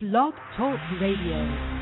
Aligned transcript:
Blog 0.00 0.32
Talk 0.56 0.80
Radio. 0.98 1.79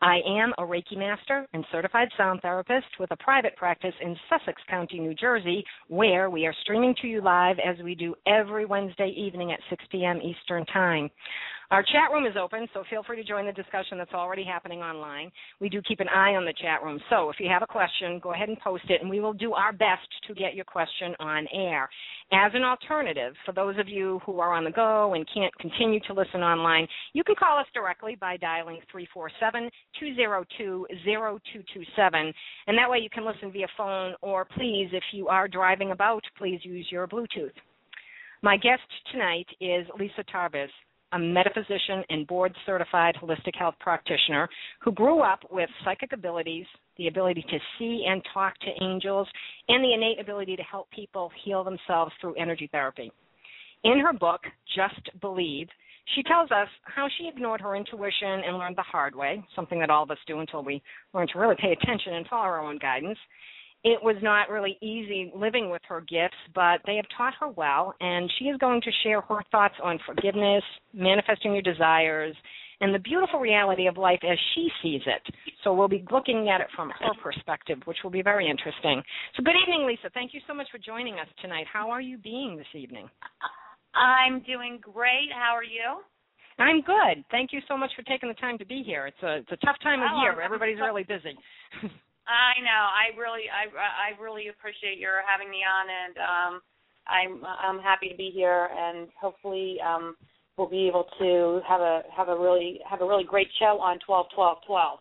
I 0.00 0.20
am 0.26 0.52
a 0.58 0.62
Reiki 0.62 0.96
Master 0.96 1.46
and 1.52 1.64
certified 1.70 2.08
sound 2.16 2.40
therapist 2.40 2.86
with 2.98 3.10
a 3.10 3.16
private 3.16 3.56
practice 3.56 3.94
in 4.00 4.16
Sussex 4.28 4.60
County, 4.68 4.98
New 4.98 5.14
Jersey, 5.14 5.64
where 5.88 6.30
we 6.30 6.46
are 6.46 6.54
streaming 6.62 6.94
to 7.02 7.06
you 7.06 7.20
live 7.22 7.56
as 7.58 7.82
we 7.82 7.94
do 7.94 8.14
every 8.26 8.64
Wednesday 8.64 9.14
evening 9.16 9.52
at 9.52 9.60
6 9.70 9.84
p.m. 9.90 10.20
Eastern 10.22 10.64
Time. 10.66 11.10
Our 11.72 11.82
chat 11.82 12.12
room 12.12 12.26
is 12.26 12.36
open, 12.38 12.68
so 12.74 12.84
feel 12.90 13.02
free 13.02 13.16
to 13.16 13.24
join 13.26 13.46
the 13.46 13.52
discussion 13.52 13.96
that's 13.96 14.12
already 14.12 14.44
happening 14.44 14.80
online. 14.80 15.32
We 15.58 15.70
do 15.70 15.80
keep 15.80 16.00
an 16.00 16.08
eye 16.10 16.34
on 16.34 16.44
the 16.44 16.52
chat 16.52 16.82
room, 16.82 17.00
so 17.08 17.30
if 17.30 17.36
you 17.40 17.48
have 17.48 17.62
a 17.62 17.66
question, 17.66 18.20
go 18.22 18.34
ahead 18.34 18.50
and 18.50 18.60
post 18.60 18.84
it, 18.90 19.00
and 19.00 19.08
we 19.08 19.20
will 19.20 19.32
do 19.32 19.54
our 19.54 19.72
best 19.72 20.06
to 20.26 20.34
get 20.34 20.54
your 20.54 20.66
question 20.66 21.14
on 21.18 21.46
air. 21.50 21.88
As 22.30 22.52
an 22.54 22.62
alternative, 22.62 23.32
for 23.46 23.52
those 23.52 23.78
of 23.78 23.88
you 23.88 24.20
who 24.26 24.38
are 24.38 24.52
on 24.52 24.64
the 24.64 24.70
go 24.70 25.14
and 25.14 25.26
can't 25.32 25.56
continue 25.60 25.98
to 26.00 26.12
listen 26.12 26.42
online, 26.42 26.86
you 27.14 27.24
can 27.24 27.36
call 27.36 27.58
us 27.58 27.66
directly 27.72 28.18
by 28.20 28.36
dialing 28.36 28.78
347 28.90 29.70
202 29.98 30.86
0227, 31.06 32.34
and 32.66 32.76
that 32.76 32.90
way 32.90 32.98
you 32.98 33.08
can 33.08 33.24
listen 33.24 33.50
via 33.50 33.66
phone, 33.78 34.12
or 34.20 34.44
please, 34.44 34.90
if 34.92 35.04
you 35.10 35.28
are 35.28 35.48
driving 35.48 35.92
about, 35.92 36.22
please 36.36 36.60
use 36.64 36.86
your 36.90 37.08
Bluetooth. 37.08 37.56
My 38.42 38.58
guest 38.58 38.82
tonight 39.10 39.46
is 39.58 39.86
Lisa 39.98 40.22
Tarves, 40.24 40.68
a 41.12 41.18
metaphysician 41.18 42.02
and 42.08 42.26
board 42.26 42.54
certified 42.64 43.14
holistic 43.20 43.54
health 43.58 43.74
practitioner 43.80 44.48
who 44.80 44.92
grew 44.92 45.20
up 45.20 45.40
with 45.50 45.68
psychic 45.84 46.12
abilities, 46.12 46.66
the 46.96 47.08
ability 47.08 47.44
to 47.48 47.58
see 47.78 48.04
and 48.08 48.22
talk 48.32 48.54
to 48.60 48.84
angels, 48.84 49.28
and 49.68 49.84
the 49.84 49.92
innate 49.92 50.20
ability 50.20 50.56
to 50.56 50.62
help 50.62 50.90
people 50.90 51.30
heal 51.44 51.64
themselves 51.64 52.12
through 52.20 52.34
energy 52.34 52.68
therapy. 52.72 53.12
In 53.84 53.98
her 53.98 54.12
book, 54.12 54.40
Just 54.76 55.20
Believe, 55.20 55.68
she 56.14 56.22
tells 56.22 56.50
us 56.50 56.68
how 56.82 57.08
she 57.16 57.28
ignored 57.28 57.60
her 57.60 57.76
intuition 57.76 58.42
and 58.46 58.58
learned 58.58 58.76
the 58.76 58.82
hard 58.82 59.14
way, 59.14 59.42
something 59.54 59.78
that 59.80 59.90
all 59.90 60.02
of 60.02 60.10
us 60.10 60.18
do 60.26 60.40
until 60.40 60.64
we 60.64 60.82
learn 61.14 61.28
to 61.32 61.38
really 61.38 61.56
pay 61.60 61.72
attention 61.72 62.14
and 62.14 62.26
follow 62.26 62.42
our 62.42 62.60
own 62.60 62.78
guidance. 62.78 63.18
It 63.84 63.98
was 64.02 64.16
not 64.22 64.48
really 64.48 64.78
easy 64.80 65.32
living 65.34 65.68
with 65.68 65.82
her 65.88 66.00
gifts, 66.02 66.36
but 66.54 66.80
they 66.86 66.96
have 66.96 67.06
taught 67.16 67.34
her 67.40 67.48
well, 67.48 67.94
and 68.00 68.30
she 68.38 68.44
is 68.44 68.56
going 68.58 68.80
to 68.82 68.90
share 69.02 69.20
her 69.22 69.40
thoughts 69.50 69.74
on 69.82 69.98
forgiveness, 70.06 70.62
manifesting 70.94 71.52
your 71.52 71.62
desires, 71.62 72.36
and 72.80 72.94
the 72.94 72.98
beautiful 73.00 73.40
reality 73.40 73.86
of 73.88 73.96
life 73.96 74.20
as 74.28 74.38
she 74.54 74.68
sees 74.82 75.02
it. 75.06 75.34
So 75.64 75.72
we'll 75.74 75.88
be 75.88 76.04
looking 76.12 76.48
at 76.48 76.60
it 76.60 76.68
from 76.76 76.90
her 76.90 77.10
perspective, 77.22 77.78
which 77.84 77.98
will 78.04 78.10
be 78.10 78.22
very 78.22 78.48
interesting. 78.48 79.02
So 79.36 79.42
good 79.42 79.54
evening, 79.62 79.86
Lisa. 79.86 80.10
Thank 80.14 80.32
you 80.34 80.40
so 80.46 80.54
much 80.54 80.66
for 80.70 80.78
joining 80.78 81.14
us 81.14 81.28
tonight. 81.40 81.66
How 81.72 81.90
are 81.90 82.00
you 82.00 82.18
being 82.18 82.56
this 82.56 82.66
evening? 82.74 83.08
I'm 83.94 84.42
doing 84.42 84.78
great. 84.80 85.30
How 85.32 85.54
are 85.54 85.64
you? 85.64 86.02
I'm 86.58 86.82
good. 86.82 87.24
Thank 87.30 87.52
you 87.52 87.60
so 87.66 87.76
much 87.76 87.90
for 87.96 88.02
taking 88.02 88.28
the 88.28 88.34
time 88.36 88.58
to 88.58 88.64
be 88.64 88.82
here. 88.84 89.06
It's 89.06 89.22
a 89.22 89.36
it's 89.38 89.52
a 89.52 89.66
tough 89.66 89.76
time 89.82 90.00
of 90.02 90.08
Oh, 90.14 90.22
year. 90.22 90.40
Everybody's 90.40 90.78
really 90.78 91.02
busy. 91.02 91.36
I 92.32 92.60
know. 92.60 92.82
I 92.88 93.12
really, 93.18 93.46
I, 93.52 93.68
I 93.70 94.20
really 94.20 94.48
appreciate 94.48 94.98
your 94.98 95.22
having 95.28 95.50
me 95.50 95.60
on, 95.62 95.86
and 95.88 96.14
um, 96.18 96.52
I'm, 97.06 97.44
I'm 97.44 97.78
happy 97.82 98.08
to 98.08 98.16
be 98.16 98.30
here, 98.34 98.68
and 98.72 99.08
hopefully, 99.20 99.76
um, 99.84 100.16
we'll 100.56 100.68
be 100.68 100.88
able 100.88 101.06
to 101.18 101.60
have 101.66 101.80
a 101.80 102.02
have 102.14 102.28
a 102.28 102.38
really 102.38 102.80
have 102.88 103.00
a 103.00 103.06
really 103.06 103.24
great 103.24 103.48
show 103.58 103.80
on 103.80 103.98
twelve 104.04 104.26
twelve 104.34 104.58
twelve. 104.66 104.98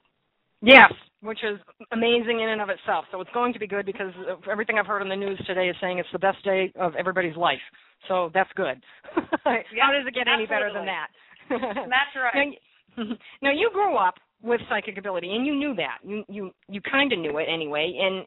Yes, 0.61 0.91
which 1.21 1.39
is 1.43 1.59
amazing 1.91 2.39
in 2.39 2.49
and 2.49 2.61
of 2.61 2.69
itself. 2.69 3.05
So 3.11 3.19
it's 3.19 3.31
going 3.33 3.53
to 3.53 3.59
be 3.59 3.67
good 3.67 3.85
because 3.85 4.13
everything 4.49 4.77
I've 4.77 4.85
heard 4.85 5.01
on 5.01 5.09
the 5.09 5.15
news 5.15 5.41
today 5.47 5.69
is 5.69 5.75
saying 5.81 5.97
it's 5.97 6.09
the 6.13 6.19
best 6.19 6.43
day 6.43 6.71
of 6.79 6.93
everybody's 6.95 7.35
life. 7.35 7.61
So 8.07 8.29
that's 8.33 8.49
good. 8.55 8.81
How 9.43 9.91
does 9.91 10.05
it 10.07 10.13
get 10.13 10.27
any 10.27 10.45
better 10.45 10.71
than 10.73 10.85
that? 10.85 11.07
That's 11.49 12.15
right. 12.15 12.57
Now, 12.97 13.03
now 13.41 13.51
you 13.51 13.69
grew 13.71 13.95
up 13.95 14.15
with 14.43 14.61
psychic 14.69 14.97
ability, 14.97 15.35
and 15.35 15.45
you 15.45 15.55
knew 15.55 15.75
that. 15.75 15.97
You 16.03 16.23
you 16.27 16.51
you 16.67 16.81
kind 16.81 17.11
of 17.13 17.19
knew 17.19 17.37
it 17.37 17.47
anyway. 17.51 17.93
And 17.99 18.25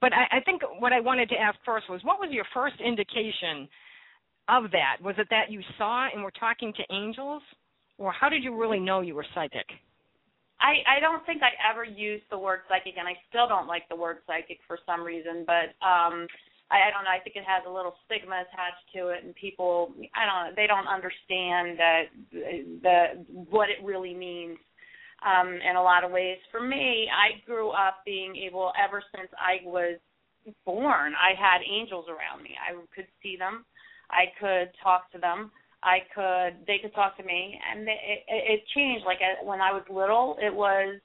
but 0.00 0.12
I, 0.12 0.38
I 0.38 0.40
think 0.40 0.62
what 0.78 0.92
I 0.92 1.00
wanted 1.00 1.28
to 1.30 1.36
ask 1.36 1.58
first 1.64 1.88
was, 1.88 2.00
what 2.04 2.18
was 2.20 2.30
your 2.30 2.44
first 2.52 2.76
indication 2.84 3.68
of 4.48 4.70
that? 4.72 4.96
Was 5.02 5.14
it 5.18 5.26
that 5.30 5.50
you 5.50 5.60
saw 5.78 6.08
and 6.12 6.22
were 6.22 6.32
talking 6.38 6.72
to 6.74 6.94
angels, 6.94 7.42
or 7.98 8.12
how 8.12 8.28
did 8.28 8.44
you 8.44 8.58
really 8.58 8.80
know 8.80 9.00
you 9.00 9.14
were 9.14 9.26
psychic? 9.34 9.66
I, 10.60 10.80
I 10.96 11.00
don't 11.00 11.24
think 11.26 11.42
I 11.42 11.52
ever 11.70 11.84
used 11.84 12.24
the 12.30 12.38
word 12.38 12.60
psychic, 12.68 12.94
and 12.98 13.06
I 13.06 13.12
still 13.28 13.46
don't 13.46 13.66
like 13.66 13.88
the 13.90 13.96
word 13.96 14.18
psychic 14.26 14.58
for 14.66 14.78
some 14.86 15.02
reason. 15.02 15.44
But 15.46 15.76
um, 15.84 16.26
I, 16.70 16.88
I 16.88 16.90
don't 16.92 17.04
know. 17.04 17.12
I 17.12 17.20
think 17.22 17.36
it 17.36 17.44
has 17.46 17.62
a 17.68 17.72
little 17.72 17.94
stigma 18.06 18.40
attached 18.40 18.88
to 18.96 19.08
it, 19.08 19.24
and 19.24 19.34
people, 19.34 19.92
I 20.16 20.24
don't 20.24 20.38
know, 20.40 20.52
they 20.56 20.66
don't 20.66 20.88
understand 20.88 21.78
that 21.78 22.02
the 22.32 23.24
what 23.28 23.68
it 23.68 23.84
really 23.84 24.14
means 24.14 24.56
um, 25.24 25.48
in 25.48 25.76
a 25.76 25.82
lot 25.82 26.04
of 26.04 26.10
ways. 26.10 26.38
For 26.50 26.60
me, 26.60 27.08
I 27.12 27.44
grew 27.46 27.70
up 27.70 27.98
being 28.04 28.36
able, 28.36 28.72
ever 28.76 29.02
since 29.14 29.30
I 29.38 29.64
was 29.64 29.98
born, 30.64 31.12
I 31.14 31.38
had 31.38 31.60
angels 31.62 32.06
around 32.08 32.42
me. 32.42 32.50
I 32.58 32.74
could 32.94 33.06
see 33.22 33.36
them, 33.36 33.64
I 34.10 34.26
could 34.40 34.70
talk 34.82 35.10
to 35.12 35.18
them. 35.18 35.50
I 35.82 35.98
could, 36.14 36.66
they 36.66 36.78
could 36.82 36.94
talk 36.94 37.16
to 37.16 37.22
me, 37.22 37.60
and 37.70 37.82
it, 37.82 38.00
it, 38.26 38.44
it 38.54 38.60
changed. 38.74 39.04
Like 39.04 39.18
when 39.44 39.60
I 39.60 39.70
was 39.70 39.84
little, 39.88 40.36
it 40.40 40.52
was, 40.52 40.98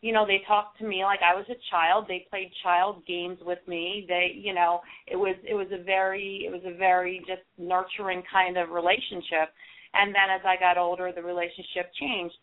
you 0.00 0.12
know, 0.12 0.24
they 0.26 0.42
talked 0.46 0.78
to 0.78 0.86
me 0.86 1.02
like 1.02 1.20
I 1.24 1.34
was 1.34 1.46
a 1.50 1.58
child. 1.72 2.04
They 2.06 2.26
played 2.30 2.52
child 2.62 3.02
games 3.06 3.38
with 3.42 3.58
me. 3.66 4.04
They, 4.06 4.32
you 4.36 4.54
know, 4.54 4.80
it 5.08 5.16
was, 5.16 5.34
it 5.48 5.54
was 5.54 5.66
a 5.72 5.82
very, 5.82 6.44
it 6.46 6.52
was 6.52 6.62
a 6.64 6.76
very 6.76 7.18
just 7.26 7.42
nurturing 7.56 8.22
kind 8.30 8.58
of 8.58 8.70
relationship. 8.70 9.50
And 9.94 10.14
then 10.14 10.30
as 10.30 10.42
I 10.46 10.54
got 10.60 10.78
older, 10.78 11.10
the 11.10 11.22
relationship 11.22 11.90
changed. 11.98 12.36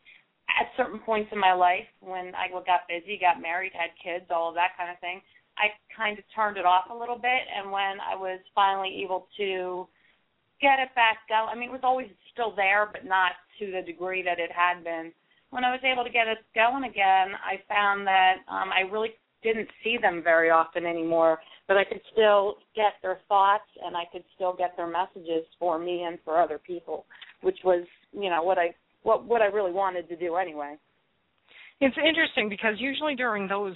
At 0.50 0.72
certain 0.78 1.00
points 1.00 1.30
in 1.34 1.40
my 1.40 1.54
life, 1.54 1.88
when 2.00 2.34
I 2.36 2.50
got 2.50 2.88
busy, 2.88 3.18
got 3.20 3.42
married, 3.42 3.74
had 3.74 3.92
kids, 4.02 4.30
all 4.30 4.50
of 4.50 4.56
that 4.56 4.78
kind 4.78 4.90
of 4.90 5.00
thing, 5.00 5.22
I 5.58 5.74
kind 5.96 6.18
of 6.18 6.24
turned 6.36 6.58
it 6.58 6.66
off 6.66 6.86
a 6.92 6.96
little 6.96 7.18
bit. 7.18 7.44
And 7.52 7.72
when 7.72 8.00
I 8.00 8.16
was 8.16 8.40
finally 8.54 9.02
able 9.04 9.28
to 9.38 9.88
get 10.62 10.80
it 10.80 10.94
back 10.96 11.28
going. 11.28 11.50
I 11.52 11.56
mean, 11.56 11.70
it 11.70 11.74
was 11.74 11.84
always 11.84 12.08
still 12.32 12.54
there, 12.56 12.88
but 12.92 13.06
not 13.06 13.34
to 13.60 13.72
the 13.72 13.82
degree 13.82 14.24
that 14.24 14.40
it 14.40 14.52
had 14.52 14.84
been. 14.84 15.12
When 15.50 15.64
I 15.64 15.72
was 15.72 15.82
able 15.84 16.04
to 16.04 16.10
get 16.10 16.28
it 16.28 16.40
going 16.54 16.84
again, 16.84 17.36
I 17.44 17.62
found 17.68 18.06
that 18.08 18.38
um, 18.48 18.72
I 18.72 18.82
really 18.92 19.12
didn't 19.44 19.70
see 19.84 19.98
them 20.02 20.22
very 20.24 20.50
often 20.50 20.86
anymore, 20.86 21.40
but 21.68 21.78
I 21.78 21.84
could 21.84 22.02
still 22.12 22.56
get 22.76 22.94
their 23.02 23.20
thoughts 23.30 23.70
and 23.84 23.96
I 23.96 24.04
could 24.12 24.24
still 24.36 24.54
get 24.54 24.76
their 24.76 24.88
messages 24.88 25.46
for 25.60 25.78
me 25.78 26.04
and 26.04 26.18
for 26.26 26.42
other 26.42 26.58
people, 26.58 27.06
which 27.42 27.60
was, 27.64 27.86
you 28.12 28.30
know, 28.30 28.42
what 28.42 28.58
I 28.58 28.74
what 29.06 29.24
what 29.26 29.42
I 29.42 29.46
really 29.46 29.72
wanted 29.72 30.10
to 30.10 30.16
do 30.16 30.36
anyway. 30.36 30.76
It's 31.80 31.96
interesting 31.98 32.50
because 32.50 32.76
usually 32.80 33.16
during 33.16 33.48
those 33.48 33.76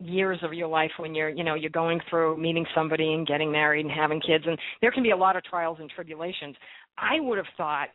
years 0.00 0.38
of 0.42 0.52
your 0.52 0.66
life 0.68 0.90
when 0.98 1.14
you're 1.14 1.28
you 1.28 1.44
know 1.44 1.54
you're 1.54 1.70
going 1.70 2.00
through 2.10 2.36
meeting 2.36 2.66
somebody 2.74 3.12
and 3.12 3.26
getting 3.26 3.52
married 3.52 3.84
and 3.86 3.94
having 3.94 4.20
kids 4.20 4.42
and 4.48 4.58
there 4.80 4.90
can 4.90 5.02
be 5.04 5.10
a 5.12 5.16
lot 5.16 5.36
of 5.36 5.44
trials 5.44 5.78
and 5.80 5.88
tribulations 5.90 6.56
i 6.98 7.20
would 7.20 7.38
have 7.38 7.46
thought 7.56 7.86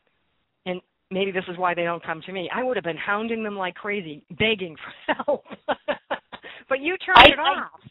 and 0.66 0.80
maybe 1.12 1.32
this 1.32 1.44
is 1.50 1.58
why 1.58 1.74
they 1.74 1.84
don't 1.84 2.02
come 2.06 2.22
to 2.26 2.32
me 2.32 2.50
i 2.56 2.64
would 2.64 2.78
have 2.78 2.84
been 2.86 2.96
hounding 2.96 3.44
them 3.44 3.58
like 3.58 3.76
crazy 3.76 4.24
begging 4.40 4.74
for 4.78 5.14
help. 5.26 5.44
But 6.70 6.80
you 6.80 6.96
turned 7.06 7.18
I- 7.18 7.28
it 7.34 7.40
I- 7.40 7.60
off. 7.60 7.82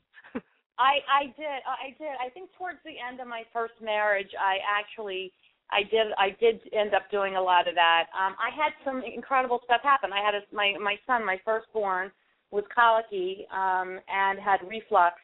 I 0.79 0.95
I 1.21 1.23
did 1.37 1.61
I 1.67 1.89
did. 1.99 2.15
I 2.25 2.29
think 2.31 2.51
towards 2.57 2.79
the 2.85 2.95
end 3.07 3.21
of 3.21 3.27
my 3.27 3.43
first 3.53 3.75
marriage 3.83 4.33
I 4.41 4.57
actually 4.79 5.33
I 5.71 5.83
did 5.83 6.09
I 6.19 6.31
did 6.41 6.61
end 6.73 6.95
up 6.95 7.11
doing 7.11 7.37
a 7.37 7.43
lot 7.43 7.69
of 7.69 7.75
that. 7.75 8.05
Um 8.15 8.35
I 8.39 8.55
had 8.55 8.73
some 8.85 9.03
incredible 9.03 9.61
stuff 9.65 9.81
happen. 9.83 10.13
I 10.13 10.25
had 10.25 10.35
a, 10.35 10.41
my 10.55 10.75
my 10.83 10.97
son, 11.07 11.25
my 11.25 11.39
firstborn 11.45 12.11
was 12.51 12.65
colicky 12.75 13.47
um 13.53 13.99
and 14.09 14.39
had 14.39 14.61
reflux 14.69 15.17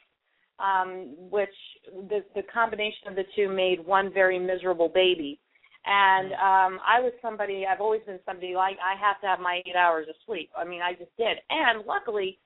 um 0.58 1.14
which 1.30 1.54
the 2.08 2.24
the 2.34 2.42
combination 2.52 3.08
of 3.08 3.14
the 3.14 3.24
two 3.36 3.48
made 3.48 3.84
one 3.84 4.12
very 4.12 4.38
miserable 4.38 4.88
baby. 4.88 5.38
And 5.84 6.32
um 6.32 6.80
I 6.86 7.00
was 7.00 7.12
somebody 7.22 7.66
I've 7.66 7.80
always 7.80 8.02
been 8.06 8.20
somebody 8.26 8.54
like 8.54 8.76
I 8.84 8.98
have 9.00 9.20
to 9.20 9.26
have 9.26 9.40
my 9.40 9.62
8 9.66 9.76
hours 9.76 10.06
of 10.08 10.16
sleep. 10.26 10.50
I 10.56 10.64
mean, 10.64 10.82
I 10.82 10.92
just 10.92 11.16
did. 11.16 11.38
And 11.50 11.86
luckily 11.86 12.38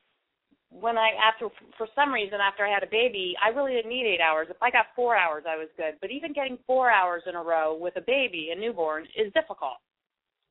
when 0.70 0.98
I 0.98 1.10
after 1.22 1.48
for 1.78 1.86
some 1.94 2.12
reason 2.12 2.38
after 2.40 2.66
I 2.66 2.72
had 2.72 2.82
a 2.82 2.90
baby, 2.90 3.34
I 3.42 3.48
really 3.48 3.72
didn't 3.72 3.90
need 3.90 4.06
eight 4.06 4.20
hours. 4.20 4.48
If 4.50 4.62
I 4.62 4.70
got 4.70 4.86
four 4.94 5.16
hours, 5.16 5.44
I 5.48 5.56
was 5.56 5.68
good. 5.76 5.94
But 6.00 6.10
even 6.10 6.32
getting 6.32 6.58
four 6.66 6.90
hours 6.90 7.22
in 7.26 7.34
a 7.34 7.42
row 7.42 7.74
with 7.74 7.96
a 7.96 8.00
baby, 8.00 8.50
a 8.54 8.58
newborn, 8.58 9.06
is 9.16 9.32
difficult. 9.32 9.78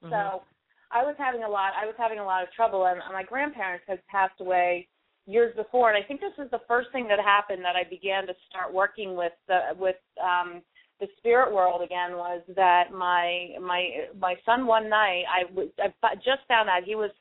Mhm. 0.04 0.10
So 0.10 0.44
I 0.92 1.04
was 1.04 1.16
having 1.18 1.44
a 1.44 1.50
lot. 1.50 1.74
I 1.76 1.86
was 1.86 1.96
having 1.98 2.20
a 2.20 2.26
lot 2.26 2.44
of 2.44 2.52
trouble, 2.52 2.86
and 2.86 3.00
my 3.12 3.24
grandparents 3.24 3.86
had 3.88 4.06
passed 4.08 4.40
away 4.40 4.88
years 5.28 5.56
before. 5.56 5.90
And 5.90 5.98
I 6.02 6.06
think 6.08 6.22
this 6.22 6.36
was 6.38 6.50
the 6.52 6.62
first 6.68 6.92
thing 6.92 7.08
that 7.08 7.20
happened 7.20 7.64
that 7.66 7.76
I 7.76 7.84
began 7.84 8.28
to 8.28 8.36
start 8.50 8.74
working 8.74 9.16
with 9.16 9.34
the 9.48 9.76
with 9.78 9.98
um 10.22 10.62
the 11.00 11.08
spirit 11.18 11.54
world 11.54 11.82
again 11.82 12.16
was 12.16 12.42
that 12.56 12.92
my 12.92 13.50
my 13.60 14.08
my 14.18 14.36
son 14.46 14.66
one 14.66 14.88
night 14.90 15.26
I 15.30 15.52
was 15.52 15.68
I 15.80 16.16
just 16.16 16.48
found 16.48 16.70
out 16.70 16.84
he 16.84 16.96
was 16.96 17.12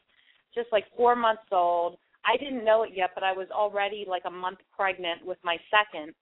just 0.54 0.70
like 0.70 0.84
four 0.96 1.16
months 1.16 1.50
old. 1.50 1.98
I 2.26 2.36
didn't 2.36 2.64
know 2.64 2.82
it 2.82 2.90
yet, 2.94 3.10
but 3.14 3.24
I 3.24 3.32
was 3.32 3.48
already 3.50 4.04
like 4.08 4.22
a 4.26 4.30
month 4.30 4.58
pregnant 4.76 5.24
with 5.24 5.38
my 5.44 5.56
second. 5.70 6.14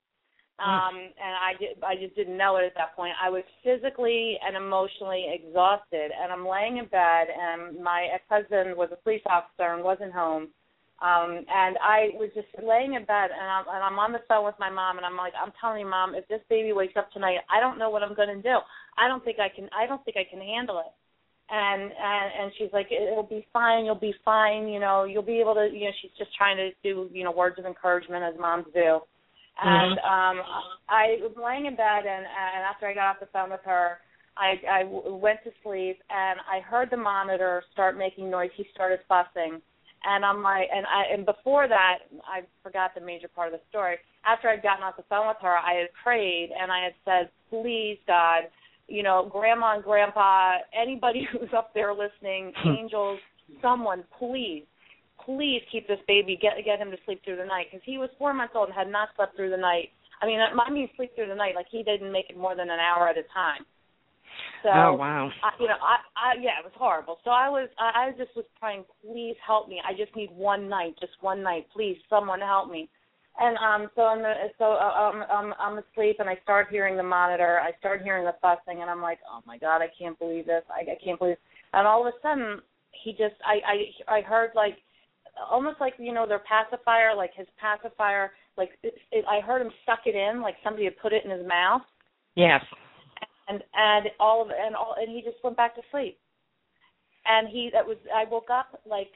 Um 0.60 0.96
and 1.16 1.34
I 1.40 1.52
did 1.58 1.82
I 1.82 1.96
just 1.96 2.14
didn't 2.14 2.36
know 2.36 2.56
it 2.56 2.64
at 2.66 2.74
that 2.76 2.94
point. 2.94 3.14
I 3.22 3.30
was 3.30 3.42
physically 3.64 4.38
and 4.46 4.56
emotionally 4.56 5.26
exhausted 5.32 6.12
and 6.12 6.30
I'm 6.30 6.46
laying 6.46 6.76
in 6.76 6.86
bed 6.86 7.28
and 7.32 7.82
my 7.82 8.06
ex-husband 8.12 8.76
was 8.76 8.90
a 8.92 8.96
police 9.02 9.22
officer 9.26 9.72
and 9.74 9.82
wasn't 9.82 10.12
home. 10.12 10.48
Um 11.00 11.44
and 11.48 11.78
I 11.82 12.10
was 12.14 12.30
just 12.34 12.48
laying 12.62 12.94
in 12.94 13.04
bed 13.06 13.30
and 13.32 13.48
I'm 13.48 13.64
and 13.66 13.82
I'm 13.82 13.98
on 13.98 14.12
the 14.12 14.22
phone 14.28 14.44
with 14.44 14.54
my 14.60 14.70
mom 14.70 14.98
and 14.98 15.06
I'm 15.06 15.16
like 15.16 15.32
I'm 15.34 15.52
telling 15.58 15.80
you 15.80 15.88
mom 15.88 16.14
if 16.14 16.28
this 16.28 16.42
baby 16.50 16.72
wakes 16.72 16.96
up 16.96 17.10
tonight 17.12 17.38
I 17.50 17.58
don't 17.58 17.78
know 17.78 17.90
what 17.90 18.02
I'm 18.02 18.14
going 18.14 18.36
to 18.36 18.42
do. 18.42 18.58
I 18.98 19.08
don't 19.08 19.24
think 19.24 19.38
I 19.40 19.48
can 19.48 19.68
I 19.72 19.86
don't 19.86 20.04
think 20.04 20.18
I 20.18 20.28
can 20.28 20.40
handle 20.40 20.78
it 20.80 20.92
and 21.52 21.82
and 21.82 22.32
and 22.40 22.52
she's 22.56 22.72
like 22.72 22.88
it'll 22.90 23.22
be 23.22 23.46
fine 23.52 23.84
you'll 23.84 23.94
be 23.94 24.14
fine 24.24 24.66
you 24.68 24.80
know 24.80 25.04
you'll 25.04 25.22
be 25.22 25.38
able 25.38 25.54
to 25.54 25.68
you 25.70 25.84
know 25.84 25.90
she's 26.00 26.10
just 26.18 26.34
trying 26.34 26.56
to 26.56 26.70
do 26.82 27.08
you 27.12 27.22
know 27.22 27.30
words 27.30 27.58
of 27.58 27.66
encouragement 27.66 28.24
as 28.24 28.40
moms 28.40 28.66
do. 28.72 29.00
And 29.62 29.98
um 29.98 30.42
i 30.88 31.18
was 31.20 31.32
laying 31.36 31.66
in 31.66 31.76
bed 31.76 32.08
and 32.08 32.24
and 32.24 32.64
after 32.64 32.86
i 32.86 32.94
got 32.94 33.10
off 33.10 33.20
the 33.20 33.28
phone 33.32 33.50
with 33.50 33.60
her 33.66 33.98
i 34.38 34.54
i 34.70 34.82
w- 34.84 35.14
went 35.14 35.40
to 35.44 35.50
sleep 35.62 35.98
and 36.08 36.40
i 36.50 36.60
heard 36.60 36.88
the 36.90 36.96
monitor 36.96 37.62
start 37.72 37.98
making 37.98 38.30
noise. 38.30 38.50
He 38.56 38.64
started 38.74 39.00
fussing. 39.06 39.60
And 40.04 40.24
i'm 40.24 40.42
like 40.42 40.68
and 40.74 40.86
i 40.86 41.12
and 41.12 41.26
before 41.26 41.68
that 41.68 41.98
i 42.24 42.40
forgot 42.62 42.94
the 42.94 43.02
major 43.02 43.28
part 43.28 43.52
of 43.52 43.60
the 43.60 43.64
story. 43.68 43.96
After 44.24 44.48
i'd 44.48 44.62
gotten 44.62 44.84
off 44.84 44.96
the 44.96 45.04
phone 45.10 45.28
with 45.28 45.36
her 45.42 45.54
i 45.54 45.74
had 45.74 45.88
prayed 46.02 46.48
and 46.58 46.72
i 46.72 46.82
had 46.82 46.94
said 47.04 47.30
please 47.50 47.98
god 48.06 48.44
you 48.88 49.02
know, 49.02 49.28
grandma 49.30 49.74
and 49.74 49.84
grandpa, 49.84 50.56
anybody 50.78 51.26
who's 51.32 51.50
up 51.56 51.72
there 51.74 51.92
listening, 51.92 52.52
hmm. 52.56 52.70
angels, 52.70 53.18
someone, 53.60 54.04
please, 54.18 54.64
please 55.24 55.62
keep 55.70 55.86
this 55.88 56.00
baby, 56.06 56.38
get 56.40 56.52
get 56.64 56.78
him 56.78 56.90
to 56.90 56.96
sleep 57.04 57.20
through 57.24 57.36
the 57.36 57.44
night 57.44 57.66
because 57.70 57.82
he 57.84 57.98
was 57.98 58.10
four 58.18 58.34
months 58.34 58.54
old 58.56 58.68
and 58.68 58.76
had 58.76 58.88
not 58.88 59.08
slept 59.16 59.36
through 59.36 59.50
the 59.50 59.56
night. 59.56 59.90
I 60.20 60.26
mean, 60.26 60.38
I 60.40 60.70
mean 60.70 60.88
sleep 60.96 61.14
through 61.14 61.28
the 61.28 61.34
night, 61.34 61.54
like 61.54 61.66
he 61.70 61.82
didn't 61.82 62.12
make 62.12 62.26
it 62.30 62.36
more 62.36 62.54
than 62.54 62.70
an 62.70 62.78
hour 62.78 63.08
at 63.08 63.18
a 63.18 63.26
time. 63.34 63.66
So, 64.62 64.70
oh 64.70 64.94
wow 64.94 65.28
I, 65.42 65.50
you 65.60 65.66
know, 65.66 65.74
I, 65.82 65.98
I, 66.16 66.34
yeah, 66.40 66.58
it 66.60 66.64
was 66.64 66.72
horrible. 66.76 67.18
So 67.24 67.30
I 67.30 67.48
was, 67.48 67.68
I, 67.78 68.06
I 68.06 68.10
just 68.16 68.34
was 68.36 68.44
praying, 68.60 68.84
please 69.04 69.34
help 69.44 69.68
me. 69.68 69.80
I 69.84 69.92
just 69.92 70.14
need 70.14 70.30
one 70.30 70.68
night, 70.68 70.94
just 71.00 71.12
one 71.20 71.42
night, 71.42 71.66
please, 71.74 71.98
someone 72.08 72.40
help 72.40 72.70
me. 72.70 72.88
And 73.38 73.56
um, 73.56 73.90
so 73.96 74.02
I'm 74.02 74.20
the, 74.20 74.34
so 74.58 74.64
uh, 74.72 75.10
um, 75.10 75.24
I'm 75.32 75.54
I'm 75.58 75.78
asleep, 75.78 76.16
and 76.18 76.28
I 76.28 76.36
start 76.42 76.68
hearing 76.70 76.96
the 76.96 77.02
monitor. 77.02 77.60
I 77.60 77.72
start 77.78 78.02
hearing 78.02 78.24
the 78.24 78.34
fussing, 78.42 78.82
and 78.82 78.90
I'm 78.90 79.00
like, 79.00 79.18
oh 79.28 79.40
my 79.46 79.56
god, 79.56 79.80
I 79.80 79.88
can't 79.98 80.18
believe 80.18 80.46
this. 80.46 80.62
I, 80.68 80.82
I 80.82 80.96
can't 81.02 81.18
believe. 81.18 81.38
And 81.72 81.86
all 81.86 82.06
of 82.06 82.12
a 82.12 82.16
sudden, 82.20 82.60
he 83.02 83.12
just 83.12 83.34
I 83.44 83.60
I 84.08 84.18
I 84.18 84.20
heard 84.20 84.50
like 84.54 84.76
almost 85.50 85.80
like 85.80 85.94
you 85.98 86.12
know 86.12 86.26
their 86.26 86.40
pacifier, 86.40 87.14
like 87.16 87.30
his 87.34 87.46
pacifier, 87.58 88.32
like 88.56 88.70
it, 88.82 88.94
it, 89.10 89.24
I 89.28 89.40
heard 89.40 89.62
him 89.62 89.72
suck 89.86 90.00
it 90.04 90.14
in, 90.14 90.42
like 90.42 90.56
somebody 90.62 90.84
had 90.84 90.98
put 90.98 91.14
it 91.14 91.24
in 91.24 91.30
his 91.30 91.46
mouth. 91.46 91.82
Yes. 92.34 92.62
And 93.48 93.62
and 93.74 94.06
all 94.20 94.42
of 94.42 94.48
and 94.48 94.76
all 94.76 94.94
and 94.98 95.08
he 95.08 95.22
just 95.22 95.42
went 95.42 95.56
back 95.56 95.74
to 95.76 95.82
sleep. 95.90 96.18
And 97.24 97.48
he 97.48 97.70
that 97.72 97.86
was 97.86 97.96
I 98.14 98.24
woke 98.30 98.50
up 98.50 98.80
like 98.84 99.12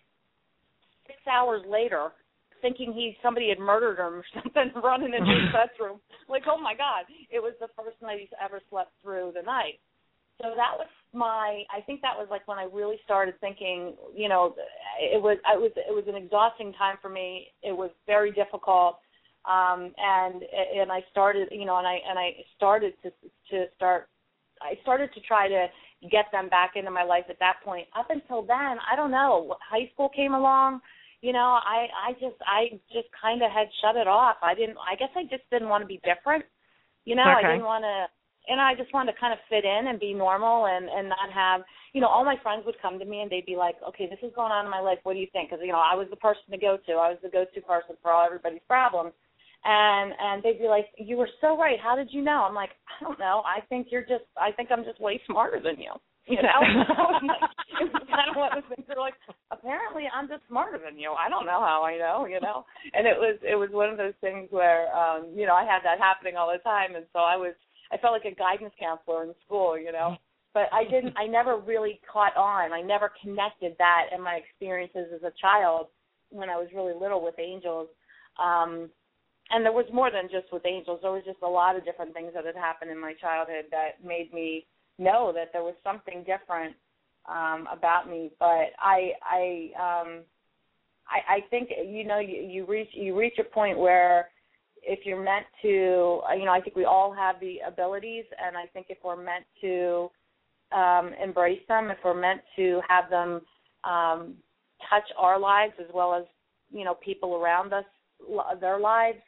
six 1.06 1.18
hours 1.30 1.62
later 1.68 2.12
thinking 2.60 2.92
he 2.92 3.16
somebody 3.22 3.48
had 3.48 3.58
murdered 3.58 3.98
him 3.98 4.20
or 4.20 4.24
something 4.34 4.82
running 4.82 5.14
into 5.14 5.30
his 5.30 5.52
bedroom. 5.52 6.00
Like, 6.28 6.42
oh 6.46 6.60
my 6.60 6.74
God. 6.74 7.04
It 7.30 7.40
was 7.40 7.54
the 7.60 7.68
first 7.76 7.96
night 8.02 8.20
he's 8.20 8.36
ever 8.42 8.60
slept 8.70 8.92
through 9.02 9.32
the 9.34 9.42
night. 9.42 9.80
So 10.40 10.50
that 10.54 10.76
was 10.76 10.88
my 11.14 11.62
I 11.74 11.80
think 11.80 12.02
that 12.02 12.16
was 12.16 12.28
like 12.30 12.46
when 12.46 12.58
I 12.58 12.68
really 12.72 12.98
started 13.04 13.40
thinking, 13.40 13.94
you 14.14 14.28
know, 14.28 14.54
it 15.00 15.20
was 15.20 15.38
I 15.46 15.56
was 15.56 15.72
it 15.76 15.94
was 15.94 16.04
an 16.08 16.14
exhausting 16.14 16.72
time 16.74 16.96
for 17.00 17.08
me. 17.08 17.48
It 17.62 17.72
was 17.72 17.90
very 18.06 18.32
difficult. 18.32 18.98
Um 19.48 19.92
and 19.96 20.42
and 20.42 20.92
I 20.92 21.00
started, 21.10 21.48
you 21.52 21.64
know, 21.64 21.78
and 21.78 21.86
I 21.86 21.98
and 22.08 22.18
I 22.18 22.36
started 22.56 22.94
to 23.02 23.10
to 23.50 23.66
start 23.76 24.08
I 24.60 24.78
started 24.82 25.12
to 25.14 25.20
try 25.20 25.48
to 25.48 25.66
get 26.10 26.26
them 26.32 26.48
back 26.48 26.72
into 26.76 26.90
my 26.90 27.02
life 27.02 27.24
at 27.30 27.38
that 27.38 27.56
point. 27.64 27.86
Up 27.98 28.06
until 28.10 28.42
then, 28.42 28.76
I 28.90 28.94
don't 28.94 29.10
know. 29.10 29.56
High 29.68 29.90
school 29.92 30.08
came 30.08 30.34
along, 30.34 30.80
you 31.26 31.32
know, 31.32 31.58
I 31.58 31.90
I 32.06 32.12
just 32.22 32.38
I 32.46 32.78
just 32.94 33.10
kind 33.20 33.42
of 33.42 33.50
had 33.50 33.66
shut 33.82 33.96
it 33.98 34.06
off. 34.06 34.36
I 34.46 34.54
didn't. 34.54 34.78
I 34.78 34.94
guess 34.94 35.10
I 35.18 35.24
just 35.26 35.42
didn't 35.50 35.68
want 35.68 35.82
to 35.82 35.90
be 35.90 35.98
different. 36.06 36.44
You 37.02 37.18
know, 37.18 37.26
okay. 37.26 37.42
I 37.42 37.50
didn't 37.50 37.66
want 37.66 37.82
to. 37.82 38.06
And 38.46 38.62
I 38.62 38.78
just 38.78 38.94
wanted 38.94 39.10
to 39.10 39.18
kind 39.18 39.32
of 39.34 39.42
fit 39.50 39.66
in 39.66 39.90
and 39.90 39.98
be 39.98 40.14
normal 40.14 40.70
and 40.70 40.86
and 40.86 41.08
not 41.10 41.34
have, 41.34 41.66
you 41.94 42.00
know, 42.00 42.06
all 42.06 42.24
my 42.24 42.38
friends 42.46 42.62
would 42.64 42.78
come 42.80 43.00
to 43.00 43.04
me 43.04 43.22
and 43.22 43.28
they'd 43.28 43.44
be 43.44 43.56
like, 43.58 43.74
okay, 43.82 44.06
this 44.06 44.22
is 44.22 44.30
going 44.38 44.54
on 44.54 44.66
in 44.66 44.70
my 44.70 44.78
life. 44.78 45.02
What 45.02 45.14
do 45.14 45.18
you 45.18 45.26
think? 45.32 45.50
Because 45.50 45.66
you 45.66 45.74
know, 45.74 45.82
I 45.82 45.98
was 45.98 46.06
the 46.10 46.22
person 46.22 46.46
to 46.52 46.58
go 46.58 46.78
to. 46.86 46.92
I 46.92 47.10
was 47.10 47.18
the 47.26 47.34
go-to 47.34 47.60
person 47.62 47.98
for 48.00 48.12
all 48.12 48.24
everybody's 48.24 48.62
problems. 48.70 49.10
And 49.66 50.14
and 50.14 50.46
they'd 50.46 50.62
be 50.62 50.70
like, 50.70 50.86
you 50.94 51.16
were 51.18 51.30
so 51.40 51.58
right. 51.58 51.82
How 51.82 51.96
did 51.98 52.14
you 52.14 52.22
know? 52.22 52.46
I'm 52.46 52.54
like, 52.54 52.70
I 52.86 53.02
don't 53.02 53.18
know. 53.18 53.42
I 53.42 53.66
think 53.66 53.88
you're 53.90 54.06
just. 54.06 54.30
I 54.38 54.52
think 54.52 54.70
I'm 54.70 54.86
just 54.86 55.00
way 55.02 55.18
smarter 55.26 55.58
than 55.58 55.82
you. 55.82 55.90
You 56.26 56.42
know, 56.42 56.60
it 57.80 57.92
kind 58.10 58.30
of 58.30 58.36
one 58.36 58.50
of 58.50 58.58
those 58.58 58.68
things. 58.74 58.86
They're 58.88 58.98
like, 58.98 59.14
apparently, 59.50 60.10
I'm 60.10 60.26
just 60.26 60.42
smarter 60.48 60.78
than 60.78 60.98
you. 60.98 61.14
I 61.14 61.28
don't 61.28 61.46
know 61.46 61.62
how 61.62 61.86
I 61.86 61.98
know. 61.98 62.26
You 62.26 62.40
know, 62.40 62.66
and 62.94 63.06
it 63.06 63.16
was 63.16 63.38
it 63.42 63.54
was 63.54 63.70
one 63.70 63.90
of 63.90 63.96
those 63.96 64.16
things 64.20 64.48
where, 64.50 64.90
um, 64.90 65.30
you 65.34 65.46
know, 65.46 65.54
I 65.54 65.62
had 65.62 65.86
that 65.86 66.02
happening 66.02 66.36
all 66.36 66.50
the 66.50 66.62
time, 66.66 66.96
and 66.96 67.06
so 67.12 67.20
I 67.20 67.36
was 67.36 67.54
I 67.92 67.96
felt 67.98 68.12
like 68.12 68.26
a 68.26 68.34
guidance 68.34 68.74
counselor 68.78 69.22
in 69.22 69.34
school. 69.46 69.78
You 69.78 69.92
know, 69.92 70.16
but 70.52 70.66
I 70.72 70.82
didn't. 70.84 71.14
I 71.16 71.26
never 71.26 71.58
really 71.58 72.00
caught 72.10 72.36
on. 72.36 72.72
I 72.72 72.82
never 72.82 73.12
connected 73.22 73.76
that 73.78 74.10
and 74.10 74.22
my 74.22 74.34
experiences 74.42 75.14
as 75.14 75.22
a 75.22 75.32
child 75.40 75.86
when 76.30 76.50
I 76.50 76.56
was 76.56 76.68
really 76.74 76.94
little 76.98 77.22
with 77.22 77.38
angels. 77.38 77.88
Um, 78.42 78.90
and 79.50 79.64
there 79.64 79.72
was 79.72 79.86
more 79.92 80.10
than 80.10 80.26
just 80.26 80.52
with 80.52 80.66
angels. 80.66 81.00
There 81.02 81.12
was 81.12 81.22
just 81.24 81.38
a 81.42 81.48
lot 81.48 81.76
of 81.76 81.84
different 81.84 82.14
things 82.14 82.32
that 82.34 82.44
had 82.44 82.56
happened 82.56 82.90
in 82.90 82.98
my 82.98 83.14
childhood 83.14 83.66
that 83.70 84.02
made 84.04 84.32
me 84.34 84.66
know 84.98 85.32
that 85.34 85.52
there 85.52 85.62
was 85.62 85.74
something 85.84 86.24
different 86.24 86.74
um 87.28 87.66
about 87.72 88.08
me 88.08 88.30
but 88.38 88.70
i 88.78 89.12
i 89.22 89.70
um 89.78 90.20
i 91.08 91.36
i 91.36 91.40
think 91.50 91.70
you 91.86 92.04
know 92.04 92.18
you, 92.18 92.36
you 92.42 92.66
reach 92.66 92.88
you 92.92 93.18
reach 93.18 93.38
a 93.38 93.44
point 93.44 93.78
where 93.78 94.28
if 94.82 95.00
you're 95.04 95.22
meant 95.22 95.46
to 95.60 96.20
you 96.38 96.44
know 96.44 96.52
i 96.52 96.60
think 96.60 96.76
we 96.76 96.84
all 96.84 97.12
have 97.12 97.38
the 97.40 97.58
abilities 97.66 98.24
and 98.44 98.56
i 98.56 98.66
think 98.72 98.86
if 98.88 98.98
we're 99.04 99.16
meant 99.16 99.44
to 99.60 100.08
um 100.72 101.12
embrace 101.22 101.60
them 101.68 101.90
if 101.90 101.98
we're 102.04 102.18
meant 102.18 102.40
to 102.54 102.80
have 102.88 103.10
them 103.10 103.40
um 103.84 104.34
touch 104.88 105.08
our 105.18 105.38
lives 105.38 105.72
as 105.80 105.86
well 105.92 106.14
as 106.14 106.24
you 106.70 106.84
know 106.84 106.94
people 106.94 107.34
around 107.36 107.72
us 107.72 107.84
their 108.60 108.78
lives 108.78 109.18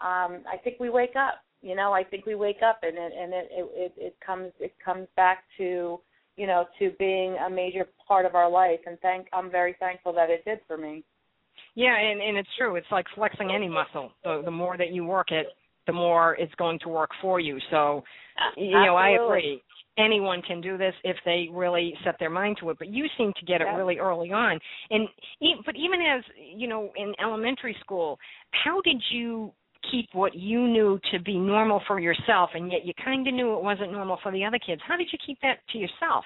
um 0.00 0.42
i 0.50 0.56
think 0.62 0.78
we 0.78 0.90
wake 0.90 1.16
up 1.16 1.42
you 1.66 1.74
know 1.74 1.92
i 1.92 2.04
think 2.04 2.24
we 2.26 2.34
wake 2.34 2.62
up 2.66 2.78
and 2.82 2.96
it 2.96 3.12
and 3.18 3.32
it 3.34 3.48
it 3.52 3.92
it 3.96 4.16
comes 4.24 4.52
it 4.60 4.72
comes 4.82 5.08
back 5.16 5.42
to 5.56 5.98
you 6.36 6.46
know 6.46 6.64
to 6.78 6.92
being 6.98 7.36
a 7.46 7.50
major 7.50 7.88
part 8.06 8.24
of 8.24 8.34
our 8.34 8.48
life. 8.48 8.80
And 8.86 8.98
thank 9.00 9.26
i'm 9.32 9.50
very 9.50 9.74
thankful 9.80 10.12
that 10.12 10.30
it 10.30 10.44
did 10.44 10.60
for 10.66 10.76
me. 10.76 11.02
Yeah 11.74 11.96
and 11.98 12.20
and 12.22 12.36
it's 12.36 12.48
true. 12.56 12.76
It's 12.76 12.86
like 12.90 13.06
flexing 13.14 13.50
any 13.54 13.68
muscle. 13.68 14.12
The 14.22 14.42
the 14.44 14.50
more 14.50 14.76
that 14.76 14.92
you 14.92 15.04
work 15.04 15.30
it 15.30 15.46
the 15.86 15.92
more 15.92 16.34
it's 16.34 16.54
going 16.56 16.78
to 16.80 16.88
work 16.88 17.10
for 17.20 17.40
you. 17.40 17.58
So 17.70 18.04
you 18.56 18.70
know 18.70 18.96
i 18.96 19.10
agree. 19.10 19.62
Anyone 19.98 20.42
can 20.42 20.60
do 20.60 20.76
this 20.76 20.92
if 21.04 21.16
they 21.24 21.48
really 21.50 21.94
set 22.04 22.16
their 22.20 22.28
mind 22.28 22.58
to 22.60 22.68
it 22.70 22.76
but 22.78 22.88
you 22.88 23.06
seem 23.16 23.32
to 23.40 23.46
get 23.46 23.62
it 23.62 23.64
really 23.64 23.98
early 23.98 24.30
on. 24.30 24.60
And 24.90 25.08
but 25.64 25.74
even 25.74 26.00
as 26.00 26.22
you 26.54 26.68
know 26.68 26.92
in 26.96 27.14
elementary 27.20 27.76
school 27.80 28.18
how 28.50 28.80
did 28.82 29.02
you 29.10 29.52
keep 29.90 30.08
what 30.12 30.34
you 30.34 30.66
knew 30.66 30.98
to 31.12 31.20
be 31.20 31.38
normal 31.38 31.82
for 31.86 32.00
yourself 32.00 32.50
and 32.54 32.70
yet 32.70 32.84
you 32.84 32.92
kind 33.02 33.26
of 33.26 33.34
knew 33.34 33.54
it 33.56 33.62
wasn't 33.62 33.92
normal 33.92 34.18
for 34.22 34.32
the 34.32 34.44
other 34.44 34.58
kids. 34.58 34.80
How 34.86 34.96
did 34.96 35.08
you 35.12 35.18
keep 35.24 35.38
that 35.42 35.58
to 35.72 35.78
yourself? 35.78 36.24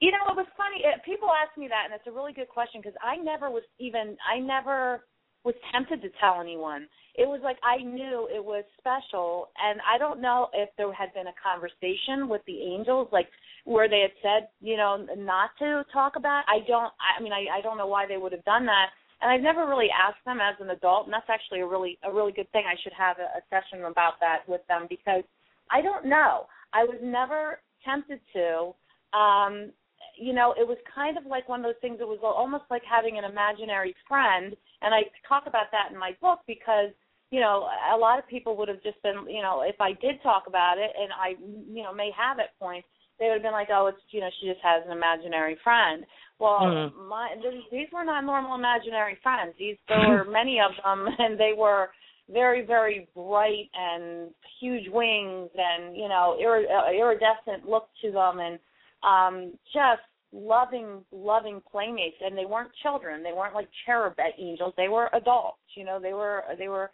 You 0.00 0.10
know 0.10 0.30
it 0.30 0.36
was 0.36 0.46
funny 0.56 0.82
uh, 0.86 0.98
people 1.04 1.28
ask 1.30 1.56
me 1.58 1.68
that 1.68 1.86
and 1.86 1.94
it's 1.94 2.06
a 2.06 2.12
really 2.12 2.32
good 2.32 2.48
question 2.48 2.80
because 2.80 2.96
i 3.02 3.16
never 3.16 3.50
was 3.50 3.62
even 3.78 4.16
i 4.22 4.38
never 4.38 5.04
was 5.44 5.54
tempted 5.72 6.00
to 6.02 6.08
tell 6.20 6.40
anyone. 6.40 6.86
It 7.14 7.26
was 7.26 7.40
like 7.42 7.58
i 7.62 7.82
knew 7.82 8.28
it 8.32 8.42
was 8.42 8.64
special 8.78 9.50
and 9.58 9.80
i 9.82 9.98
don't 9.98 10.20
know 10.22 10.48
if 10.54 10.70
there 10.78 10.92
had 10.92 11.12
been 11.14 11.26
a 11.26 11.36
conversation 11.42 12.28
with 12.28 12.42
the 12.46 12.62
angels 12.62 13.08
like 13.12 13.28
where 13.64 13.88
they 13.88 14.00
had 14.00 14.16
said 14.22 14.48
you 14.60 14.76
know 14.76 15.06
not 15.18 15.50
to 15.58 15.84
talk 15.92 16.14
about 16.16 16.44
i 16.48 16.58
don't 16.66 16.92
i 16.98 17.22
mean 17.22 17.32
i 17.32 17.46
i 17.58 17.60
don't 17.60 17.76
know 17.76 17.86
why 17.86 18.06
they 18.06 18.16
would 18.16 18.32
have 18.32 18.44
done 18.44 18.64
that 18.66 18.86
and 19.22 19.30
I've 19.30 19.40
never 19.40 19.66
really 19.66 19.88
asked 19.94 20.24
them 20.26 20.38
as 20.42 20.56
an 20.60 20.70
adult, 20.70 21.06
and 21.06 21.14
that's 21.14 21.30
actually 21.30 21.60
a 21.60 21.66
really 21.66 21.96
a 22.02 22.12
really 22.12 22.32
good 22.32 22.50
thing. 22.50 22.64
I 22.66 22.74
should 22.82 22.92
have 22.92 23.16
a, 23.18 23.38
a 23.38 23.42
session 23.48 23.84
about 23.86 24.18
that 24.20 24.42
with 24.48 24.66
them 24.66 24.86
because 24.90 25.22
I 25.70 25.80
don't 25.80 26.06
know. 26.06 26.46
I 26.74 26.84
was 26.84 26.98
never 27.02 27.60
tempted 27.84 28.20
to. 28.34 28.74
Um, 29.16 29.70
you 30.18 30.32
know, 30.32 30.52
it 30.58 30.66
was 30.66 30.76
kind 30.92 31.16
of 31.16 31.24
like 31.24 31.48
one 31.48 31.60
of 31.60 31.64
those 31.64 31.80
things. 31.80 31.98
It 32.00 32.08
was 32.08 32.18
almost 32.22 32.64
like 32.68 32.82
having 32.82 33.16
an 33.16 33.24
imaginary 33.24 33.94
friend, 34.08 34.56
and 34.82 34.92
I 34.92 35.06
talk 35.28 35.44
about 35.46 35.70
that 35.70 35.92
in 35.92 35.98
my 35.98 36.16
book 36.20 36.40
because 36.46 36.90
you 37.30 37.40
know 37.40 37.68
a 37.94 37.96
lot 37.96 38.18
of 38.18 38.26
people 38.26 38.56
would 38.56 38.68
have 38.68 38.82
just 38.82 39.00
been, 39.02 39.24
you 39.30 39.40
know, 39.40 39.62
if 39.62 39.80
I 39.80 39.92
did 40.02 40.20
talk 40.22 40.44
about 40.48 40.78
it, 40.78 40.90
and 40.98 41.14
I, 41.14 41.38
you 41.70 41.82
know, 41.82 41.94
may 41.94 42.10
have 42.18 42.40
at 42.40 42.58
points, 42.58 42.88
they 43.18 43.26
would 43.26 43.38
have 43.38 43.46
been 43.46 43.54
like, 43.54 43.70
oh, 43.70 43.86
it's 43.86 44.02
you 44.10 44.20
know, 44.20 44.30
she 44.40 44.48
just 44.48 44.60
has 44.66 44.82
an 44.84 44.90
imaginary 44.90 45.56
friend. 45.62 46.04
Well, 46.42 46.60
mm-hmm. 46.62 47.08
my 47.08 47.28
these 47.70 47.86
were 47.92 48.04
not 48.04 48.24
normal 48.24 48.56
imaginary 48.56 49.16
friends. 49.22 49.54
These 49.60 49.76
there 49.86 50.08
were 50.08 50.24
many 50.30 50.58
of 50.58 50.72
them, 50.84 51.06
and 51.18 51.38
they 51.38 51.52
were 51.56 51.90
very 52.28 52.66
very 52.66 53.06
bright 53.14 53.70
and 53.74 54.30
huge 54.60 54.88
wings 54.90 55.50
and 55.54 55.96
you 55.96 56.08
know 56.08 56.36
ir- 56.40 56.66
uh, 56.68 56.90
iridescent 56.90 57.68
look 57.68 57.88
to 58.00 58.10
them 58.10 58.38
and 58.38 58.58
um 59.02 59.52
just 59.72 60.02
loving 60.32 61.04
loving 61.10 61.60
playmates 61.70 62.16
and 62.24 62.38
they 62.38 62.46
weren't 62.46 62.70
children 62.82 63.22
they 63.22 63.32
weren't 63.32 63.54
like 63.54 63.68
cherub 63.84 64.14
angels 64.38 64.72
they 64.76 64.88
were 64.88 65.10
adults 65.14 65.58
you 65.74 65.84
know 65.84 65.98
they 66.00 66.12
were 66.12 66.42
they 66.58 66.68
were 66.68 66.90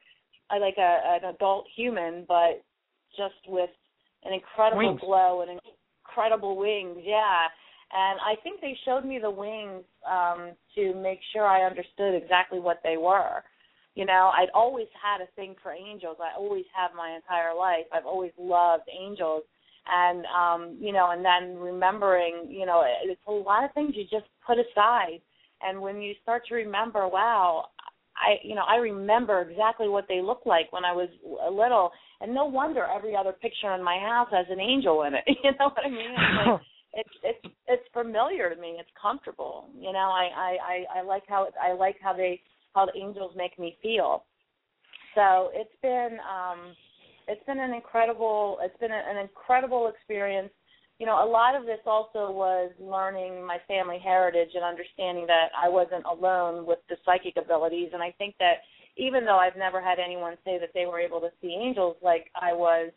uh, 0.50 0.58
like 0.58 0.76
a 0.78 1.20
an 1.22 1.34
adult 1.34 1.66
human 1.76 2.24
but 2.26 2.62
just 3.16 3.34
with 3.46 3.70
an 4.24 4.32
incredible 4.32 4.88
wings. 4.88 5.00
glow 5.00 5.42
and 5.42 5.60
incredible 6.04 6.56
wings 6.56 6.98
yeah 7.02 7.46
and 7.92 8.20
I 8.20 8.40
think 8.42 8.60
they 8.60 8.76
showed 8.84 9.04
me 9.04 9.18
the 9.18 9.30
wings 9.30 9.84
um, 10.08 10.52
to 10.74 10.94
make 10.94 11.20
sure 11.32 11.46
I 11.46 11.64
understood 11.64 12.14
exactly 12.14 12.60
what 12.60 12.80
they 12.84 12.96
were. 12.96 13.42
You 13.94 14.04
know, 14.04 14.30
I'd 14.36 14.50
always 14.54 14.86
had 14.92 15.22
a 15.22 15.30
thing 15.34 15.56
for 15.62 15.72
angels. 15.72 16.18
I 16.20 16.36
always 16.38 16.66
have 16.76 16.90
my 16.96 17.16
entire 17.16 17.54
life. 17.54 17.86
I've 17.92 18.06
always 18.06 18.32
loved 18.38 18.84
angels. 18.88 19.42
And 19.90 20.24
um, 20.26 20.76
you 20.78 20.92
know, 20.92 21.10
and 21.12 21.24
then 21.24 21.56
remembering, 21.56 22.46
you 22.50 22.66
know, 22.66 22.84
it's 23.04 23.20
a 23.26 23.32
lot 23.32 23.64
of 23.64 23.72
things 23.72 23.94
you 23.96 24.04
just 24.04 24.30
put 24.46 24.58
aside. 24.58 25.20
And 25.62 25.80
when 25.80 26.02
you 26.02 26.12
start 26.22 26.42
to 26.48 26.54
remember, 26.54 27.08
wow, 27.08 27.66
I 28.16 28.36
you 28.42 28.54
know 28.54 28.64
I 28.68 28.76
remember 28.76 29.40
exactly 29.40 29.88
what 29.88 30.04
they 30.08 30.20
looked 30.20 30.46
like 30.46 30.70
when 30.72 30.84
I 30.84 30.92
was 30.92 31.08
little, 31.50 31.90
and 32.20 32.34
no 32.34 32.44
wonder 32.44 32.84
every 32.84 33.16
other 33.16 33.32
picture 33.32 33.72
in 33.74 33.82
my 33.82 33.98
house 33.98 34.28
has 34.30 34.46
an 34.50 34.60
angel 34.60 35.04
in 35.04 35.14
it. 35.14 35.24
You 35.42 35.52
know 35.58 35.70
what 35.70 35.86
I 35.86 35.88
mean? 35.88 36.60
It's 36.98 37.16
it's 37.22 37.54
it's 37.68 37.88
familiar 37.92 38.52
to 38.52 38.60
me. 38.60 38.76
It's 38.80 38.90
comfortable. 39.00 39.68
You 39.78 39.92
know, 39.92 40.10
I 40.10 40.26
I 40.34 40.56
I, 40.72 40.98
I 40.98 41.02
like 41.02 41.22
how 41.28 41.44
it, 41.44 41.54
I 41.62 41.72
like 41.72 41.96
how 42.02 42.12
they 42.12 42.40
how 42.74 42.86
the 42.86 42.96
angels 42.98 43.32
make 43.36 43.56
me 43.58 43.76
feel. 43.80 44.24
So 45.14 45.50
it's 45.54 45.74
been 45.80 46.18
um 46.26 46.74
it's 47.28 47.44
been 47.46 47.60
an 47.60 47.72
incredible 47.72 48.58
it's 48.62 48.78
been 48.80 48.90
an 48.90 49.16
incredible 49.16 49.86
experience. 49.94 50.50
You 50.98 51.06
know, 51.06 51.22
a 51.24 51.30
lot 51.30 51.54
of 51.54 51.64
this 51.64 51.78
also 51.86 52.32
was 52.32 52.72
learning 52.80 53.46
my 53.46 53.58
family 53.68 54.00
heritage 54.02 54.50
and 54.54 54.64
understanding 54.64 55.26
that 55.28 55.50
I 55.56 55.68
wasn't 55.68 56.04
alone 56.04 56.66
with 56.66 56.80
the 56.88 56.96
psychic 57.04 57.36
abilities. 57.36 57.90
And 57.92 58.02
I 58.02 58.10
think 58.18 58.34
that 58.40 58.66
even 58.96 59.24
though 59.24 59.38
I've 59.38 59.56
never 59.56 59.80
had 59.80 60.00
anyone 60.00 60.34
say 60.44 60.58
that 60.58 60.70
they 60.74 60.86
were 60.86 60.98
able 60.98 61.20
to 61.20 61.30
see 61.40 61.54
angels 61.54 61.96
like 62.02 62.32
I 62.34 62.52
was, 62.52 62.90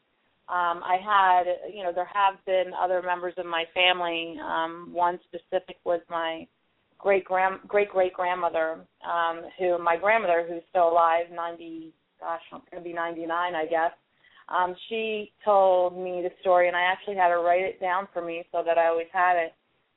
um, 0.52 0.84
I 0.84 0.98
had, 1.02 1.44
you 1.74 1.82
know, 1.82 1.94
there 1.94 2.10
have 2.14 2.36
been 2.46 2.74
other 2.78 3.02
members 3.02 3.34
of 3.38 3.46
my 3.46 3.64
family. 3.74 4.36
Um, 4.44 4.90
one 4.92 5.18
specific 5.24 5.78
was 5.86 6.02
my 6.10 6.46
great 7.00 7.24
grand 7.24 7.60
great 7.68 7.90
great 7.90 8.14
grandmother, 8.14 8.86
um, 9.10 9.44
who 9.58 9.78
my 9.78 9.96
grandmother 9.96 10.46
who's 10.48 10.62
still 10.70 10.90
alive, 10.90 11.28
ninety 11.34 11.94
gosh, 12.20 12.42
I'm 12.52 12.60
gonna 12.70 12.84
be 12.84 12.92
ninety 12.92 13.26
nine 13.26 13.56
I 13.56 13.66
guess. 13.66 13.92
Um, 14.50 14.76
she 14.90 15.32
told 15.46 15.98
me 15.98 16.22
the 16.22 16.32
story 16.42 16.68
and 16.68 16.76
I 16.76 16.82
actually 16.82 17.16
had 17.16 17.32
her 17.32 17.42
write 17.42 17.64
it 17.64 17.80
down 17.80 18.10
for 18.12 18.22
me 18.22 18.44
so 18.52 18.62
that 18.66 18.78
I 18.78 18.88
always 18.88 19.08
had 19.14 19.38
it. 19.38 19.54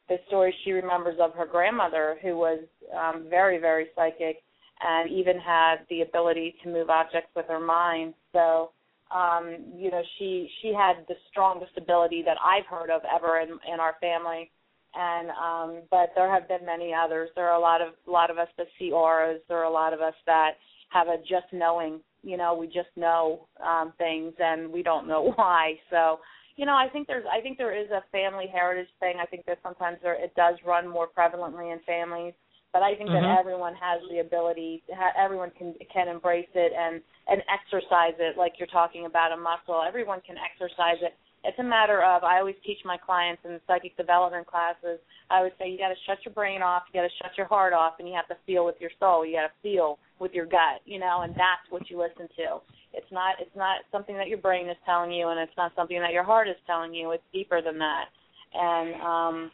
The 0.09 0.19
story 0.29 0.55
she 0.65 0.71
remembers 0.71 1.19
of 1.21 1.35
her 1.35 1.47
grandmother 1.47 2.17
who 2.23 2.37
was 2.37 2.61
um 2.97 3.27
very, 3.29 3.59
very 3.59 3.89
psychic 3.97 4.37
and 4.81 5.11
even 5.11 5.37
had 5.41 5.79
the 5.91 6.03
ability 6.03 6.55
to 6.63 6.71
move 6.71 6.91
objects 6.91 7.31
with 7.35 7.47
her 7.49 7.61
mind. 7.61 8.15
So 8.33 8.71
um, 9.11 9.57
you 9.77 9.91
know, 9.91 10.03
she 10.19 10.49
she 10.63 10.73
had 10.73 11.05
the 11.09 11.15
strongest 11.31 11.73
ability 11.77 12.23
that 12.25 12.37
I've 12.45 12.67
heard 12.67 12.91
of 12.91 13.03
ever 13.13 13.41
in 13.41 13.51
in 13.73 13.81
our 13.81 13.97
family. 14.01 14.51
And 14.95 15.31
um 15.31 15.83
but 15.91 16.13
there 16.15 16.33
have 16.33 16.49
been 16.49 16.65
many 16.65 16.93
others. 16.95 17.31
There 17.35 17.49
are 17.49 17.57
a 17.57 17.61
lot 17.61 17.81
of 17.81 17.95
a 18.07 18.11
lot 18.11 18.31
of 18.31 18.39
us 18.39 18.49
that 18.59 18.67
see 18.79 18.93
auras. 18.93 19.41
There 19.49 19.59
are 19.59 19.65
a 19.65 19.71
lot 19.71 19.93
of 19.93 20.01
us 20.01 20.15
that 20.27 20.53
have 20.91 21.09
a 21.09 21.19
just 21.19 21.53
knowing 21.53 22.01
you 22.23 22.37
know 22.37 22.55
we 22.55 22.67
just 22.67 22.95
know 22.97 23.49
um 23.65 23.93
things 23.99 24.33
and 24.39 24.73
we 24.73 24.83
don't 24.83 25.09
know 25.09 25.33
why. 25.37 25.75
So 25.91 26.21
you 26.57 26.65
know 26.65 26.77
i 26.77 26.89
think 26.89 27.09
there's 27.09 27.25
i 27.33 27.41
think 27.41 27.59
there 27.59 27.77
is 27.77 27.91
a 27.91 28.05
family 28.13 28.47
heritage 28.47 28.89
thing. 29.01 29.15
I 29.21 29.27
think 29.27 29.45
that 29.47 29.59
sometimes 29.63 29.99
there 30.03 30.15
it 30.15 30.33
does 30.37 30.55
run 30.65 30.87
more 30.89 31.09
prevalently 31.09 31.73
in 31.73 31.81
families 31.81 32.35
but 32.75 32.83
i 32.83 32.95
think 32.95 33.09
mm-hmm. 33.09 33.25
that 33.25 33.39
everyone 33.39 33.73
has 33.73 34.03
the 34.11 34.19
ability 34.19 34.83
ha- 34.93 35.17
everyone 35.17 35.51
can 35.57 35.73
can 35.89 36.09
embrace 36.09 36.51
it 36.55 36.73
and 36.77 37.01
and 37.29 37.41
exercise 37.49 38.19
it 38.19 38.37
like 38.37 38.59
you're 38.59 38.75
talking 38.75 39.07
about 39.07 39.33
a 39.33 39.37
muscle 39.37 39.81
everyone 39.87 40.21
can 40.27 40.37
exercise 40.37 40.99
it 41.01 41.15
it's 41.45 41.59
a 41.59 41.63
matter 41.63 42.03
of 42.03 42.25
I 42.25 42.39
always 42.39 42.57
teach 42.65 42.79
my 42.85 42.97
clients 42.97 43.43
in 43.45 43.53
the 43.53 43.61
psychic 43.67 43.97
development 43.97 44.47
classes. 44.47 44.99
I 45.31 45.43
would 45.43 45.53
say 45.59 45.69
you 45.69 45.77
got 45.77 45.89
to 45.89 46.01
shut 46.07 46.19
your 46.25 46.33
brain 46.33 46.63
off, 46.63 46.85
you 46.89 46.99
got 46.99 47.07
to 47.07 47.17
shut 47.21 47.37
your 47.37 47.47
heart 47.47 47.75
off, 47.75 47.95
and 47.99 48.09
you 48.09 48.15
have 48.15 48.29
to 48.29 48.37
feel 48.47 48.65
with 48.65 48.77
your 48.81 48.91
soul. 48.99 49.27
You 49.27 49.37
got 49.37 49.53
to 49.53 49.57
feel 49.63 49.99
with 50.19 50.33
your 50.33 50.47
gut, 50.47 50.81
you 50.87 50.99
know, 50.99 51.21
and 51.23 51.35
that's 51.35 51.69
what 51.69 51.91
you 51.91 52.01
listen 52.01 52.29
to. 52.37 52.65
It's 52.95 53.13
not 53.13 53.37
it's 53.41 53.55
not 53.55 53.85
something 53.93 54.17
that 54.17 54.29
your 54.29 54.39
brain 54.39 54.69
is 54.69 54.77
telling 54.87 55.13
you, 55.13 55.29
and 55.29 55.39
it's 55.39 55.57
not 55.57 55.73
something 55.77 56.01
that 56.01 56.13
your 56.13 56.25
heart 56.25 56.49
is 56.49 56.57
telling 56.67 56.95
you. 56.95 57.11
It's 57.11 57.29
deeper 57.33 57.61
than 57.61 57.79
that, 57.79 58.07
and 58.55 58.95
um, 59.03 59.51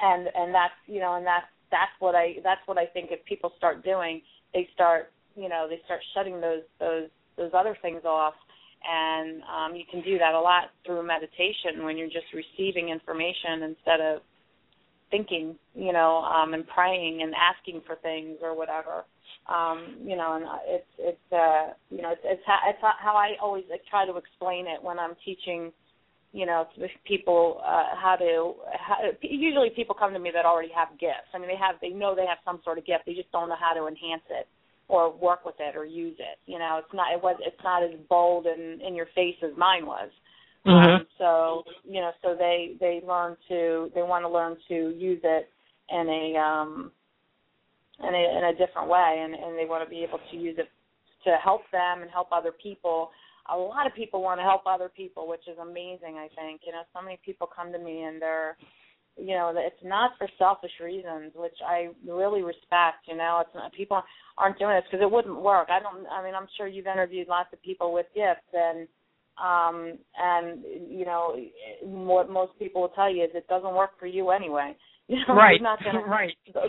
and 0.00 0.26
and 0.34 0.52
that's 0.52 0.74
you 0.86 0.98
know, 0.98 1.14
and 1.14 1.26
that's 1.26 1.46
that's 1.72 1.90
what 1.98 2.14
I 2.14 2.36
that's 2.44 2.60
what 2.66 2.78
I 2.78 2.86
think 2.86 3.10
if 3.10 3.24
people 3.24 3.52
start 3.56 3.82
doing, 3.82 4.22
they 4.54 4.68
start 4.72 5.10
you 5.34 5.48
know 5.48 5.66
they 5.68 5.80
start 5.84 6.00
shutting 6.14 6.40
those 6.40 6.62
those 6.78 7.08
those 7.36 7.50
other 7.52 7.76
things 7.82 8.02
off 8.04 8.34
and 8.82 9.42
um, 9.42 9.76
you 9.76 9.84
can 9.90 10.02
do 10.02 10.18
that 10.18 10.34
a 10.34 10.40
lot 10.40 10.70
through 10.84 11.06
meditation 11.06 11.84
when 11.84 11.96
you're 11.96 12.08
just 12.08 12.26
receiving 12.34 12.88
information 12.88 13.62
instead 13.62 14.00
of 14.00 14.22
thinking, 15.10 15.54
you 15.74 15.92
know, 15.92 16.24
um, 16.24 16.54
and 16.54 16.66
praying 16.66 17.22
and 17.22 17.32
asking 17.34 17.82
for 17.86 17.96
things 17.96 18.38
or 18.42 18.56
whatever. 18.56 19.04
Um, 19.46 19.96
you 20.04 20.16
know, 20.16 20.34
and 20.34 20.44
it's 20.66 20.86
it's 20.98 21.32
uh, 21.32 21.74
you 21.90 22.00
know 22.00 22.10
it's 22.12 22.22
it's 22.24 22.42
how, 22.46 22.58
it's 22.68 22.78
how 22.80 23.14
I 23.14 23.34
always 23.40 23.64
try 23.90 24.06
to 24.06 24.16
explain 24.16 24.66
it 24.66 24.82
when 24.82 24.98
I'm 24.98 25.14
teaching. 25.24 25.72
You 26.32 26.46
know, 26.46 26.66
people 27.06 27.60
uh, 27.64 27.94
how 27.94 28.16
to. 28.16 28.54
How, 28.78 28.96
usually, 29.20 29.70
people 29.70 29.94
come 29.94 30.12
to 30.14 30.18
me 30.18 30.30
that 30.34 30.46
already 30.46 30.72
have 30.74 30.98
gifts. 30.98 31.28
I 31.34 31.38
mean, 31.38 31.48
they 31.48 31.60
have 31.60 31.76
they 31.82 31.90
know 31.90 32.14
they 32.14 32.26
have 32.26 32.38
some 32.44 32.60
sort 32.64 32.78
of 32.78 32.86
gift. 32.86 33.04
They 33.06 33.14
just 33.14 33.30
don't 33.32 33.48
know 33.48 33.56
how 33.60 33.74
to 33.74 33.86
enhance 33.86 34.24
it 34.30 34.48
or 34.88 35.12
work 35.12 35.44
with 35.44 35.56
it 35.58 35.76
or 35.76 35.84
use 35.84 36.16
it. 36.18 36.38
You 36.46 36.58
know, 36.58 36.80
it's 36.82 36.94
not 36.94 37.12
it 37.12 37.22
was 37.22 37.36
it's 37.40 37.62
not 37.62 37.82
as 37.82 37.90
bold 38.08 38.46
and 38.46 38.80
in 38.80 38.94
your 38.94 39.06
face 39.14 39.36
as 39.42 39.50
mine 39.56 39.86
was. 39.86 40.10
Mm-hmm. 40.66 40.94
Um, 40.94 41.06
so 41.18 41.64
you 41.84 42.00
know, 42.00 42.12
so 42.22 42.36
they 42.38 42.76
they 42.78 43.00
learn 43.06 43.36
to 43.48 43.90
they 43.94 44.02
want 44.02 44.24
to 44.24 44.28
learn 44.28 44.56
to 44.68 44.96
use 44.96 45.20
it 45.24 45.48
in 45.90 46.08
a 46.08 46.38
um 46.38 46.92
in 48.00 48.14
a 48.14 48.38
in 48.38 48.44
a 48.44 48.58
different 48.58 48.88
way, 48.88 49.22
and 49.24 49.34
and 49.34 49.58
they 49.58 49.64
want 49.64 49.84
to 49.84 49.90
be 49.90 50.04
able 50.04 50.20
to 50.30 50.36
use 50.36 50.56
it 50.58 50.68
to 51.24 51.36
help 51.42 51.62
them 51.72 52.02
and 52.02 52.10
help 52.10 52.28
other 52.32 52.52
people. 52.52 53.10
A 53.50 53.56
lot 53.56 53.86
of 53.86 53.94
people 53.94 54.22
want 54.22 54.38
to 54.38 54.44
help 54.44 54.62
other 54.66 54.88
people, 54.88 55.26
which 55.26 55.46
is 55.48 55.58
amazing. 55.58 56.16
I 56.18 56.28
think. 56.34 56.62
You 56.66 56.72
know, 56.72 56.82
so 56.94 57.02
many 57.02 57.18
people 57.24 57.48
come 57.48 57.72
to 57.72 57.78
me 57.78 58.02
and 58.02 58.20
they're 58.20 58.56
you 59.16 59.34
know 59.34 59.52
it's 59.54 59.84
not 59.84 60.12
for 60.18 60.26
selfish 60.38 60.70
reasons 60.82 61.32
which 61.34 61.56
i 61.66 61.88
really 62.08 62.42
respect 62.42 63.04
you 63.06 63.16
know. 63.16 63.42
It's 63.44 63.54
not 63.54 63.72
people 63.72 64.02
aren't 64.38 64.58
doing 64.58 64.74
this 64.74 64.84
because 64.90 65.02
it 65.02 65.10
wouldn't 65.10 65.40
work. 65.40 65.68
I 65.70 65.80
don't 65.80 66.06
i 66.06 66.24
mean 66.24 66.34
i'm 66.34 66.48
sure 66.56 66.66
you've 66.66 66.86
interviewed 66.86 67.28
lots 67.28 67.52
of 67.52 67.62
people 67.62 67.92
with 67.92 68.06
gifts 68.14 68.48
and 68.52 68.88
um 69.42 69.98
and 70.18 70.62
you 70.88 71.04
know 71.04 71.36
what 71.82 72.30
most 72.30 72.52
people 72.58 72.82
will 72.82 72.88
tell 72.90 73.12
you 73.12 73.24
is 73.24 73.30
it 73.34 73.46
doesn't 73.48 73.74
work 73.74 73.98
for 73.98 74.06
you 74.06 74.30
anyway. 74.30 74.74
You 75.08 75.18
know 75.28 75.34
right. 75.34 75.60
not 75.60 75.80
gonna, 75.84 75.98
right. 76.06 76.32
the, 76.54 76.62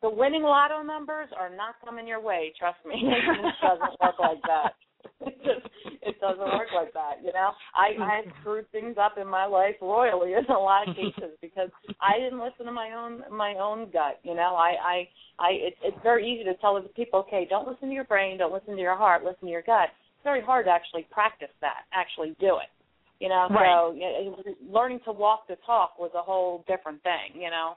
the 0.00 0.08
winning 0.08 0.42
lotto 0.44 0.82
numbers 0.82 1.28
are 1.36 1.50
not 1.54 1.74
coming 1.84 2.06
your 2.06 2.20
way 2.20 2.52
trust 2.58 2.78
me. 2.86 2.94
It 2.94 3.54
doesn't 3.60 4.00
work 4.00 4.14
like 4.20 4.40
that 4.42 4.72
it 5.26 5.36
just 5.44 5.66
it 6.02 6.20
doesn't 6.20 6.44
work 6.44 6.68
like 6.74 6.92
that, 6.92 7.24
you 7.24 7.32
know. 7.32 7.52
I 7.74 7.96
I 8.02 8.22
screwed 8.40 8.70
things 8.72 8.96
up 9.00 9.16
in 9.20 9.26
my 9.26 9.46
life 9.46 9.76
royally 9.80 10.32
in 10.32 10.44
a 10.46 10.58
lot 10.58 10.88
of 10.88 10.96
cases 10.96 11.36
because 11.40 11.70
I 12.00 12.18
didn't 12.18 12.40
listen 12.40 12.66
to 12.66 12.72
my 12.72 12.92
own 12.92 13.22
my 13.30 13.54
own 13.60 13.90
gut, 13.92 14.20
you 14.22 14.34
know. 14.34 14.54
I 14.56 14.74
I 14.80 15.08
I 15.38 15.48
it's 15.52 15.76
it's 15.82 15.98
very 16.02 16.28
easy 16.28 16.44
to 16.44 16.54
tell 16.56 16.76
other 16.76 16.88
people, 16.88 17.20
okay, 17.20 17.46
don't 17.48 17.68
listen 17.68 17.88
to 17.88 17.94
your 17.94 18.04
brain, 18.04 18.38
don't 18.38 18.52
listen 18.52 18.74
to 18.74 18.82
your 18.82 18.96
heart, 18.96 19.24
listen 19.24 19.46
to 19.46 19.52
your 19.52 19.62
gut. 19.62 19.88
It's 20.16 20.24
very 20.24 20.42
hard 20.42 20.66
to 20.66 20.70
actually 20.70 21.06
practice 21.10 21.52
that, 21.60 21.84
actually 21.92 22.36
do 22.40 22.56
it. 22.56 22.70
You 23.20 23.28
know, 23.28 23.46
right. 23.50 23.70
so 23.70 23.92
you 23.94 24.30
know, 24.30 24.36
learning 24.68 25.00
to 25.04 25.12
walk 25.12 25.46
the 25.48 25.56
talk 25.64 25.98
was 25.98 26.10
a 26.14 26.22
whole 26.22 26.64
different 26.66 27.02
thing, 27.02 27.40
you 27.40 27.50
know. 27.50 27.74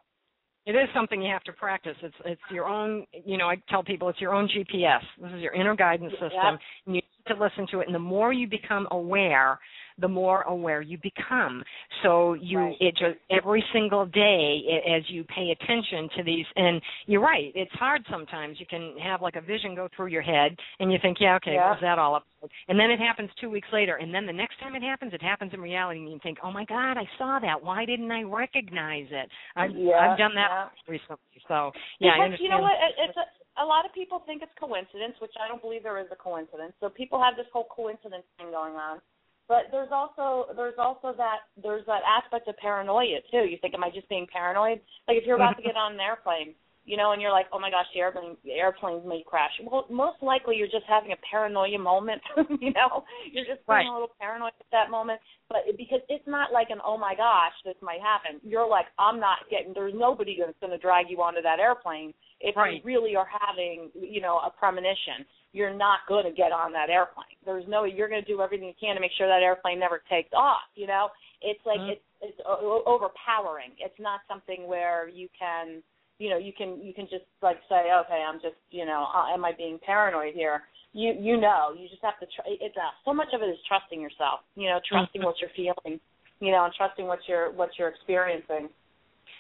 It 0.68 0.76
is 0.76 0.90
something 0.94 1.22
you 1.22 1.32
have 1.32 1.46
to 1.46 1.54
practice. 1.54 1.96
It's 2.04 2.16
it's 2.26 2.42
your 2.52 2.66
own. 2.66 3.06
You 3.26 3.38
know, 3.38 3.48
I 3.48 3.56
tell 3.70 3.84
people 3.84 4.10
it's 4.10 4.20
your 4.20 4.34
own 4.34 4.50
GPS. 4.50 5.00
This 5.22 5.32
is 5.32 5.42
your 5.42 5.54
inner 5.54 5.78
guidance 5.78 6.12
system. 6.12 6.30
Yep. 6.34 6.60
And 6.88 6.96
you 6.96 7.02
need 7.02 7.36
to 7.36 7.42
listen 7.42 7.66
to 7.72 7.80
it. 7.80 7.88
And 7.88 7.96
the 7.96 8.00
more 8.00 8.34
you 8.34 8.48
become 8.50 8.86
aware, 8.92 9.60
the 10.00 10.08
more 10.08 10.42
aware 10.44 10.82
you 10.82 10.98
become. 11.02 11.64
So 12.04 12.34
you 12.34 12.60
right. 12.60 12.76
it 12.80 12.92
just 12.92 13.18
every 13.32 13.64
single 13.74 14.06
day 14.06 14.62
as 14.96 15.04
you 15.10 15.24
pay 15.24 15.52
attention 15.52 16.10
to 16.18 16.24
these. 16.24 16.46
And 16.56 16.82
you're 17.06 17.22
right. 17.22 17.52
It's 17.56 17.72
hard 17.74 18.02
sometimes. 18.10 18.60
You 18.60 18.66
can 18.66 18.96
have 19.04 19.22
like 19.22 19.36
a 19.36 19.42
vision 19.42 19.76
go 19.76 19.88
through 19.96 20.08
your 20.08 20.22
head, 20.22 20.56
and 20.80 20.92
you 20.92 21.00
think, 21.02 21.18
yeah, 21.20 21.36
okay, 21.38 21.54
yeah. 21.54 21.70
what 21.70 21.78
was 21.78 21.80
that 21.82 22.00
all 22.00 22.16
about? 22.16 22.52
And 22.68 22.80
then 22.80 22.92
it 22.92 23.00
happens 23.00 23.30
two 23.42 23.50
weeks 23.50 23.68
later, 23.74 23.96
and 23.96 24.14
then 24.14 24.26
the 24.26 24.34
next 24.34 24.60
time 24.60 24.76
it 24.76 24.84
happens, 24.84 25.14
it 25.14 25.22
happens 25.22 25.52
in 25.54 25.60
reality, 25.60 26.00
and 26.00 26.12
you 26.12 26.20
think, 26.22 26.38
oh 26.44 26.52
my 26.52 26.66
God, 26.66 26.94
I 26.94 27.08
saw 27.18 27.40
that. 27.42 27.64
Why 27.64 27.86
didn't 27.86 28.12
I 28.12 28.22
recognize 28.24 29.08
it? 29.10 29.30
I've, 29.56 29.72
yeah, 29.74 29.96
I've 29.96 30.18
done 30.18 30.36
that 30.36 30.50
yeah. 30.50 30.68
recently. 30.88 31.18
So 31.48 31.72
yeah, 32.00 32.14
because. 32.18 32.40
You 32.40 32.50
know 32.50 32.60
what? 32.60 32.74
It's 32.98 33.18
a, 33.18 33.26
a 33.62 33.66
lot 33.66 33.86
of 33.86 33.94
people 33.94 34.22
think 34.26 34.42
it's 34.44 34.54
coincidence, 34.60 35.18
which 35.20 35.34
I 35.42 35.48
don't 35.48 35.62
believe 35.62 35.82
there 35.82 36.00
is 36.00 36.08
a 36.12 36.16
coincidence. 36.16 36.74
So 36.80 36.90
people 36.90 37.22
have 37.22 37.36
this 37.36 37.48
whole 37.52 37.68
coincidence 37.74 38.24
thing 38.38 38.52
going 38.52 38.78
on. 38.78 39.02
But 39.48 39.72
there's 39.72 39.90
also 39.92 40.52
there's 40.56 40.76
also 40.78 41.14
that 41.18 41.48
there's 41.62 41.86
that 41.86 42.02
aspect 42.04 42.48
of 42.50 42.58
paranoia 42.58 43.20
too. 43.32 43.48
You 43.48 43.58
think, 43.62 43.74
am 43.74 43.84
I 43.84 43.90
just 43.90 44.10
being 44.10 44.28
paranoid? 44.32 44.82
Like 45.08 45.18
if 45.18 45.24
you're 45.26 45.38
about 45.38 45.56
to 45.58 45.64
get 45.64 45.76
on 45.78 45.94
an 45.94 46.00
airplane, 46.02 46.54
you 46.84 46.96
know, 46.98 47.12
and 47.12 47.22
you're 47.22 47.32
like, 47.32 47.48
oh 47.54 47.60
my 47.60 47.70
gosh, 47.70 47.86
the 47.94 48.02
airplane 48.02 48.36
the 48.44 48.52
airplanes 48.52 49.04
may 49.08 49.24
crash. 49.26 49.52
Well, 49.64 49.86
most 49.90 50.22
likely 50.22 50.58
you're 50.58 50.68
just 50.68 50.84
having 50.88 51.12
a 51.14 51.20
paranoia 51.32 51.80
moment. 51.80 52.22
you 52.60 52.72
know, 52.74 53.04
you're 53.32 53.46
just 53.46 53.64
feeling 53.66 53.88
Right. 53.88 53.88
a 53.88 53.94
little 53.94 54.12
paranoid 54.20 54.52
at 54.60 54.68
that 54.72 54.92
moment. 54.92 55.20
But 55.48 55.60
it, 55.66 55.78
because 55.78 56.00
it's 56.10 56.28
not 56.28 56.52
like 56.52 56.68
an 56.70 56.80
oh 56.86 56.98
my 56.98 57.16
gosh, 57.16 57.56
this 57.64 57.76
might 57.82 58.02
happen. 58.02 58.42
You're 58.44 58.68
like, 58.68 58.88
I'm 59.00 59.20
not 59.20 59.40
getting. 59.50 59.74
There's 59.74 59.94
nobody 59.96 60.38
that's 60.44 60.60
going 60.60 60.72
to 60.72 60.78
drag 60.78 61.10
you 61.10 61.22
onto 61.22 61.42
that 61.42 61.60
airplane 61.60 62.14
if 62.42 62.56
Right. 62.56 62.76
you 62.76 62.82
really 62.84 63.16
are 63.16 63.28
having, 63.32 63.92
you 63.96 64.20
know, 64.22 64.40
a 64.46 64.52
premonition 64.52 65.24
you're 65.54 65.74
not 65.74 66.00
going 66.08 66.26
to 66.26 66.32
get 66.32 66.52
on 66.52 66.72
that 66.74 66.90
airplane. 66.90 67.38
There's 67.46 67.66
no 67.68 67.86
you're 67.86 68.10
going 68.10 68.22
to 68.22 68.28
do 68.28 68.42
everything 68.42 68.68
you 68.68 68.74
can 68.80 68.96
to 68.96 69.02
make 69.02 69.12
sure 69.18 69.28
that 69.28 69.42
airplane 69.42 69.80
never 69.80 70.02
takes 70.10 70.30
off. 70.34 70.68
You 70.76 70.88
know, 70.88 71.10
it's 71.42 71.66
like 71.66 71.80
Mhm. 71.80 71.92
it's 71.92 72.02
it's 72.22 72.42
o- 72.46 72.84
overpowering. 72.86 73.72
It's 73.78 73.98
not 74.00 74.22
something 74.28 74.68
where 74.68 75.08
you 75.08 75.30
can 75.38 75.82
you 76.20 76.30
know 76.30 76.38
you 76.38 76.52
can 76.52 76.82
you 76.82 76.94
can 76.94 77.08
just 77.08 77.26
like 77.42 77.60
say 77.70 77.92
okay 77.94 78.24
I'm 78.28 78.40
just 78.42 78.58
you 78.72 78.86
know 78.86 79.08
uh, 79.14 79.34
am 79.34 79.46
I 79.46 79.52
being 79.54 79.80
paranoid 79.80 80.34
here? 80.34 80.64
You 80.94 81.14
you 81.14 81.38
know 81.38 81.74
you 81.78 81.88
just 81.88 82.02
have 82.04 82.20
to 82.20 82.26
tr- 82.26 82.48
it's 82.48 82.76
uh, 82.78 82.92
so 83.06 83.14
much 83.14 83.34
of 83.34 83.42
it 83.42 83.46
is 83.46 83.60
trusting 83.68 84.02
yourself. 84.02 84.42
You 84.56 84.70
know, 84.70 84.80
trusting 84.88 85.24
what 85.24 85.36
you're 85.40 85.52
feeling. 85.56 86.00
You 86.40 86.52
know, 86.52 86.66
and 86.66 86.74
trusting 86.74 87.08
what 87.08 87.20
you're 87.28 87.52
what 87.52 87.70
you're 87.80 87.90
experiencing. 87.90 88.70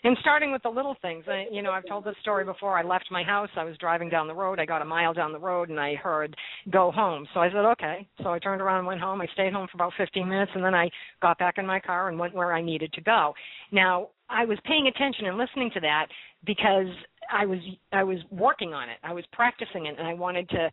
And 0.03 0.17
starting 0.21 0.51
with 0.51 0.63
the 0.63 0.69
little 0.69 0.95
things. 1.01 1.25
I, 1.27 1.45
you 1.51 1.61
know, 1.61 1.71
I've 1.71 1.85
told 1.87 2.03
this 2.03 2.15
story 2.21 2.45
before. 2.45 2.77
I 2.77 2.83
left 2.83 3.05
my 3.11 3.23
house. 3.23 3.49
I 3.55 3.63
was 3.63 3.77
driving 3.77 4.09
down 4.09 4.27
the 4.27 4.35
road. 4.35 4.59
I 4.59 4.65
got 4.65 4.81
a 4.81 4.85
mile 4.85 5.13
down 5.13 5.31
the 5.31 5.39
road, 5.39 5.69
and 5.69 5.79
I 5.79 5.95
heard 5.95 6.35
"go 6.69 6.91
home." 6.91 7.27
So 7.33 7.39
I 7.39 7.49
said, 7.49 7.65
"Okay." 7.65 8.07
So 8.21 8.29
I 8.29 8.39
turned 8.39 8.61
around 8.61 8.79
and 8.79 8.87
went 8.87 9.01
home. 9.01 9.21
I 9.21 9.27
stayed 9.33 9.53
home 9.53 9.67
for 9.71 9.77
about 9.77 9.93
15 9.97 10.27
minutes, 10.27 10.51
and 10.55 10.63
then 10.63 10.75
I 10.75 10.89
got 11.21 11.37
back 11.39 11.57
in 11.57 11.65
my 11.65 11.79
car 11.79 12.09
and 12.09 12.19
went 12.19 12.33
where 12.33 12.53
I 12.53 12.61
needed 12.61 12.93
to 12.93 13.01
go. 13.01 13.33
Now 13.71 14.09
I 14.29 14.45
was 14.45 14.57
paying 14.65 14.87
attention 14.87 15.25
and 15.25 15.37
listening 15.37 15.71
to 15.73 15.79
that 15.81 16.07
because 16.45 16.87
I 17.31 17.45
was 17.45 17.59
I 17.91 18.03
was 18.03 18.19
working 18.31 18.73
on 18.73 18.89
it. 18.89 18.97
I 19.03 19.13
was 19.13 19.25
practicing 19.31 19.87
it, 19.87 19.95
and 19.97 20.07
I 20.07 20.13
wanted 20.13 20.49
to 20.49 20.69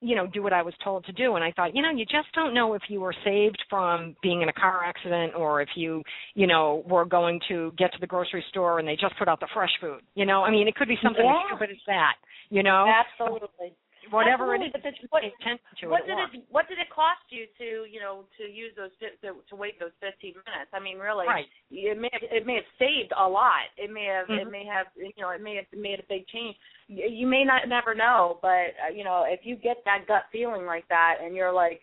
you 0.00 0.14
know 0.16 0.26
do 0.26 0.42
what 0.42 0.52
I 0.52 0.62
was 0.62 0.74
told 0.82 1.04
to 1.06 1.12
do 1.12 1.34
and 1.34 1.44
I 1.44 1.52
thought 1.52 1.74
you 1.74 1.82
know 1.82 1.90
you 1.90 2.04
just 2.04 2.28
don't 2.34 2.54
know 2.54 2.74
if 2.74 2.82
you 2.88 3.00
were 3.00 3.14
saved 3.24 3.58
from 3.68 4.16
being 4.22 4.42
in 4.42 4.48
a 4.48 4.52
car 4.52 4.84
accident 4.84 5.34
or 5.34 5.60
if 5.60 5.68
you 5.74 6.02
you 6.34 6.46
know 6.46 6.84
were 6.86 7.04
going 7.04 7.40
to 7.48 7.72
get 7.78 7.92
to 7.92 7.98
the 8.00 8.06
grocery 8.06 8.44
store 8.48 8.78
and 8.78 8.86
they 8.86 8.96
just 8.96 9.16
put 9.18 9.28
out 9.28 9.40
the 9.40 9.48
fresh 9.52 9.72
food 9.80 10.00
you 10.14 10.26
know 10.26 10.42
I 10.42 10.50
mean 10.50 10.68
it 10.68 10.74
could 10.74 10.88
be 10.88 10.96
something 11.02 11.24
Yeah. 11.24 11.32
as 11.32 11.48
stupid 11.48 11.70
as 11.70 11.82
that 11.86 12.14
you 12.50 12.62
know 12.62 12.86
Absolutely. 13.20 13.74
Whatever 14.10 14.54
Absolutely, 14.54 14.80
it 14.90 14.94
is 14.94 15.10
what- 15.10 15.22
to 15.22 15.88
what 15.88 16.00
it 16.02 16.06
did 16.06 16.18
it 16.18 16.44
what 16.50 16.68
did 16.68 16.78
it 16.78 16.90
cost 16.90 17.22
you 17.30 17.46
to 17.58 17.84
you 17.88 18.00
know 18.00 18.24
to 18.38 18.44
use 18.44 18.72
those 18.76 18.90
to, 18.98 19.34
to 19.48 19.56
wait 19.56 19.78
those 19.78 19.92
15 20.00 20.34
minutes? 20.46 20.70
I 20.72 20.80
mean 20.80 20.98
really 20.98 21.26
right. 21.26 21.46
it 21.70 21.98
may 21.98 22.10
have, 22.12 22.22
it 22.22 22.46
may 22.46 22.56
have 22.56 22.70
saved 22.78 23.12
a 23.16 23.28
lot. 23.28 23.70
It 23.76 23.90
may 23.92 24.04
have 24.04 24.28
it 24.28 24.46
Mhm. 24.46 24.50
may 24.50 24.64
have 24.64 24.86
you 24.96 25.12
know 25.18 25.30
it 25.30 25.40
may 25.40 25.56
have 25.56 25.66
made 25.72 26.00
a 26.00 26.06
big 26.08 26.26
change. 26.28 26.56
You, 26.88 27.06
you 27.08 27.26
may 27.26 27.44
not 27.44 27.68
never 27.68 27.94
know 27.94 28.38
but 28.42 28.74
uh, 28.82 28.90
you 28.92 29.04
know 29.04 29.24
if 29.26 29.46
you 29.46 29.56
get 29.56 29.84
that 29.84 30.06
gut 30.06 30.24
feeling 30.32 30.66
like 30.66 30.86
that 30.88 31.18
and 31.22 31.34
you're 31.36 31.52
like 31.52 31.82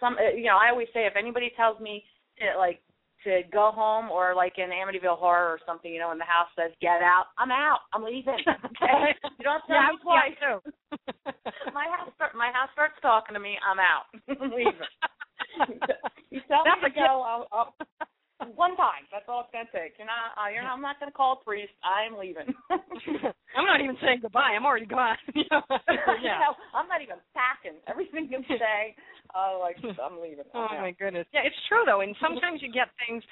some 0.00 0.16
you 0.34 0.44
know 0.44 0.56
i 0.56 0.70
always 0.70 0.88
say 0.94 1.06
if 1.06 1.14
anybody 1.16 1.50
tells 1.56 1.78
me 1.78 2.02
to, 2.40 2.58
like 2.58 2.80
to 3.24 3.42
go 3.52 3.72
home 3.74 4.10
or 4.10 4.34
like 4.34 4.54
in 4.58 4.70
Amityville 4.70 5.18
horror 5.18 5.48
or 5.48 5.58
something, 5.66 5.92
you 5.92 5.98
know, 5.98 6.08
when 6.08 6.18
the 6.18 6.24
house 6.24 6.48
says 6.56 6.72
get 6.80 7.02
out, 7.02 7.26
I'm 7.38 7.50
out. 7.50 7.80
I'm 7.92 8.04
leaving. 8.04 8.38
Okay. 8.74 9.14
You 9.38 9.44
don't 9.44 9.60
have 9.60 9.68
to 9.68 9.72
yeah, 9.72 9.88
me 9.92 9.98
twice. 10.02 10.36
yeah, 10.40 11.72
my 11.74 11.86
house 11.94 12.10
start, 12.16 12.34
my 12.34 12.50
house 12.52 12.68
starts 12.72 12.94
talking 13.00 13.34
to 13.34 13.40
me, 13.40 13.56
I'm 13.62 13.78
out. 13.78 14.10
I'm 14.28 14.50
leaving. 14.50 14.90
you 16.30 16.40
tell 16.48 16.64
That's 16.64 16.82
me 16.82 16.90
to 16.90 16.94
go, 16.94 17.22
I'll, 17.22 17.46
I'll, 17.52 17.74
one 18.54 18.76
time. 18.76 19.06
That's 19.12 19.24
all 19.28 19.46
it's 19.46 19.52
gonna 19.54 19.70
take. 19.70 19.94
You're 19.98 20.10
not. 20.10 20.34
Uh, 20.34 20.50
you're 20.50 20.62
not. 20.62 20.74
I'm 20.74 20.82
not 20.82 20.98
gonna 20.98 21.14
call 21.14 21.38
a 21.40 21.44
priest. 21.44 21.72
I'm 21.84 22.18
leaving. 22.18 22.50
I'm 23.56 23.66
not 23.66 23.80
even 23.80 23.96
saying 24.02 24.20
goodbye. 24.22 24.54
I'm 24.56 24.66
already 24.66 24.86
gone. 24.86 25.16
You 25.34 25.44
know? 25.50 25.62
yeah. 26.22 26.40
no, 26.40 26.54
I'm 26.74 26.88
not 26.88 27.02
even 27.02 27.16
packing. 27.34 27.78
Everything 27.86 28.28
you 28.30 28.40
say, 28.48 28.94
uh, 29.34 29.58
like 29.58 29.76
I'm 30.02 30.20
leaving. 30.20 30.44
Oh 30.54 30.68
Yeah. 30.72 30.80
my 30.80 30.90
goodness. 30.92 31.26
Yeah, 31.32 31.40
it's 31.44 31.56
true 31.68 31.82
though, 31.86 32.00
and 32.00 32.14
sometimes 32.20 32.62
you 32.62 32.72
get 32.72 32.88
things, 33.06 33.22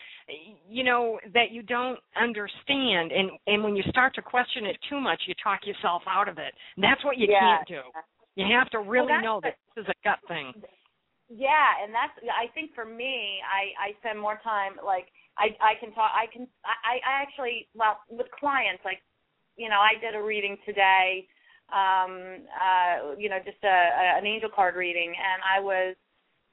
you 0.68 0.84
know, 0.84 1.18
that 1.34 1.50
you 1.50 1.62
don't 1.62 1.98
understand, 2.20 3.12
and 3.12 3.30
and 3.46 3.62
when 3.64 3.76
you 3.76 3.82
start 3.88 4.14
to 4.16 4.22
question 4.22 4.66
it 4.66 4.76
too 4.88 5.00
much, 5.00 5.20
you 5.26 5.34
talk 5.42 5.66
yourself 5.66 6.02
out 6.08 6.28
of 6.28 6.38
it. 6.38 6.54
And 6.76 6.84
that's 6.84 7.04
what 7.04 7.18
you 7.18 7.28
Yeah. 7.30 7.58
can't 7.58 7.68
do. 7.68 7.82
You 8.34 8.46
have 8.58 8.70
to 8.70 8.78
really 8.78 9.12
that's 9.12 9.24
know 9.24 9.40
that 9.42 9.56
this 9.76 9.84
is 9.84 9.88
a 9.90 9.96
gut 10.04 10.18
thing. 10.28 10.52
Yeah, 11.33 11.81
and 11.81 11.97
that's 11.97 12.12
I 12.29 12.53
think 12.53 12.77
for 12.77 12.85
me, 12.85 13.40
I 13.49 13.73
I 13.81 13.88
spend 14.05 14.21
more 14.21 14.37
time 14.45 14.77
like 14.85 15.09
I 15.40 15.57
I 15.64 15.81
can 15.81 15.88
talk 15.97 16.12
I 16.12 16.29
can 16.29 16.45
I 16.61 17.01
I 17.01 17.12
actually 17.25 17.68
well 17.73 18.05
with 18.12 18.29
clients 18.37 18.85
like 18.85 19.01
you 19.57 19.73
know 19.73 19.81
I 19.81 19.97
did 19.97 20.12
a 20.12 20.21
reading 20.23 20.59
today 20.68 21.25
um 21.73 22.45
uh 22.53 23.16
you 23.16 23.33
know 23.33 23.40
just 23.40 23.64
a, 23.64 23.73
a 23.73 24.05
an 24.21 24.27
angel 24.29 24.51
card 24.53 24.77
reading 24.77 25.16
and 25.16 25.40
I 25.40 25.57
was 25.64 25.97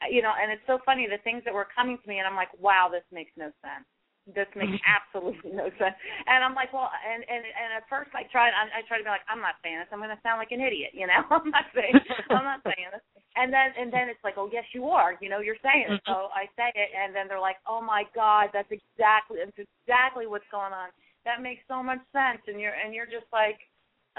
you 0.08 0.24
know 0.24 0.32
and 0.40 0.48
it's 0.48 0.64
so 0.64 0.80
funny 0.88 1.12
the 1.12 1.20
things 1.28 1.44
that 1.44 1.54
were 1.54 1.68
coming 1.76 2.00
to 2.00 2.08
me 2.08 2.24
and 2.24 2.28
I'm 2.28 2.40
like 2.40 2.56
wow 2.56 2.88
this 2.88 3.04
makes 3.12 3.36
no 3.36 3.52
sense. 3.60 3.84
This 4.32 4.48
makes 4.56 4.80
absolutely 4.96 5.52
no 5.52 5.68
sense. 5.76 6.00
And 6.24 6.40
I'm 6.40 6.56
like 6.56 6.72
well 6.72 6.88
and 6.88 7.20
and 7.28 7.44
and 7.44 7.70
at 7.76 7.84
first 7.92 8.16
I 8.16 8.24
tried 8.32 8.56
I, 8.56 8.80
I 8.80 8.88
tried 8.88 9.04
to 9.04 9.08
be 9.08 9.12
like 9.12 9.28
I'm 9.28 9.44
not 9.44 9.60
saying 9.60 9.76
this. 9.84 9.92
I'm 9.92 10.00
going 10.00 10.16
to 10.16 10.24
sound 10.24 10.40
like 10.40 10.56
an 10.56 10.64
idiot 10.64 10.96
you 10.96 11.04
know? 11.04 11.20
I'm 11.36 11.52
not 11.52 11.68
saying 11.76 12.00
I'm 12.32 12.48
not 12.48 12.64
saying 12.64 12.96
this 12.96 13.19
and 13.40 13.54
then 13.54 13.72
and 13.80 13.88
then 13.88 14.12
it's 14.12 14.24
like 14.24 14.36
oh 14.36 14.50
yes 14.52 14.68
you 14.76 14.92
are. 14.92 15.16
You 15.22 15.30
know 15.32 15.40
you're 15.40 15.60
saying 15.64 15.88
it. 15.88 16.02
So 16.06 16.28
I 16.36 16.52
say 16.60 16.70
it 16.76 16.92
and 16.92 17.16
then 17.16 17.28
they're 17.32 17.40
like 17.40 17.58
oh 17.68 17.80
my 17.80 18.04
god 18.14 18.52
that's 18.52 18.70
exactly 18.70 19.40
that's 19.40 19.56
exactly 19.56 20.28
what's 20.28 20.48
going 20.52 20.76
on. 20.76 20.92
That 21.24 21.42
makes 21.42 21.64
so 21.68 21.82
much 21.82 22.04
sense. 22.12 22.44
And 22.48 22.60
you're 22.60 22.76
and 22.76 22.94
you're 22.94 23.08
just 23.08 23.32
like 23.32 23.60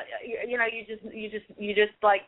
uh, 0.00 0.08
you, 0.24 0.56
you 0.56 0.56
know 0.56 0.64
you 0.64 0.88
just 0.88 1.04
you 1.12 1.28
just 1.28 1.48
you 1.60 1.76
just 1.76 1.94
like 2.02 2.24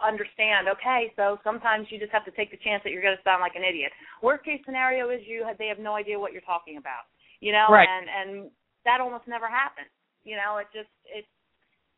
understand 0.00 0.64
okay 0.64 1.12
so 1.16 1.36
sometimes 1.44 1.88
you 1.92 2.00
just 2.00 2.12
have 2.12 2.24
to 2.24 2.32
take 2.32 2.48
the 2.48 2.60
chance 2.64 2.80
that 2.84 2.88
you're 2.88 3.04
going 3.04 3.16
to 3.16 3.24
sound 3.24 3.40
like 3.40 3.56
an 3.56 3.64
idiot. 3.64 3.92
Worst 4.22 4.44
case 4.44 4.60
scenario 4.64 5.08
is 5.10 5.20
you 5.24 5.44
they 5.58 5.68
have 5.68 5.80
no 5.80 5.94
idea 5.96 6.18
what 6.18 6.32
you're 6.32 6.44
talking 6.44 6.76
about 6.76 7.08
you 7.40 7.52
know? 7.52 7.68
Right. 7.68 7.88
and 7.88 8.08
and 8.08 8.50
that 8.84 9.00
almost 9.00 9.28
never 9.28 9.48
happens 9.48 9.92
you 10.24 10.36
know? 10.36 10.56
It 10.56 10.68
just 10.72 10.92
it's 11.04 11.28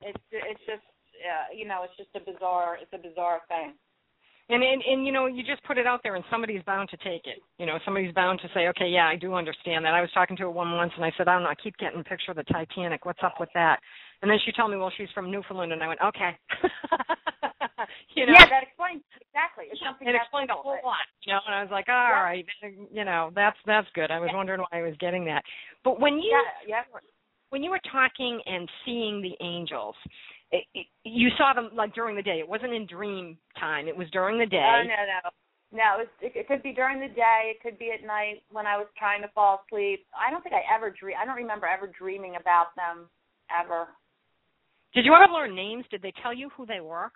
it's 0.02 0.24
it's 0.30 0.64
just 0.66 0.86
uh, 1.22 1.54
you 1.54 1.66
know 1.66 1.86
it's 1.86 1.96
just 1.96 2.10
a 2.18 2.22
bizarre 2.22 2.76
it's 2.76 2.92
a 2.92 2.98
bizarre 2.98 3.40
thing 3.46 3.78
And, 4.48 4.62
and 4.62 4.80
and 4.86 5.04
you 5.04 5.10
know 5.10 5.26
you 5.26 5.42
just 5.42 5.62
put 5.64 5.76
it 5.76 5.88
out 5.88 6.00
there 6.04 6.14
and 6.14 6.24
somebody's 6.30 6.62
bound 6.62 6.88
to 6.90 6.96
take 6.98 7.26
it. 7.26 7.42
You 7.58 7.66
know 7.66 7.78
somebody's 7.84 8.14
bound 8.14 8.38
to 8.42 8.48
say 8.54 8.68
okay 8.68 8.86
yeah 8.86 9.08
i 9.08 9.16
do 9.16 9.34
understand 9.34 9.84
that. 9.84 9.92
I 9.92 10.00
was 10.00 10.10
talking 10.14 10.36
to 10.36 10.44
a 10.44 10.50
woman 10.50 10.76
once 10.76 10.92
and 10.94 11.04
i 11.04 11.10
said 11.18 11.26
i 11.26 11.34
don't 11.34 11.42
know 11.42 11.48
i 11.48 11.54
keep 11.56 11.76
getting 11.78 11.98
a 11.98 12.04
picture 12.04 12.30
of 12.30 12.36
the 12.36 12.44
titanic. 12.44 13.04
What's 13.04 13.18
up 13.24 13.34
with 13.40 13.48
that? 13.54 13.80
And 14.22 14.30
then 14.30 14.38
she 14.44 14.52
told 14.52 14.70
me 14.70 14.76
well 14.76 14.92
she's 14.96 15.08
from 15.12 15.32
newfoundland. 15.32 15.72
And 15.72 15.82
i 15.82 15.88
went 15.88 16.00
okay. 16.00 16.38
You 18.14 18.26
know 18.26 18.32
yeah 18.32 18.46
that 18.48 18.62
explains 18.62 19.02
exactly. 19.20 19.64
It's 19.70 19.80
something 19.84 20.06
it 20.08 20.14
explained 20.14 20.50
a 20.50 20.54
whole 20.54 20.78
lot 20.84 21.04
you 21.24 21.32
know 21.32 21.40
and 21.46 21.54
i 21.54 21.62
was 21.62 21.70
like 21.70 21.88
all 21.88 21.94
Yeah. 22.08 22.22
right 22.22 22.46
you 22.92 23.04
know 23.04 23.30
that's 23.34 23.58
that's 23.66 23.88
good. 23.94 24.10
I 24.10 24.18
was 24.20 24.30
wondering 24.32 24.60
why 24.60 24.78
i 24.78 24.82
was 24.82 24.94
getting 25.00 25.24
that. 25.26 25.42
But 25.84 26.00
when 26.00 26.18
you 26.18 26.30
yeah 26.30 26.76
yeah. 26.78 27.00
when 27.50 27.62
you 27.62 27.70
were 27.70 27.82
talking 27.90 28.40
and 28.46 28.68
seeing 28.84 29.20
the 29.20 29.34
angels 29.44 29.94
it, 30.52 30.64
it, 30.74 30.86
you 31.04 31.28
saw 31.36 31.52
them 31.54 31.70
like 31.74 31.94
during 31.94 32.16
the 32.16 32.22
day 32.22 32.38
it 32.38 32.48
wasn't 32.48 32.72
in 32.72 32.86
dream 32.86 33.36
time 33.58 33.88
it 33.88 33.96
was 33.96 34.08
during 34.12 34.38
the 34.38 34.46
day 34.46 34.62
Oh 34.62 34.82
no 34.82 34.94
no 35.24 35.30
no! 35.72 35.98
It, 35.98 36.06
was, 36.06 36.12
it, 36.22 36.32
it 36.36 36.48
could 36.48 36.62
be 36.62 36.72
during 36.72 37.00
the 37.00 37.12
day. 37.12 37.50
It 37.50 37.60
could 37.60 37.78
be 37.78 37.90
at 37.90 38.06
night 38.06 38.42
when 38.50 38.66
I 38.66 38.76
was 38.76 38.86
trying 38.96 39.20
to 39.22 39.28
fall 39.34 39.62
asleep. 39.66 40.06
I 40.14 40.30
don't 40.30 40.42
think 40.42 40.54
I 40.54 40.62
ever 40.72 40.94
dream. 40.94 41.16
I 41.20 41.26
don't 41.26 41.36
remember 41.36 41.66
ever 41.66 41.90
dreaming 41.90 42.36
about 42.40 42.70
them 42.76 43.10
ever. 43.50 43.88
Did 44.94 45.04
you 45.04 45.12
ever 45.12 45.30
learn 45.32 45.54
names? 45.54 45.84
Did 45.90 46.02
they 46.02 46.12
tell 46.22 46.32
you 46.32 46.50
who 46.56 46.66
they 46.66 46.80
were? 46.80 47.10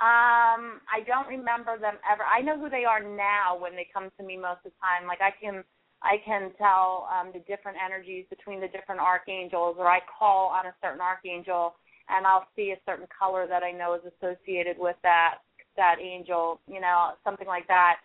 Um, 0.00 0.80
I 0.88 1.02
don't 1.06 1.28
remember 1.28 1.78
them 1.78 1.98
ever. 2.06 2.22
I 2.24 2.40
know 2.40 2.58
who 2.58 2.70
they 2.70 2.84
are 2.84 3.02
now 3.02 3.58
when 3.58 3.74
they 3.76 3.86
come 3.92 4.10
to 4.16 4.24
me 4.24 4.36
most 4.36 4.64
of 4.64 4.72
the 4.72 4.78
time. 4.80 5.06
Like 5.06 5.20
I 5.20 5.34
can 5.36 5.62
I 6.02 6.16
can 6.24 6.50
tell 6.56 7.10
um 7.12 7.30
the 7.34 7.44
different 7.44 7.76
energies 7.76 8.24
between 8.30 8.60
the 8.60 8.68
different 8.68 9.00
archangels 9.00 9.76
or 9.78 9.90
I 9.90 9.98
call 10.06 10.48
on 10.48 10.66
a 10.66 10.74
certain 10.80 11.00
archangel 11.00 11.74
and 12.10 12.26
I'll 12.26 12.46
see 12.56 12.72
a 12.72 12.80
certain 12.86 13.06
color 13.16 13.46
that 13.48 13.62
I 13.62 13.72
know 13.72 13.94
is 13.94 14.02
associated 14.18 14.76
with 14.78 14.96
that 15.02 15.38
that 15.76 15.96
angel, 16.02 16.60
you 16.66 16.80
know, 16.80 17.12
something 17.24 17.46
like 17.46 17.66
that. 17.68 17.96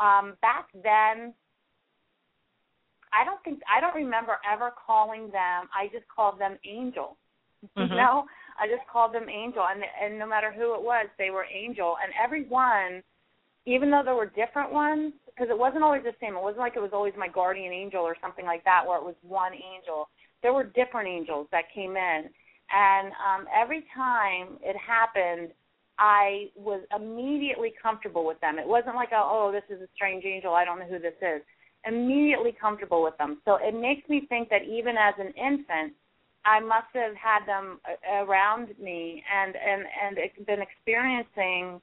Um 0.00 0.34
back 0.42 0.68
then 0.82 1.34
I 3.12 3.24
don't 3.24 3.42
think 3.44 3.60
I 3.74 3.80
don't 3.80 3.94
remember 3.94 4.38
ever 4.50 4.72
calling 4.86 5.30
them. 5.30 5.68
I 5.74 5.88
just 5.92 6.06
called 6.08 6.38
them 6.38 6.58
angel. 6.64 7.16
Mhm. 7.76 7.88
You 7.90 7.96
know, 7.96 8.26
I 8.60 8.68
just 8.68 8.86
called 8.92 9.12
them 9.14 9.28
angel, 9.28 9.64
and 9.66 9.82
and 10.00 10.18
no 10.18 10.26
matter 10.26 10.52
who 10.52 10.74
it 10.74 10.82
was, 10.82 11.06
they 11.18 11.30
were 11.30 11.46
angel. 11.52 11.96
And 12.02 12.12
everyone, 12.22 13.02
even 13.64 13.90
though 13.90 14.02
there 14.04 14.14
were 14.14 14.26
different 14.26 14.72
ones, 14.72 15.12
because 15.26 15.48
it 15.50 15.58
wasn't 15.58 15.82
always 15.82 16.02
the 16.04 16.14
same. 16.20 16.36
It 16.36 16.42
wasn't 16.42 16.60
like 16.60 16.76
it 16.76 16.82
was 16.82 16.92
always 16.92 17.14
my 17.16 17.28
guardian 17.28 17.72
angel 17.72 18.02
or 18.02 18.16
something 18.20 18.44
like 18.44 18.64
that, 18.64 18.86
where 18.86 18.98
it 18.98 19.04
was 19.04 19.16
one 19.22 19.52
angel. 19.54 20.08
There 20.42 20.52
were 20.52 20.64
different 20.64 21.08
angels 21.08 21.48
that 21.50 21.72
came 21.74 21.96
in, 21.96 22.30
and 22.72 23.12
um, 23.12 23.46
every 23.54 23.84
time 23.94 24.58
it 24.62 24.76
happened, 24.76 25.52
I 25.98 26.50
was 26.56 26.82
immediately 26.94 27.72
comfortable 27.80 28.26
with 28.26 28.40
them. 28.40 28.58
It 28.58 28.66
wasn't 28.66 28.96
like, 28.96 29.12
a, 29.12 29.16
oh, 29.16 29.50
this 29.52 29.64
is 29.74 29.82
a 29.82 29.88
strange 29.94 30.24
angel. 30.24 30.54
I 30.54 30.64
don't 30.64 30.78
know 30.78 30.86
who 30.86 30.98
this 30.98 31.14
is. 31.22 31.42
Immediately 31.86 32.56
comfortable 32.60 33.02
with 33.02 33.16
them. 33.18 33.38
So 33.44 33.56
it 33.60 33.74
makes 33.74 34.08
me 34.08 34.26
think 34.28 34.48
that 34.50 34.64
even 34.64 34.96
as 34.96 35.14
an 35.18 35.32
infant, 35.36 35.94
I 36.44 36.60
must 36.60 36.86
have 36.94 37.14
had 37.16 37.46
them 37.46 37.80
around 38.12 38.68
me 38.80 39.22
and 39.34 39.54
and 39.56 39.84
and 40.02 40.46
been 40.46 40.60
experiencing 40.62 41.80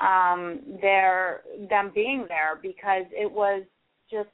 um 0.00 0.60
their 0.80 1.42
them 1.68 1.92
being 1.94 2.24
there 2.26 2.58
because 2.62 3.04
it 3.10 3.30
was 3.30 3.64
just 4.10 4.30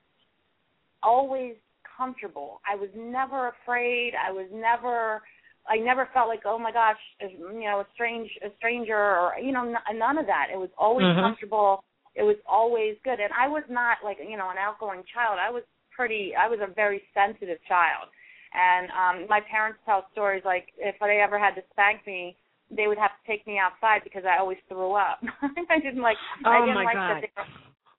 always 1.03 1.55
comfortable. 1.97 2.61
I 2.71 2.77
was 2.77 2.89
never 2.97 3.49
afraid. 3.49 4.13
I 4.15 4.31
was 4.31 4.47
never 4.53 5.23
I 5.69 5.77
never 5.77 6.09
felt 6.13 6.29
like 6.29 6.43
oh 6.45 6.59
my 6.59 6.73
gosh, 6.73 6.99
you 7.21 7.61
know, 7.61 7.81
a 7.81 7.87
strange 7.95 8.31
a 8.45 8.49
stranger 8.57 8.97
or 8.97 9.35
you 9.43 9.53
know 9.53 9.65
n- 9.67 9.99
none 9.99 10.19
of 10.19 10.27
that. 10.27 10.49
It 10.53 10.59
was 10.59 10.71
always 10.79 11.07
Mhm. 11.07 11.21
comfortable. 11.21 11.85
It 12.15 12.23
was 12.23 12.37
always 12.47 12.97
good. 13.03 13.19
And 13.21 13.33
I 13.33 13.49
was 13.49 13.65
not 13.69 13.99
like, 14.05 14.19
you 14.21 14.37
know, 14.37 14.51
an 14.51 14.59
outgoing 14.59 15.03
child. 15.13 15.39
I 15.41 15.51
was 15.51 15.65
pretty 15.91 16.35
I 16.37 16.49
was 16.49 16.61
a 16.61 16.73
very 16.73 17.03
sensitive 17.15 17.59
child. 17.67 18.09
And 18.53 18.91
um 18.93 19.29
my 19.29 19.41
parents 19.51 19.81
tell 19.85 20.07
stories 20.13 20.45
like 20.45 20.69
if 20.79 20.97
they 21.01 21.21
ever 21.21 21.39
had 21.39 21.55
to 21.55 21.63
spank 21.73 22.07
me, 22.07 22.37
they 22.71 22.87
would 22.87 22.99
have 22.99 23.11
to 23.11 23.27
take 23.27 23.47
me 23.47 23.59
outside 23.59 24.03
because 24.05 24.25
I 24.25 24.39
always 24.39 24.59
threw 24.69 24.93
up. 24.93 25.21
I 25.71 25.79
didn't 25.81 26.03
like 26.03 26.19
I 26.45 26.61
Oh 26.61 26.67
didn't 26.67 26.75
my 26.77 26.85
like 26.85 26.97
God. 26.97 27.09
that 27.09 27.21
they 27.23 27.31
were, 27.37 27.47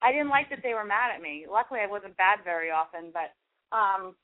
I 0.01 0.11
didn't 0.11 0.29
like 0.29 0.49
that 0.49 0.59
they 0.63 0.73
were 0.73 0.85
mad 0.85 1.11
at 1.15 1.21
me. 1.21 1.45
Luckily 1.49 1.79
I 1.81 1.87
wasn't 1.89 2.15
bad 2.17 2.39
very 2.43 2.69
often, 2.71 3.11
but 3.11 3.33
um 3.75 4.15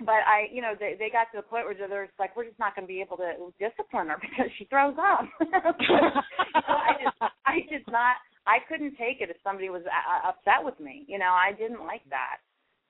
but 0.00 0.22
I, 0.26 0.48
you 0.52 0.62
know, 0.62 0.74
they 0.78 0.94
they 0.98 1.10
got 1.10 1.30
to 1.32 1.38
the 1.38 1.42
point 1.42 1.66
where 1.66 1.74
they're 1.74 2.06
just 2.06 2.18
like, 2.18 2.36
we're 2.36 2.44
just 2.46 2.58
not 2.58 2.74
going 2.74 2.86
to 2.86 2.92
be 2.92 3.00
able 3.00 3.16
to 3.18 3.32
discipline 3.58 4.08
her 4.08 4.18
because 4.20 4.50
she 4.58 4.64
throws 4.66 4.96
up. 4.98 5.26
so 5.40 6.72
I 6.72 6.92
just, 7.02 7.16
I 7.46 7.60
did 7.68 7.82
not, 7.90 8.16
I 8.46 8.58
couldn't 8.68 8.96
take 8.96 9.20
it 9.20 9.30
if 9.30 9.36
somebody 9.42 9.70
was 9.70 9.82
uh, 9.86 10.28
upset 10.28 10.62
with 10.62 10.78
me. 10.78 11.04
You 11.08 11.18
know, 11.18 11.34
I 11.34 11.52
didn't 11.52 11.84
like 11.84 12.02
that. 12.10 12.38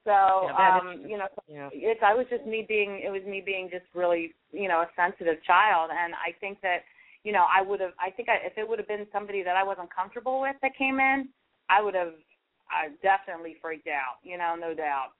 So, 0.05 0.12
Yeah, 0.12 0.57
that 0.57 0.81
um, 0.81 1.05
you 1.07 1.18
know, 1.18 1.29
Yeah. 1.49 1.68
it's 1.73 2.01
I 2.05 2.14
was 2.14 2.27
just 2.31 2.47
me 2.47 2.64
being 2.66 3.01
it 3.05 3.11
was 3.11 3.23
me 3.25 3.42
being 3.44 3.68
just 3.71 3.87
really 3.94 4.35
you 4.53 4.68
know 4.68 4.81
a 4.81 4.88
sensitive 4.97 5.42
child, 5.44 5.90
and 5.92 6.14
I 6.14 6.33
think 6.40 6.61
that 6.62 6.85
you 7.25 7.33
know, 7.33 7.44
I 7.44 7.61
would 7.62 7.81
have. 7.81 7.92
I 8.01 8.11
think 8.11 8.29
I, 8.29 8.37
if 8.47 8.57
it 8.57 8.68
would 8.68 8.79
have 8.79 8.88
been 8.88 9.07
somebody 9.12 9.42
that 9.42 9.57
I 9.57 9.64
wasn't 9.64 9.94
comfortable 9.94 10.40
with 10.40 10.57
that 10.62 10.77
came 10.77 11.01
in, 11.01 11.29
I 11.68 11.83
would 11.83 11.94
have. 11.94 12.14
I 12.71 12.88
definitely 13.03 13.57
freaked 13.61 13.88
out. 13.88 14.16
You 14.23 14.38
know, 14.38 14.55
no 14.59 14.75
doubt. 14.75 15.12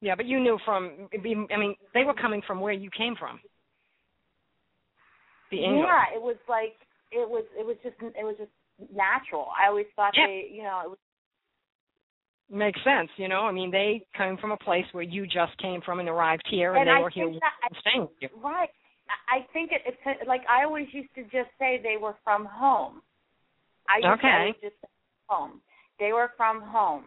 Yeah, 0.00 0.14
but 0.14 0.26
you 0.26 0.38
knew 0.40 0.58
from. 0.64 1.08
I 1.14 1.56
mean, 1.56 1.74
they 1.94 2.04
were 2.04 2.14
coming 2.14 2.42
from 2.46 2.60
where 2.60 2.72
you 2.72 2.90
came 2.96 3.16
from. 3.16 3.40
The 5.50 5.64
English. 5.64 5.86
Yeah, 5.86 6.16
it 6.16 6.22
was 6.22 6.36
like 6.48 6.74
it 7.12 7.28
was. 7.28 7.44
It 7.58 7.64
was 7.64 7.76
just. 7.82 7.96
It 8.00 8.24
was 8.24 8.36
just 8.38 8.50
natural. 8.94 9.48
I 9.56 9.68
always 9.68 9.86
thought 9.96 10.12
Yeah. 10.16 10.26
they. 10.26 10.48
You 10.52 10.62
know, 10.64 10.80
it 10.84 10.88
was. 10.90 10.98
Makes 12.48 12.78
sense, 12.84 13.10
you 13.16 13.26
know. 13.26 13.40
I 13.40 13.50
mean, 13.50 13.72
they 13.72 14.06
came 14.16 14.36
from 14.36 14.52
a 14.52 14.56
place 14.56 14.84
where 14.92 15.02
you 15.02 15.26
just 15.26 15.56
came 15.58 15.80
from 15.80 15.98
and 15.98 16.08
arrived 16.08 16.46
here, 16.48 16.74
and, 16.74 16.80
And 16.82 16.88
they 16.88 17.00
I 17.00 17.02
were 17.02 17.10
here 17.10 17.28
that- 17.28 17.80
staying 17.80 18.02
with 18.02 18.10
you. 18.20 18.28
Right. 18.36 18.68
I 19.28 19.46
think 19.52 19.72
it, 19.72 19.82
it's 19.84 20.26
like 20.28 20.42
I 20.48 20.62
always 20.64 20.86
used 20.92 21.12
to 21.16 21.22
just 21.24 21.50
say 21.58 21.80
they 21.82 21.96
were 21.96 22.14
from 22.22 22.44
home. 22.44 23.02
I 23.88 23.96
used 23.96 24.18
Okay. 24.18 24.28
always 24.38 24.54
just 24.62 24.76
home. 25.28 25.60
They 25.98 26.12
were 26.12 26.30
from 26.36 26.60
home, 26.60 27.06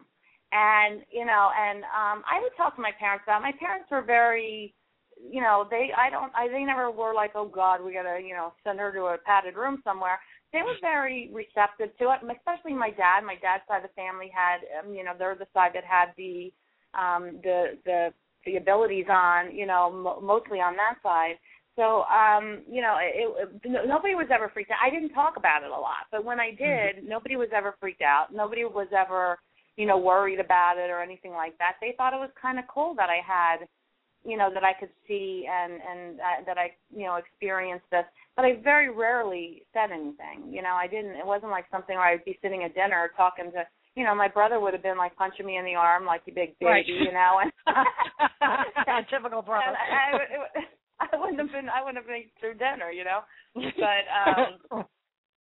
and 0.51 1.01
you 1.11 1.25
know, 1.25 1.49
and 1.57 1.83
um 1.83 2.23
I 2.29 2.39
would 2.41 2.55
talk 2.57 2.75
to 2.75 2.81
my 2.81 2.91
parents 2.99 3.23
about. 3.25 3.41
it. 3.41 3.43
My 3.43 3.53
parents 3.59 3.89
were 3.91 4.01
very, 4.01 4.73
you 5.19 5.41
know, 5.41 5.67
they 5.69 5.89
I 5.97 6.09
don't 6.09 6.31
I 6.35 6.47
they 6.47 6.63
never 6.63 6.91
were 6.91 7.13
like, 7.13 7.31
oh 7.35 7.47
God, 7.47 7.83
we 7.83 7.93
gotta 7.93 8.19
you 8.25 8.33
know 8.33 8.53
send 8.63 8.79
her 8.79 8.91
to 8.93 9.13
a 9.13 9.17
padded 9.25 9.55
room 9.55 9.81
somewhere. 9.83 10.19
They 10.51 10.59
were 10.59 10.77
very 10.81 11.29
receptive 11.31 11.95
to 11.99 12.05
it, 12.11 12.19
especially 12.37 12.73
my 12.73 12.89
dad. 12.89 13.21
My 13.23 13.35
dad's 13.41 13.63
side 13.67 13.83
of 13.83 13.89
the 13.89 13.93
family 14.01 14.31
had, 14.33 14.61
um, 14.79 14.93
you 14.95 15.03
know, 15.03 15.13
they're 15.17 15.35
the 15.35 15.47
side 15.53 15.71
that 15.75 15.83
had 15.85 16.13
the 16.17 16.51
um 16.97 17.39
the 17.43 17.77
the 17.85 18.13
the 18.45 18.55
abilities 18.57 19.05
on, 19.09 19.53
you 19.55 19.65
know, 19.67 19.91
mo- 19.91 20.21
mostly 20.21 20.59
on 20.59 20.75
that 20.77 20.95
side. 21.03 21.35
So, 21.75 22.03
um, 22.05 22.63
you 22.69 22.81
know, 22.81 22.97
it, 22.99 23.49
it, 23.63 23.69
no- 23.69 23.85
nobody 23.85 24.15
was 24.15 24.27
ever 24.33 24.49
freaked 24.53 24.71
out. 24.71 24.79
I 24.83 24.89
didn't 24.89 25.13
talk 25.13 25.37
about 25.37 25.63
it 25.63 25.69
a 25.69 25.71
lot, 25.71 26.07
but 26.11 26.25
when 26.25 26.39
I 26.39 26.51
did, 26.51 27.03
nobody 27.07 27.35
was 27.35 27.49
ever 27.55 27.75
freaked 27.79 28.01
out. 28.01 28.33
Nobody 28.33 28.65
was 28.65 28.87
ever, 28.97 29.37
you 29.79 29.85
know, 29.87 29.97
worried 29.97 30.41
about 30.41 30.75
it 30.77 30.89
or 30.91 30.99
anything 31.01 31.31
like 31.31 31.55
that. 31.57 31.73
They 31.79 31.93
thought 31.95 32.13
it 32.13 32.19
was 32.19 32.29
kind 32.35 32.59
of 32.59 32.65
cool 32.67 32.93
that 32.99 33.07
I 33.09 33.19
had, 33.25 33.65
you 34.27 34.35
know, 34.37 34.49
that 34.53 34.63
I 34.63 34.73
could 34.79 34.91
see 35.07 35.47
and 35.47 35.73
and 35.79 36.01
uh, 36.19 36.39
that 36.45 36.57
I, 36.57 36.75
you 36.93 37.05
know, 37.07 37.15
experienced 37.15 37.87
this. 37.89 38.03
But 38.35 38.43
I 38.45 38.59
very 38.61 38.89
rarely 38.93 39.63
said 39.73 39.91
anything. 39.91 40.51
You 40.51 40.61
know, 40.61 40.75
I 40.75 40.87
didn't. 40.87 41.15
It 41.15 41.25
wasn't 41.25 41.51
like 41.55 41.65
something 41.71 41.95
where 41.95 42.11
I'd 42.11 42.25
be 42.25 42.37
sitting 42.41 42.63
at 42.63 42.75
dinner 42.75 43.11
talking 43.15 43.51
to. 43.55 43.63
You 43.95 44.03
know, 44.05 44.13
my 44.15 44.27
brother 44.27 44.59
would 44.59 44.73
have 44.73 44.83
been 44.83 44.97
like 44.97 45.15
punching 45.15 45.45
me 45.45 45.57
in 45.57 45.65
the 45.65 45.75
arm 45.75 46.05
like 46.05 46.21
you 46.25 46.33
big 46.33 46.59
baby, 46.59 46.71
Right. 46.71 46.85
you 46.87 47.11
know, 47.11 47.39
and 47.41 47.51
Typical 49.09 49.41
brother. 49.41 49.65
and 49.67 49.75
I, 49.75 50.17
I, 50.17 50.59
it, 50.59 50.65
I 50.99 51.17
wouldn't 51.17 51.39
have 51.39 51.51
been 51.51 51.69
I 51.69 51.79
wouldn't 51.83 51.97
have 52.03 52.07
been 52.07 52.23
through 52.39 52.55
dinner, 52.59 52.91
you 52.91 53.03
know. 53.03 53.21
But 53.55 54.05
um 54.11 54.85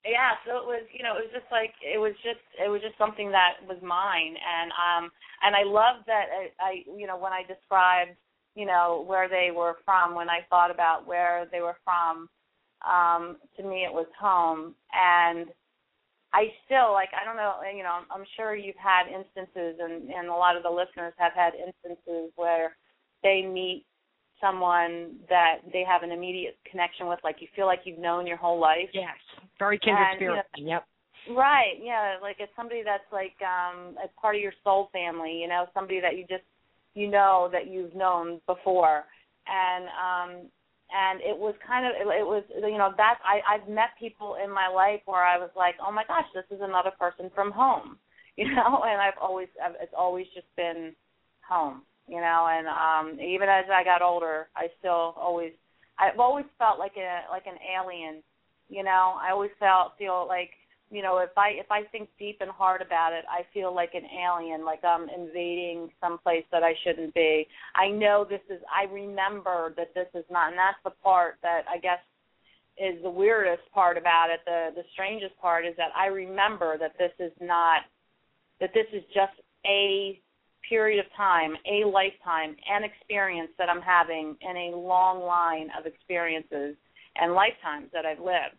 yeah, 0.09 0.39
so 0.45 0.57
it 0.57 0.65
was 0.65 0.83
you 0.91 1.03
know, 1.03 1.17
it 1.17 1.27
was 1.27 1.33
just 1.33 1.51
like 1.51 1.73
it 1.83 1.97
was 1.97 2.13
just 2.23 2.43
it 2.57 2.69
was 2.69 2.81
just 2.81 2.97
something 2.97 3.31
that 3.31 3.59
was 3.67 3.77
mine. 3.81 4.35
And 4.35 4.71
um 4.71 5.11
and 5.43 5.55
I 5.55 5.63
love 5.63 6.03
that 6.07 6.27
I, 6.31 6.49
I 6.59 6.71
you 6.87 7.07
know, 7.07 7.17
when 7.17 7.33
I 7.33 7.43
described, 7.47 8.17
you 8.55 8.65
know, 8.65 9.03
where 9.07 9.29
they 9.29 9.51
were 9.55 9.77
from, 9.85 10.15
when 10.15 10.29
I 10.29 10.39
thought 10.49 10.71
about 10.71 11.07
where 11.07 11.47
they 11.51 11.61
were 11.61 11.77
from, 11.83 12.29
um, 12.85 13.37
to 13.57 13.63
me 13.63 13.85
it 13.85 13.93
was 13.93 14.07
home. 14.19 14.75
And 14.93 15.47
I 16.33 16.51
still 16.65 16.91
like 16.91 17.09
I 17.15 17.23
don't 17.23 17.37
know 17.37 17.59
you 17.75 17.83
know 17.83 18.03
I'm 18.11 18.25
sure 18.35 18.55
you've 18.55 18.79
had 18.81 19.07
instances 19.07 19.79
and 19.79 20.09
and 20.09 20.27
a 20.27 20.33
lot 20.33 20.57
of 20.57 20.63
the 20.63 20.69
listeners 20.69 21.13
have 21.17 21.33
had 21.33 21.53
instances 21.55 22.31
where 22.35 22.75
they 23.23 23.41
meet 23.41 23.85
someone 24.41 25.15
that 25.29 25.57
they 25.71 25.83
have 25.87 26.03
an 26.03 26.11
immediate 26.11 26.57
connection 26.69 27.07
with 27.07 27.19
like 27.23 27.37
you 27.39 27.47
feel 27.55 27.65
like 27.65 27.81
you've 27.85 27.99
known 27.99 28.27
your 28.27 28.37
whole 28.37 28.59
life. 28.59 28.89
Yes, 28.93 29.15
very 29.59 29.79
kindred 29.79 30.07
And, 30.11 30.21
you 30.21 30.27
spirit. 30.27 30.45
Yep. 30.57 30.85
right. 31.35 31.75
Yeah. 31.81 32.17
Like 32.21 32.37
it's 32.39 32.51
somebody 32.55 32.81
that's 32.83 33.07
like 33.11 33.35
um 33.41 33.95
a 34.03 34.07
part 34.19 34.35
of 34.35 34.41
your 34.41 34.53
soul 34.63 34.89
family 34.91 35.39
you 35.41 35.47
know 35.47 35.65
somebody 35.73 35.99
that 35.99 36.17
you 36.17 36.25
just 36.29 36.43
you 36.93 37.09
know 37.09 37.49
that 37.51 37.67
you've 37.67 37.95
known 37.95 38.39
before. 38.47 39.05
And 39.47 39.85
um 39.87 40.49
and 40.89 41.19
it 41.21 41.37
was 41.37 41.53
kind 41.67 41.85
of 41.85 41.93
it, 41.95 42.07
it 42.07 42.25
was 42.25 42.43
you 42.55 42.77
know 42.77 42.93
that 42.97 43.19
I 43.25 43.55
I've 43.55 43.67
met 43.69 43.89
people 43.99 44.37
in 44.43 44.51
my 44.51 44.67
life 44.67 45.01
where 45.05 45.23
I 45.23 45.37
was 45.37 45.51
like 45.55 45.75
oh 45.85 45.91
my 45.91 46.03
gosh 46.07 46.25
this 46.33 46.45
is 46.51 46.61
another 46.61 46.91
person 46.99 47.31
from 47.33 47.51
home. 47.51 47.97
You 48.37 48.53
know? 48.53 48.83
And 48.85 49.01
I've 49.01 49.17
always 49.19 49.47
I've, 49.57 49.73
it's 49.81 49.95
always 49.97 50.27
just 50.35 50.45
been 50.55 50.93
home 51.41 51.81
you 52.07 52.21
know 52.21 52.47
and 52.49 52.67
um 52.67 53.19
even 53.19 53.49
as 53.49 53.65
I 53.71 53.83
got 53.83 54.01
older 54.01 54.47
I 54.55 54.67
still 54.79 55.13
always 55.17 55.53
I've 55.99 56.19
always 56.19 56.45
felt 56.57 56.79
like 56.79 56.95
a 56.97 57.29
like 57.31 57.45
an 57.45 57.57
alien 57.75 58.23
you 58.69 58.83
know? 58.83 59.15
I 59.21 59.31
always 59.31 59.51
felt 59.59 59.93
feel 59.97 60.25
like 60.27 60.51
you 60.89 61.01
know 61.01 61.17
if 61.19 61.37
I 61.37 61.49
if 61.49 61.69
I 61.71 61.83
think 61.83 62.09
deep 62.17 62.37
and 62.41 62.49
hard 62.49 62.81
about 62.81 63.13
it 63.13 63.25
I 63.29 63.41
feel 63.53 63.73
like 63.73 63.93
an 63.93 64.05
alien 64.05 64.63
like 64.63 64.83
I'm 64.83 65.09
invading 65.09 65.91
some 66.01 66.17
place 66.19 66.45
that 66.51 66.63
I 66.63 66.73
shouldn't 66.83 67.13
be. 67.13 67.47
I 67.75 67.89
know 67.89 68.25
this 68.27 68.41
is 68.49 68.61
I 68.73 68.91
remember 68.91 69.73
that 69.77 69.93
this 69.93 70.07
is 70.13 70.25
not 70.31 70.49
and 70.49 70.57
that's 70.57 70.79
the 70.83 70.91
part 71.03 71.35
that 71.43 71.63
I 71.69 71.77
guess 71.77 71.99
is 72.77 73.01
the 73.01 73.09
weirdest 73.09 73.63
part 73.73 73.97
about 73.97 74.29
it 74.29 74.39
the 74.45 74.69
the 74.75 74.83
strangest 74.93 75.37
part 75.41 75.65
is 75.65 75.75
that 75.77 75.89
I 75.95 76.07
remember 76.07 76.77
that 76.77 76.97
this 76.97 77.11
is 77.19 77.33
not 77.41 77.81
that 78.59 78.73
this 78.73 78.87
is 78.93 79.03
just 79.13 79.33
a 79.65 80.21
period 80.69 80.99
of 80.99 81.11
time, 81.15 81.55
a 81.65 81.87
lifetime, 81.87 82.55
an 82.69 82.83
experience 82.83 83.49
that 83.57 83.69
I'm 83.69 83.81
having 83.81 84.35
in 84.41 84.73
a 84.73 84.77
long 84.77 85.21
line 85.21 85.69
of 85.77 85.85
experiences 85.85 86.75
and 87.15 87.33
lifetimes 87.33 87.87
that 87.93 88.05
I've 88.05 88.19
lived. 88.19 88.57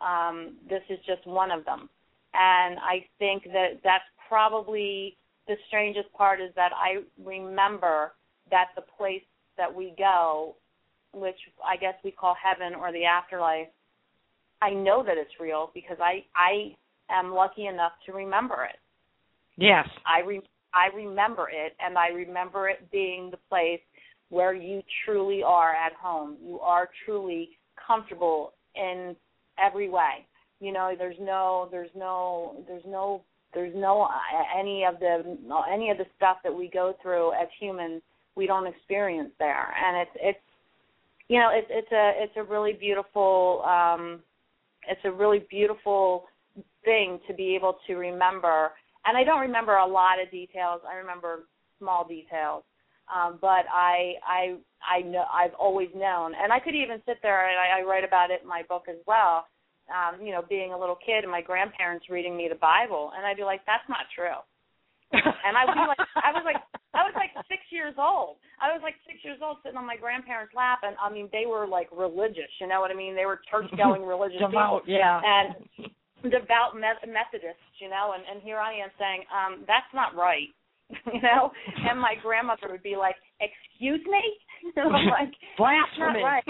Um, 0.00 0.56
this 0.68 0.82
is 0.88 0.98
just 1.06 1.26
one 1.26 1.50
of 1.50 1.64
them. 1.64 1.88
And 2.32 2.78
I 2.78 3.04
think 3.18 3.44
that 3.44 3.80
that's 3.82 4.04
probably 4.28 5.16
the 5.48 5.56
strangest 5.66 6.12
part 6.12 6.40
is 6.40 6.50
that 6.54 6.70
I 6.74 7.02
remember 7.22 8.12
that 8.50 8.66
the 8.76 8.82
place 8.96 9.22
that 9.56 9.72
we 9.74 9.94
go, 9.98 10.54
which 11.12 11.36
I 11.66 11.76
guess 11.76 11.94
we 12.04 12.12
call 12.12 12.36
heaven 12.40 12.74
or 12.74 12.92
the 12.92 13.04
afterlife, 13.04 13.66
I 14.62 14.70
know 14.70 15.02
that 15.04 15.16
it's 15.16 15.32
real 15.40 15.70
because 15.74 15.96
I 16.00 16.24
I 16.36 16.76
am 17.10 17.32
lucky 17.32 17.66
enough 17.66 17.92
to 18.06 18.12
remember 18.12 18.64
it. 18.70 18.78
Yes. 19.56 19.88
I 20.06 20.20
re- 20.26 20.40
I 20.72 20.94
remember 20.94 21.48
it, 21.50 21.74
and 21.84 21.98
I 21.98 22.08
remember 22.08 22.68
it 22.68 22.90
being 22.90 23.30
the 23.30 23.38
place 23.48 23.80
where 24.28 24.54
you 24.54 24.82
truly 25.04 25.42
are 25.42 25.74
at 25.74 25.92
home. 25.94 26.36
You 26.44 26.60
are 26.60 26.88
truly 27.04 27.50
comfortable 27.86 28.52
in 28.76 29.16
every 29.58 29.88
way. 29.88 30.26
You 30.60 30.72
know, 30.72 30.94
there's 30.96 31.16
no, 31.20 31.68
there's 31.70 31.90
no, 31.96 32.62
there's 32.68 32.84
no, 32.86 33.22
there's 33.54 33.74
no 33.74 34.02
uh, 34.02 34.58
any 34.58 34.84
of 34.84 35.00
the 35.00 35.36
any 35.72 35.90
of 35.90 35.98
the 35.98 36.06
stuff 36.16 36.36
that 36.44 36.54
we 36.54 36.68
go 36.68 36.94
through 37.02 37.32
as 37.32 37.48
humans. 37.58 38.02
We 38.36 38.46
don't 38.46 38.66
experience 38.66 39.30
there, 39.38 39.74
and 39.74 39.96
it's 39.96 40.16
it's 40.22 40.38
you 41.28 41.38
know 41.38 41.50
it's 41.52 41.66
it's 41.70 41.90
a 41.90 42.12
it's 42.22 42.36
a 42.36 42.44
really 42.44 42.72
beautiful 42.72 43.62
um 43.66 44.20
it's 44.88 45.00
a 45.04 45.10
really 45.10 45.46
beautiful 45.50 46.24
thing 46.84 47.20
to 47.26 47.34
be 47.34 47.54
able 47.54 47.78
to 47.86 47.94
remember 47.94 48.70
and 49.06 49.16
I 49.16 49.24
don't 49.24 49.40
remember 49.40 49.76
a 49.76 49.86
lot 49.86 50.20
of 50.22 50.30
details. 50.30 50.80
I 50.88 50.96
remember 50.96 51.46
small 51.78 52.06
details, 52.06 52.64
um, 53.08 53.38
but 53.40 53.64
I 53.72 54.14
I 54.26 54.56
I 54.84 55.02
know 55.02 55.24
I've 55.32 55.54
always 55.58 55.88
known, 55.94 56.32
and 56.34 56.52
I 56.52 56.60
could 56.60 56.74
even 56.74 57.02
sit 57.06 57.18
there 57.22 57.48
and 57.48 57.58
I, 57.58 57.80
I 57.80 57.82
write 57.82 58.04
about 58.04 58.30
it 58.30 58.42
in 58.42 58.48
my 58.48 58.62
book 58.68 58.84
as 58.88 58.98
well. 59.06 59.46
Um, 59.90 60.24
you 60.24 60.30
know, 60.30 60.44
being 60.48 60.72
a 60.72 60.78
little 60.78 60.94
kid 60.94 61.24
and 61.24 61.32
my 61.32 61.42
grandparents 61.42 62.06
reading 62.08 62.36
me 62.36 62.46
the 62.48 62.60
Bible, 62.60 63.10
and 63.16 63.26
I'd 63.26 63.36
be 63.36 63.44
like, 63.44 63.60
"That's 63.66 63.88
not 63.88 64.06
true." 64.14 64.38
and 65.12 65.58
I 65.58 65.66
would 65.66 65.74
be 65.74 65.90
like, 65.90 66.06
I 66.22 66.30
was 66.30 66.46
like, 66.46 66.62
I 66.94 67.02
was 67.02 67.10
like 67.18 67.34
six 67.50 67.66
years 67.74 67.94
old. 67.98 68.38
I 68.62 68.70
was 68.70 68.78
like 68.78 68.94
six 69.02 69.18
years 69.26 69.42
old, 69.42 69.58
sitting 69.62 69.74
on 69.74 69.86
my 69.86 69.98
grandparents' 69.98 70.54
lap, 70.54 70.86
and 70.86 70.94
I 71.02 71.10
mean, 71.10 71.28
they 71.34 71.50
were 71.50 71.66
like 71.66 71.90
religious. 71.90 72.50
You 72.60 72.70
know 72.70 72.78
what 72.78 72.92
I 72.92 72.94
mean? 72.94 73.18
They 73.18 73.26
were 73.26 73.42
church-going 73.50 74.02
religious 74.06 74.38
people 74.38 74.82
yeah. 74.86 75.18
and 75.18 75.90
devout 76.22 76.74
Me- 76.76 77.06
Methodists, 77.08 77.64
you 77.80 77.88
know, 77.88 78.12
and 78.14 78.22
and 78.28 78.42
here 78.42 78.58
I 78.58 78.72
am 78.74 78.90
saying, 78.98 79.24
um, 79.32 79.64
that's 79.66 79.88
not 79.94 80.14
right, 80.16 80.48
you 81.14 81.20
know, 81.22 81.50
and 81.88 81.98
my 82.00 82.14
grandmother 82.22 82.68
would 82.70 82.82
be 82.82 82.96
like, 82.96 83.14
"Excuse 83.40 84.02
me," 84.04 84.24
I'm 84.76 85.06
like, 85.18 85.32
Blasphemy. 85.56 86.20
Right. 86.22 86.44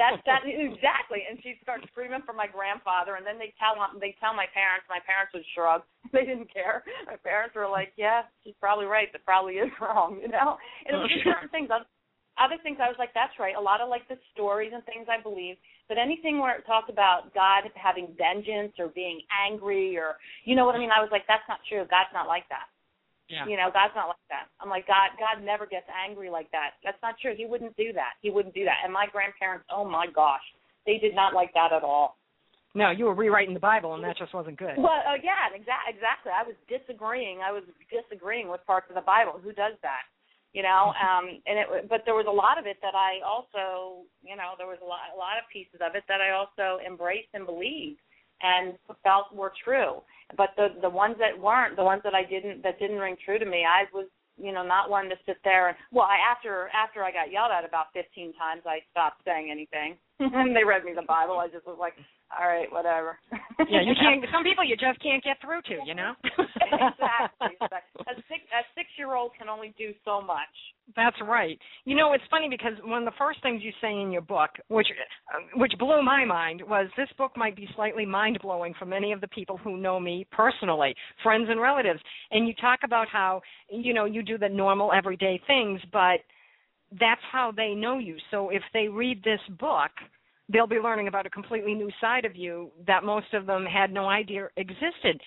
that's 0.00 0.22
that 0.24 0.46
exactly, 0.46 1.26
and 1.28 1.36
she'd 1.42 1.58
start 1.62 1.82
screaming 1.90 2.22
for 2.24 2.32
my 2.32 2.46
grandfather, 2.46 3.16
and 3.16 3.26
then 3.26 3.36
they 3.38 3.52
tell 3.60 3.74
they 4.00 4.14
tell 4.22 4.32
my 4.32 4.46
parents. 4.54 4.86
My 4.88 5.02
parents 5.04 5.34
would 5.34 5.44
shrug; 5.54 5.82
they 6.12 6.24
didn't 6.24 6.52
care. 6.52 6.84
My 7.06 7.16
parents 7.20 7.54
were 7.54 7.68
like, 7.68 7.92
"Yeah, 7.98 8.22
she's 8.42 8.56
probably 8.60 8.86
right. 8.86 9.10
That 9.12 9.24
probably 9.26 9.60
is 9.60 9.70
wrong," 9.80 10.18
you 10.22 10.28
know. 10.28 10.56
And 10.86 10.96
it 10.96 11.00
was 11.00 11.10
just 11.12 11.24
certain 11.26 11.50
things. 11.50 11.68
Other- 11.68 11.88
Other 12.38 12.58
things, 12.62 12.78
I 12.82 12.88
was 12.88 12.98
like, 12.98 13.14
"That's 13.14 13.38
right." 13.38 13.54
A 13.54 13.60
lot 13.60 13.80
of 13.80 13.88
like 13.88 14.06
the 14.08 14.18
stories 14.32 14.72
and 14.74 14.84
things 14.84 15.06
I 15.06 15.22
believe, 15.22 15.56
but 15.88 15.98
anything 15.98 16.38
where 16.38 16.58
it 16.58 16.66
talked 16.66 16.90
about 16.90 17.32
God 17.34 17.70
having 17.74 18.14
vengeance 18.18 18.74
or 18.78 18.88
being 18.88 19.20
angry 19.30 19.96
or 19.96 20.18
you 20.44 20.56
know 20.56 20.66
what 20.66 20.74
I 20.74 20.78
mean, 20.78 20.90
I 20.90 21.00
was 21.00 21.10
like, 21.12 21.26
"That's 21.26 21.46
not 21.48 21.60
true. 21.68 21.86
God's 21.88 22.12
not 22.12 22.26
like 22.26 22.48
that." 22.48 22.66
Yeah. 23.28 23.46
You 23.48 23.56
know, 23.56 23.70
God's 23.72 23.96
not 23.96 24.08
like 24.08 24.28
that. 24.28 24.52
I'm 24.60 24.68
like, 24.68 24.86
God 24.86 25.16
God 25.16 25.42
never 25.44 25.64
gets 25.64 25.86
angry 25.88 26.28
like 26.28 26.50
that. 26.52 26.76
That's 26.84 27.00
not 27.02 27.16
true. 27.20 27.32
He 27.36 27.46
wouldn't 27.46 27.76
do 27.76 27.92
that. 27.94 28.20
He 28.20 28.30
wouldn't 28.30 28.54
do 28.54 28.64
that. 28.64 28.84
And 28.84 28.92
my 28.92 29.06
grandparents, 29.10 29.64
oh 29.72 29.84
my 29.84 30.06
gosh, 30.12 30.44
they 30.84 30.98
did 30.98 31.14
not 31.14 31.32
like 31.32 31.52
that 31.54 31.72
at 31.72 31.82
all. 31.82 32.16
No, 32.74 32.90
you 32.90 33.06
were 33.06 33.14
rewriting 33.14 33.54
the 33.54 33.62
Bible, 33.62 33.94
and 33.94 34.02
that 34.02 34.18
just 34.18 34.34
wasn't 34.34 34.58
good. 34.58 34.74
Well, 34.76 34.98
uh, 35.06 35.14
yeah, 35.22 35.46
exactly. 35.54 35.94
Exactly. 35.94 36.32
I 36.34 36.42
was 36.42 36.58
disagreeing. 36.66 37.38
I 37.38 37.52
was 37.54 37.62
disagreeing 37.86 38.50
with 38.50 38.66
parts 38.66 38.90
of 38.90 38.96
the 38.98 39.06
Bible. 39.06 39.38
Who 39.38 39.54
does 39.54 39.78
that? 39.86 40.02
You 40.54 40.62
know. 40.62 40.94
Um, 40.96 41.42
and 41.44 41.58
it. 41.58 41.66
But 41.90 42.02
there 42.06 42.14
was 42.14 42.26
a 42.26 42.32
lot 42.32 42.56
of 42.58 42.64
it 42.64 42.78
that 42.80 42.94
I 42.94 43.20
also, 43.20 44.06
you 44.22 44.36
know, 44.38 44.56
there 44.56 44.70
was 44.70 44.78
a 44.80 44.88
lot, 44.88 45.12
a 45.12 45.18
lot 45.18 45.36
of 45.36 45.44
pieces 45.52 45.82
of 45.84 45.94
it 45.94 46.04
that 46.08 46.22
I 46.22 46.32
also 46.32 46.80
embraced 46.80 47.34
and 47.34 47.44
believed 47.44 48.00
and 48.40 48.74
felt 49.02 49.34
were 49.34 49.52
true. 49.62 50.00
But 50.36 50.50
the 50.56 50.68
the 50.80 50.90
ones 50.90 51.16
that 51.18 51.36
weren't, 51.36 51.76
the 51.76 51.84
ones 51.84 52.02
that 52.04 52.14
I 52.14 52.24
didn't, 52.24 52.62
that 52.62 52.78
didn't 52.78 52.98
ring 52.98 53.16
true 53.24 53.38
to 53.38 53.46
me, 53.46 53.66
I 53.66 53.84
was 53.92 54.06
you 54.36 54.52
know 54.52 54.64
not 54.64 54.90
one 54.90 55.08
to 55.08 55.16
sit 55.26 55.38
there 55.44 55.68
and 55.68 55.76
well 55.92 56.06
i 56.10 56.18
after 56.18 56.68
after 56.74 57.04
i 57.04 57.12
got 57.12 57.30
yelled 57.30 57.52
at 57.52 57.64
about 57.64 57.86
fifteen 57.92 58.32
times 58.34 58.62
i 58.66 58.80
stopped 58.90 59.22
saying 59.24 59.48
anything 59.50 59.96
and 60.18 60.56
they 60.56 60.64
read 60.64 60.84
me 60.84 60.92
the 60.94 61.06
bible 61.06 61.38
i 61.38 61.46
just 61.46 61.66
was 61.66 61.78
like 61.78 61.94
all 62.38 62.48
right 62.48 62.70
whatever 62.70 63.18
yeah 63.70 63.82
you 63.82 63.94
can't 64.00 64.24
some 64.32 64.44
people 64.44 64.64
you 64.64 64.76
just 64.76 65.00
can't 65.02 65.22
get 65.22 65.36
through 65.40 65.62
to 65.62 65.78
you 65.86 65.94
know 65.94 66.12
exactly 66.38 67.54
a 68.10 68.14
six 68.28 68.42
a 68.52 68.62
six 68.74 68.88
year 68.98 69.14
old 69.14 69.32
can 69.38 69.48
only 69.48 69.74
do 69.78 69.92
so 70.04 70.20
much 70.20 70.52
that's 70.96 71.16
right. 71.26 71.58
You 71.84 71.96
know, 71.96 72.12
it's 72.12 72.24
funny 72.30 72.48
because 72.48 72.72
one 72.84 73.02
of 73.02 73.06
the 73.06 73.16
first 73.18 73.40
things 73.42 73.62
you 73.62 73.72
say 73.80 74.00
in 74.00 74.12
your 74.12 74.22
book, 74.22 74.50
which 74.68 74.86
uh, 75.34 75.38
which 75.54 75.72
blew 75.78 76.02
my 76.02 76.24
mind, 76.24 76.62
was 76.66 76.88
this 76.96 77.08
book 77.16 77.32
might 77.36 77.56
be 77.56 77.66
slightly 77.74 78.04
mind 78.04 78.38
blowing 78.42 78.74
for 78.78 78.84
many 78.84 79.12
of 79.12 79.20
the 79.20 79.28
people 79.28 79.56
who 79.56 79.78
know 79.78 79.98
me 79.98 80.26
personally, 80.30 80.94
friends 81.22 81.46
and 81.48 81.60
relatives. 81.60 82.00
And 82.30 82.46
you 82.46 82.54
talk 82.60 82.80
about 82.84 83.08
how 83.08 83.40
you 83.70 83.94
know 83.94 84.04
you 84.04 84.22
do 84.22 84.36
the 84.36 84.48
normal 84.48 84.92
everyday 84.92 85.40
things, 85.46 85.80
but 85.90 86.20
that's 87.00 87.22
how 87.32 87.50
they 87.50 87.74
know 87.74 87.98
you. 87.98 88.16
So 88.30 88.50
if 88.50 88.62
they 88.74 88.88
read 88.88 89.24
this 89.24 89.40
book, 89.58 89.90
they'll 90.52 90.66
be 90.66 90.76
learning 90.76 91.08
about 91.08 91.26
a 91.26 91.30
completely 91.30 91.74
new 91.74 91.90
side 92.00 92.24
of 92.24 92.36
you 92.36 92.70
that 92.86 93.04
most 93.04 93.32
of 93.32 93.46
them 93.46 93.64
had 93.64 93.92
no 93.92 94.06
idea 94.06 94.48
existed 94.56 95.20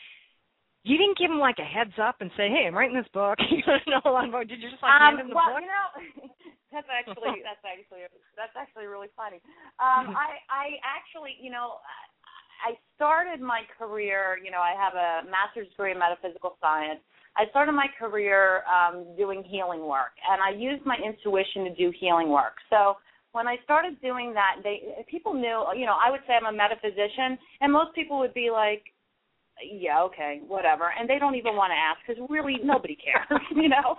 you 0.87 0.95
didn't 0.95 1.19
give 1.19 1.27
them 1.27 1.43
like 1.43 1.59
a 1.59 1.67
heads 1.67 1.99
up 1.99 2.23
and 2.23 2.31
say, 2.39 2.47
"Hey, 2.47 2.63
I'm 2.63 2.73
writing 2.73 2.95
this 2.95 3.11
book." 3.11 3.35
you 3.51 3.59
don't 3.67 3.83
know 3.91 3.99
a 4.07 4.09
lot 4.09 4.29
about. 4.29 4.47
Did 4.47 4.63
you 4.63 4.71
just 4.71 4.81
like 4.81 4.95
um, 4.95 5.19
hand 5.19 5.19
him 5.19 5.27
the 5.29 5.35
well, 5.35 5.51
book? 5.51 5.59
you 5.59 5.67
know, 5.67 5.87
that's 6.71 6.87
actually 6.87 7.43
that's 7.47 7.65
actually 7.67 8.07
that's 8.39 8.55
actually 8.55 8.87
really 8.87 9.11
funny. 9.19 9.43
Um, 9.83 10.15
I 10.15 10.39
I 10.47 10.65
actually, 10.87 11.35
you 11.43 11.51
know, 11.51 11.83
I 12.63 12.79
started 12.95 13.43
my 13.43 13.67
career. 13.75 14.39
You 14.39 14.49
know, 14.49 14.63
I 14.63 14.79
have 14.79 14.95
a 14.95 15.27
master's 15.27 15.67
degree 15.75 15.91
in 15.91 15.99
metaphysical 15.99 16.55
science. 16.63 17.03
I 17.35 17.45
started 17.51 17.73
my 17.73 17.91
career 17.99 18.63
um, 18.65 19.05
doing 19.19 19.43
healing 19.43 19.85
work, 19.85 20.15
and 20.23 20.41
I 20.41 20.55
used 20.57 20.87
my 20.87 20.97
intuition 20.97 21.67
to 21.67 21.75
do 21.75 21.91
healing 21.91 22.29
work. 22.29 22.57
So 22.71 22.95
when 23.31 23.47
I 23.47 23.57
started 23.63 23.99
doing 24.01 24.33
that, 24.33 24.57
they 24.63 25.05
people 25.09 25.33
knew. 25.33 25.65
You 25.75 25.85
know, 25.85 25.97
I 26.03 26.11
would 26.11 26.21
say 26.27 26.33
I'm 26.33 26.51
a 26.51 26.55
metaphysician, 26.55 27.37
and 27.61 27.71
most 27.71 27.93
people 27.93 28.19
would 28.19 28.33
be 28.33 28.49
like, 28.51 28.83
yeah, 29.61 30.01
okay, 30.03 30.41
whatever. 30.47 30.93
And 30.93 31.09
they 31.09 31.17
don't 31.17 31.35
even 31.35 31.55
want 31.55 31.71
to 31.73 31.79
ask 31.79 31.97
because 32.05 32.21
really 32.29 32.57
nobody 32.63 32.95
cares, 32.95 33.41
you 33.55 33.69
know. 33.69 33.97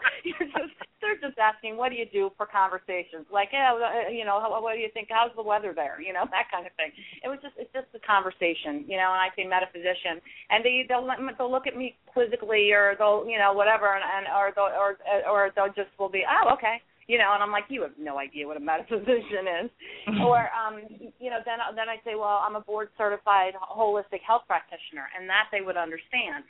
They're 0.98 1.18
just 1.22 1.38
asking, 1.38 1.76
what 1.76 1.90
do 1.90 1.96
you 1.96 2.06
do 2.10 2.30
for 2.36 2.46
conversations? 2.46 3.26
Like, 3.30 3.50
yeah, 3.52 3.70
uh, 3.70 4.10
you 4.10 4.24
know, 4.24 4.42
what 4.58 4.74
do 4.74 4.82
you 4.82 4.90
think? 4.92 5.08
How's 5.10 5.34
the 5.36 5.42
weather 5.42 5.72
there? 5.74 6.02
You 6.02 6.12
know, 6.12 6.26
that 6.34 6.50
kind 6.50 6.66
of 6.66 6.74
thing. 6.74 6.90
It 7.22 7.28
was 7.28 7.38
just, 7.42 7.54
it's 7.58 7.70
just 7.70 7.86
a 7.94 8.02
conversation, 8.02 8.82
you 8.86 8.98
know. 8.98 9.10
And 9.14 9.22
I 9.22 9.30
say 9.34 9.46
metaphysician, 9.46 10.22
and 10.50 10.62
they 10.62 10.86
they'll 10.86 11.06
they'll 11.38 11.50
look 11.50 11.66
at 11.66 11.78
me 11.78 11.94
quizzically, 12.10 12.70
or 12.70 12.94
they'll, 12.98 13.26
you 13.26 13.38
know, 13.38 13.54
whatever, 13.54 13.94
and, 13.94 14.02
and 14.02 14.24
or 14.30 14.50
they'll 14.54 14.74
or 14.74 14.98
or 15.26 15.50
they'll 15.54 15.74
just 15.74 15.90
will 15.98 16.10
be, 16.10 16.22
oh, 16.26 16.54
okay, 16.54 16.82
you 17.08 17.16
know, 17.16 17.32
and 17.32 17.42
I'm 17.42 17.50
like, 17.50 17.64
you 17.68 17.82
have 17.82 17.96
no 17.98 18.18
idea 18.18 18.46
what 18.46 18.58
a 18.58 18.60
metaphysician 18.60 19.64
is. 19.64 19.70
or, 20.22 20.50
um, 20.52 20.84
you 21.18 21.30
know, 21.30 21.40
then 21.44 21.58
then 21.74 21.88
I'd 21.88 22.04
say, 22.04 22.14
well, 22.14 22.44
I'm 22.46 22.54
a 22.54 22.60
board 22.60 22.90
certified 22.96 23.54
holistic 23.56 24.20
health 24.24 24.42
practitioner, 24.46 25.08
and 25.18 25.28
that 25.28 25.48
they 25.50 25.62
would 25.62 25.76
understand. 25.76 26.44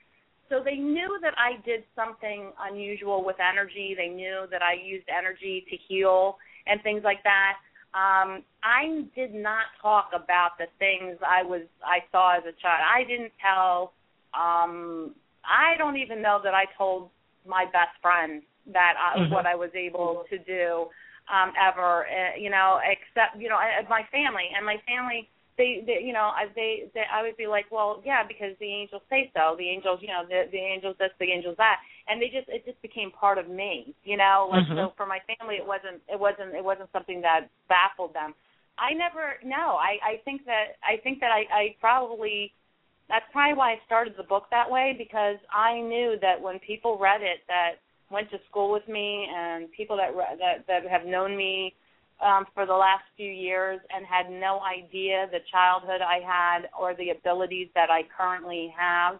So 0.50 0.60
they 0.64 0.76
knew 0.76 1.18
that 1.22 1.34
I 1.38 1.62
did 1.64 1.84
something 1.94 2.50
unusual 2.60 3.24
with 3.24 3.36
energy. 3.38 3.94
They 3.96 4.08
knew 4.08 4.46
that 4.50 4.62
I 4.62 4.74
used 4.82 5.06
energy 5.08 5.64
to 5.70 5.76
heal 5.88 6.38
and 6.66 6.82
things 6.82 7.02
like 7.04 7.22
that. 7.22 7.56
Um, 7.94 8.42
I 8.62 9.04
did 9.14 9.34
not 9.34 9.66
talk 9.80 10.10
about 10.14 10.58
the 10.58 10.66
things 10.78 11.18
I 11.24 11.42
was 11.42 11.62
I 11.84 11.98
saw 12.10 12.36
as 12.36 12.42
a 12.42 12.56
child. 12.60 12.82
I 12.82 13.04
didn't 13.04 13.32
tell. 13.40 13.92
Um, 14.34 15.14
I 15.44 15.76
don't 15.78 15.96
even 15.96 16.20
know 16.20 16.40
that 16.42 16.54
I 16.54 16.64
told 16.76 17.10
my 17.46 17.64
best 17.66 17.94
friend 18.02 18.42
that 18.72 18.94
I, 18.96 19.18
mm-hmm. 19.18 19.32
what 19.32 19.46
I 19.46 19.54
was 19.54 19.70
able 19.74 20.24
to 20.30 20.38
do 20.38 20.88
um 21.28 21.52
ever 21.60 22.06
uh, 22.08 22.36
you 22.38 22.50
know 22.50 22.80
except 22.84 23.40
you 23.40 23.48
know 23.48 23.56
I, 23.56 23.84
my 23.88 24.02
family 24.10 24.48
and 24.56 24.64
my 24.64 24.76
family 24.86 25.28
they, 25.58 25.82
they 25.84 26.00
you 26.00 26.12
know 26.12 26.30
they, 26.54 26.88
they 26.94 27.02
I 27.12 27.22
would 27.22 27.36
be 27.36 27.46
like 27.46 27.66
well 27.70 28.00
yeah 28.06 28.22
because 28.26 28.56
the 28.60 28.70
angels 28.72 29.02
say 29.10 29.30
so 29.34 29.56
the 29.58 29.68
angels 29.68 29.98
you 30.00 30.08
know 30.08 30.22
the 30.26 30.48
the 30.50 30.58
angels 30.58 30.96
this 30.98 31.10
the 31.18 31.26
angels 31.26 31.56
that 31.58 31.82
and 32.06 32.22
they 32.22 32.30
just 32.32 32.48
it 32.48 32.64
just 32.64 32.80
became 32.80 33.10
part 33.10 33.36
of 33.36 33.48
me 33.50 33.94
you 34.04 34.16
know 34.16 34.48
like 34.50 34.64
mm-hmm. 34.64 34.88
so 34.88 34.92
for 34.96 35.04
my 35.04 35.18
family 35.26 35.56
it 35.56 35.66
wasn't 35.66 36.00
it 36.08 36.18
wasn't 36.18 36.54
it 36.54 36.64
wasn't 36.64 36.88
something 36.92 37.20
that 37.20 37.50
baffled 37.68 38.14
them 38.14 38.32
I 38.78 38.94
never 38.94 39.36
no 39.44 39.76
I 39.76 39.98
I 40.00 40.22
think 40.24 40.46
that 40.46 40.78
I 40.80 41.02
think 41.02 41.20
that 41.20 41.34
I 41.34 41.44
I 41.52 41.76
probably 41.80 42.54
that's 43.08 43.26
probably 43.32 43.56
why 43.56 43.72
I 43.72 43.80
started 43.84 44.14
the 44.16 44.22
book 44.22 44.44
that 44.50 44.70
way 44.70 44.94
because 44.96 45.36
I 45.52 45.80
knew 45.80 46.16
that 46.22 46.40
when 46.40 46.58
people 46.60 46.98
read 46.98 47.20
it 47.20 47.40
that 47.48 47.82
went 48.10 48.30
to 48.30 48.38
school 48.48 48.72
with 48.72 48.86
me 48.88 49.26
and 49.34 49.70
people 49.72 49.96
that 49.96 50.10
that 50.38 50.66
that 50.66 50.90
have 50.90 51.06
known 51.06 51.36
me 51.36 51.74
um, 52.24 52.46
for 52.54 52.66
the 52.66 52.72
last 52.72 53.04
few 53.16 53.30
years 53.30 53.80
and 53.94 54.04
had 54.04 54.30
no 54.30 54.60
idea 54.60 55.26
the 55.30 55.38
childhood 55.52 56.00
I 56.00 56.18
had 56.24 56.68
or 56.78 56.94
the 56.94 57.10
abilities 57.10 57.68
that 57.74 57.90
I 57.90 58.02
currently 58.16 58.74
have. 58.76 59.14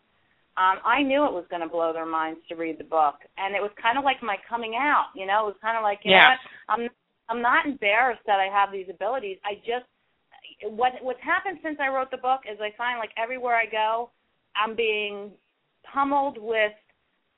Um, 0.58 0.82
I 0.84 1.02
knew 1.04 1.24
it 1.24 1.32
was 1.32 1.44
going 1.50 1.62
to 1.62 1.68
blow 1.68 1.92
their 1.92 2.06
minds 2.06 2.40
to 2.48 2.56
read 2.56 2.78
the 2.78 2.84
book, 2.84 3.14
and 3.36 3.54
it 3.54 3.62
was 3.62 3.70
kind 3.80 3.96
of 3.96 4.02
like 4.02 4.20
my 4.22 4.36
coming 4.48 4.74
out. 4.74 5.14
You 5.14 5.26
know, 5.26 5.46
it 5.46 5.54
was 5.54 5.60
kind 5.62 5.78
of 5.78 5.84
like, 5.84 6.00
you 6.02 6.10
yeah. 6.10 6.34
know? 6.34 6.74
I'm 6.74 6.88
I'm 7.28 7.42
not 7.42 7.66
embarrassed 7.66 8.22
that 8.26 8.40
I 8.40 8.48
have 8.50 8.72
these 8.72 8.88
abilities. 8.90 9.38
I 9.44 9.54
just 9.62 9.86
what 10.64 10.92
what's 11.02 11.22
happened 11.22 11.58
since 11.62 11.78
I 11.80 11.88
wrote 11.88 12.10
the 12.10 12.16
book 12.16 12.40
is 12.50 12.58
I 12.60 12.74
find 12.76 12.98
like 12.98 13.10
everywhere 13.16 13.54
I 13.54 13.66
go, 13.70 14.10
I'm 14.56 14.74
being 14.74 15.30
pummeled 15.92 16.38
with 16.40 16.72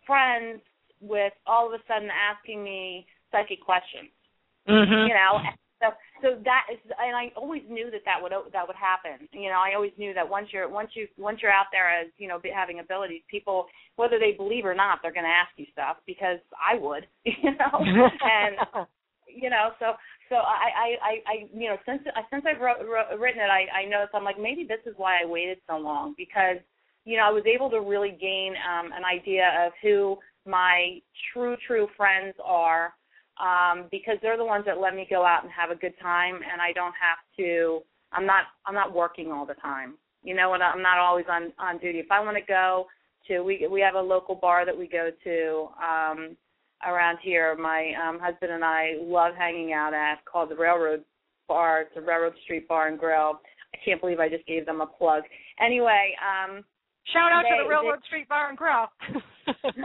friends 0.07 0.63
with 1.01 1.33
all 1.47 1.67
of 1.67 1.73
a 1.73 1.83
sudden 1.89 2.09
asking 2.11 2.63
me 2.63 3.07
psychic 3.33 3.61
questions. 3.61 4.11
Mm-hmm. 4.69 5.09
You 5.09 5.15
know, 5.15 5.41
so 5.81 5.89
so 6.23 6.29
that 6.45 6.69
is, 6.73 6.79
and 7.01 7.17
I 7.17 7.33
always 7.37 7.63
knew 7.69 7.91
that 7.91 8.05
that 8.05 8.21
would 8.21 8.33
that 8.33 8.67
would 8.67 8.77
happen. 8.77 9.27
You 9.33 9.49
know, 9.49 9.59
I 9.59 9.75
always 9.75 9.93
knew 9.97 10.13
that 10.13 10.29
once 10.29 10.49
you're 10.53 10.69
once 10.69 10.91
you 10.95 11.09
once 11.17 11.41
you're 11.41 11.51
out 11.51 11.73
there 11.73 11.89
as 11.89 12.09
you 12.19 12.29
know 12.29 12.39
having 12.55 12.81
abilities, 12.81 13.23
people 13.31 13.67
whether 13.97 14.19
they 14.19 14.33
believe 14.33 14.67
or 14.67 14.75
not, 14.75 14.99
they're 15.03 15.13
going 15.13 15.25
to 15.25 15.31
ask 15.31 15.51
you 15.57 15.67
stuff 15.73 15.97
because 16.07 16.39
I 16.55 16.77
would. 16.79 17.07
You 17.25 17.53
know, 17.57 17.81
and 17.81 18.87
you 19.27 19.49
know 19.49 19.71
so 19.79 19.93
so 20.29 20.37
I, 20.37 20.69
I 20.77 20.89
I 21.01 21.13
I 21.27 21.35
you 21.55 21.69
know 21.71 21.77
since 21.87 22.03
since 22.31 22.45
I've 22.47 22.61
wrote, 22.61 22.79
wrote, 22.85 23.19
written 23.19 23.41
it, 23.41 23.49
I 23.49 23.65
I 23.73 23.89
noticed 23.89 24.15
I'm 24.15 24.25
like 24.25 24.39
maybe 24.39 24.65
this 24.65 24.85
is 24.85 24.95
why 24.99 25.23
I 25.23 25.27
waited 25.27 25.59
so 25.67 25.79
long 25.79 26.15
because 26.19 26.59
you 27.05 27.17
know 27.17 27.25
I 27.25 27.31
was 27.31 27.45
able 27.47 27.71
to 27.71 27.81
really 27.81 28.17
gain 28.21 28.55
um, 28.61 28.93
an 28.93 29.05
idea 29.05 29.65
of 29.65 29.73
who 29.83 30.19
my 30.46 30.98
true 31.33 31.57
true 31.66 31.88
friends 31.96 32.35
are 32.44 32.92
um 33.40 33.87
because 33.90 34.16
they're 34.22 34.37
the 34.37 34.44
ones 34.44 34.64
that 34.66 34.81
let 34.81 34.94
me 34.94 35.07
go 35.09 35.24
out 35.24 35.42
and 35.42 35.53
have 35.53 35.70
a 35.70 35.81
good 35.81 35.94
time 36.00 36.37
and 36.37 36.61
I 36.61 36.72
don't 36.72 36.94
have 37.00 37.18
to 37.38 37.81
I'm 38.12 38.26
not 38.26 38.44
I'm 38.66 38.74
not 38.74 38.94
working 38.94 39.33
all 39.33 39.46
the 39.46 39.55
time. 39.55 39.94
You 40.22 40.35
know, 40.35 40.53
and 40.53 40.62
I'm 40.62 40.83
not 40.83 40.98
always 40.98 41.26
on 41.31 41.53
on 41.59 41.79
duty. 41.79 41.98
If 41.98 42.11
I 42.11 42.20
want 42.20 42.37
to 42.37 42.42
go 42.46 42.87
to 43.29 43.40
we 43.40 43.66
we 43.70 43.81
have 43.81 43.94
a 43.94 44.00
local 44.00 44.35
bar 44.35 44.66
that 44.66 44.76
we 44.76 44.87
go 44.87 45.11
to 45.24 45.68
um 45.83 46.37
around 46.87 47.18
here. 47.22 47.57
My 47.57 47.92
um 48.03 48.18
husband 48.18 48.53
and 48.53 48.64
I 48.64 48.94
love 49.00 49.35
hanging 49.37 49.72
out 49.72 49.94
at 49.94 50.24
called 50.24 50.50
the 50.50 50.57
Railroad 50.57 51.05
Bar. 51.48 51.83
It's 51.83 51.96
a 51.96 52.00
Railroad 52.00 52.35
Street 52.44 52.68
Bar 52.68 52.88
and 52.88 52.98
Grill. 52.98 53.40
I 53.74 53.79
can't 53.85 54.00
believe 54.00 54.20
I 54.20 54.29
just 54.29 54.46
gave 54.46 54.66
them 54.66 54.81
a 54.81 54.87
plug. 54.87 55.22
Anyway, 55.64 56.14
um 56.20 56.64
Shout 57.12 57.33
out 57.33 57.42
they, 57.42 57.57
to 57.57 57.62
the 57.64 57.68
Railroad 57.68 58.00
they, 58.03 58.07
Street 58.07 58.29
Bar 58.29 58.50
and 58.50 58.59
Grill. 58.59 58.87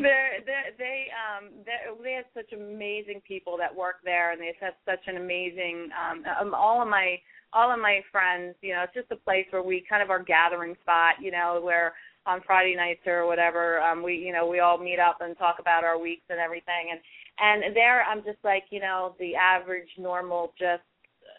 they're, 0.00 0.40
they're, 0.44 0.72
they 0.78 1.06
um 1.14 1.50
they 1.64 2.02
they 2.02 2.12
have 2.12 2.24
such 2.34 2.52
amazing 2.52 3.22
people 3.26 3.56
that 3.58 3.74
work 3.74 3.96
there, 4.04 4.32
and 4.32 4.40
they 4.40 4.52
have 4.60 4.74
such 4.84 5.06
an 5.06 5.16
amazing 5.16 5.88
um, 5.94 6.22
um 6.40 6.54
all 6.54 6.82
of 6.82 6.88
my 6.88 7.16
all 7.52 7.72
of 7.72 7.80
my 7.80 8.00
friends. 8.12 8.54
You 8.60 8.74
know, 8.74 8.84
it's 8.84 8.94
just 8.94 9.10
a 9.10 9.24
place 9.24 9.46
where 9.50 9.62
we 9.62 9.84
kind 9.88 10.02
of 10.02 10.10
our 10.10 10.22
gathering 10.22 10.76
spot. 10.82 11.14
You 11.20 11.30
know, 11.30 11.60
where 11.62 11.94
on 12.26 12.40
Friday 12.46 12.74
nights 12.74 13.06
or 13.06 13.26
whatever, 13.26 13.80
um, 13.80 14.02
we 14.02 14.16
you 14.16 14.32
know 14.32 14.46
we 14.46 14.60
all 14.60 14.78
meet 14.78 14.98
up 14.98 15.18
and 15.20 15.36
talk 15.38 15.56
about 15.60 15.84
our 15.84 15.98
weeks 15.98 16.24
and 16.28 16.38
everything. 16.38 16.90
And 16.90 17.00
and 17.38 17.76
there, 17.76 18.02
I'm 18.04 18.22
just 18.24 18.38
like 18.44 18.64
you 18.70 18.80
know 18.80 19.14
the 19.18 19.34
average 19.34 19.88
normal 19.98 20.52
just 20.58 20.82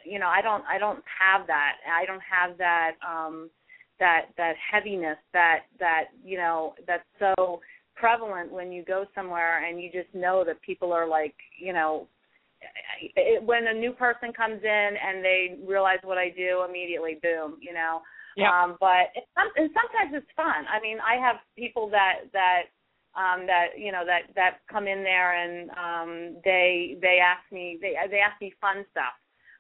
you 0.06 0.20
know 0.20 0.28
I 0.28 0.42
don't 0.42 0.64
I 0.66 0.78
don't 0.78 1.04
have 1.20 1.48
that 1.48 1.74
I 1.92 2.06
don't 2.06 2.22
have 2.22 2.58
that 2.58 2.92
um 3.06 3.50
that 4.00 4.28
that 4.38 4.54
heaviness 4.72 5.18
that 5.34 5.62
that 5.80 6.06
you 6.24 6.38
know 6.38 6.74
that's 6.86 7.04
so 7.20 7.62
prevalent 7.96 8.52
when 8.52 8.72
you 8.72 8.84
go 8.84 9.06
somewhere 9.16 9.66
and 9.66 9.82
you 9.82 9.92
just 9.92 10.14
know 10.14 10.44
that 10.46 10.62
people 10.62 10.94
are 10.94 11.08
like 11.08 11.36
you 11.60 11.74
know 11.74 12.08
it, 13.16 13.44
when 13.44 13.68
a 13.68 13.74
new 13.74 13.92
person 13.92 14.34
comes 14.34 14.62
in 14.64 14.90
and 14.98 15.24
they 15.24 15.58
realize 15.66 16.00
what 16.04 16.18
I 16.18 16.30
do, 16.30 16.66
immediately, 16.68 17.20
boom, 17.22 17.58
you 17.62 17.74
know. 17.74 18.02
Yeah. 18.36 18.50
Um, 18.50 18.78
but 18.80 19.14
it, 19.16 19.26
and 19.36 19.70
sometimes 19.74 20.14
it's 20.14 20.32
fun. 20.36 20.66
I 20.70 20.80
mean, 20.82 20.98
I 21.00 21.20
have 21.20 21.38
people 21.58 21.90
that 21.90 22.30
that 22.34 22.70
um 23.16 23.48
that 23.48 23.78
you 23.78 23.92
know 23.92 24.06
that 24.06 24.34
that 24.36 24.60
come 24.72 24.88
in 24.88 25.04
there 25.04 25.34
and 25.34 25.70
um 25.72 26.38
they 26.46 26.98
they 27.02 27.18
ask 27.18 27.42
me 27.52 27.80
they 27.82 27.96
they 28.12 28.20
ask 28.20 28.40
me 28.40 28.54
fun 28.62 28.86
stuff 28.92 29.18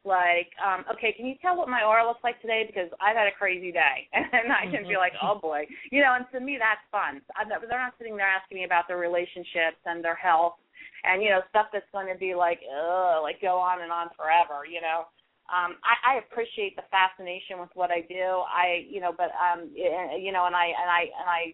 like 0.08 0.50
um 0.64 0.88
okay 0.88 1.12
can 1.12 1.28
you 1.28 1.36
tell 1.42 1.58
what 1.58 1.68
my 1.68 1.84
aura 1.84 2.08
looks 2.08 2.24
like 2.24 2.40
today? 2.42 2.64
Because 2.66 2.90
i've 3.04 3.16
had 3.20 3.28
a 3.28 3.36
crazy 3.36 3.72
day. 3.72 4.08
And 4.16 4.52
i 4.52 4.66
can 4.72 4.88
be 4.88 4.96
like 4.96 5.14
oh 5.22 5.38
boy. 5.40 5.68
You 5.92 6.02
know 6.02 6.16
and 6.16 6.26
to 6.32 6.40
me 6.40 6.58
that's 6.58 6.82
fun. 6.90 7.22
I'm, 7.36 7.52
they're 7.52 7.80
not 7.80 8.00
sitting 8.00 8.16
there 8.16 8.28
asking 8.28 8.58
me 8.58 8.66
about 8.66 8.88
their 8.88 8.98
relationships 8.98 9.78
and 9.86 10.00
their 10.04 10.16
health 10.16 10.56
and 11.04 11.22
you 11.22 11.30
know 11.30 11.42
stuff 11.52 11.68
that's 11.72 11.92
going 11.92 12.08
to 12.08 12.18
be 12.18 12.34
like 12.34 12.64
ugh 12.66 13.22
like 13.22 13.42
go 13.42 13.60
on 13.60 13.84
and 13.84 13.92
on 13.92 14.08
forever 14.16 14.64
you 14.64 14.80
know? 14.80 15.06
Um 15.52 15.76
i 15.84 16.16
i 16.16 16.24
appreciate 16.24 16.80
the 16.80 16.88
fascination 16.90 17.60
with 17.60 17.72
what 17.76 17.92
i 17.92 18.02
do. 18.08 18.48
I 18.48 18.88
you 18.88 19.04
know 19.04 19.12
but 19.12 19.36
um 19.36 19.70
you 19.76 20.32
know 20.32 20.48
and 20.48 20.56
i 20.56 20.72
and 20.72 20.90
i 20.90 21.02
and 21.12 21.28
i 21.28 21.54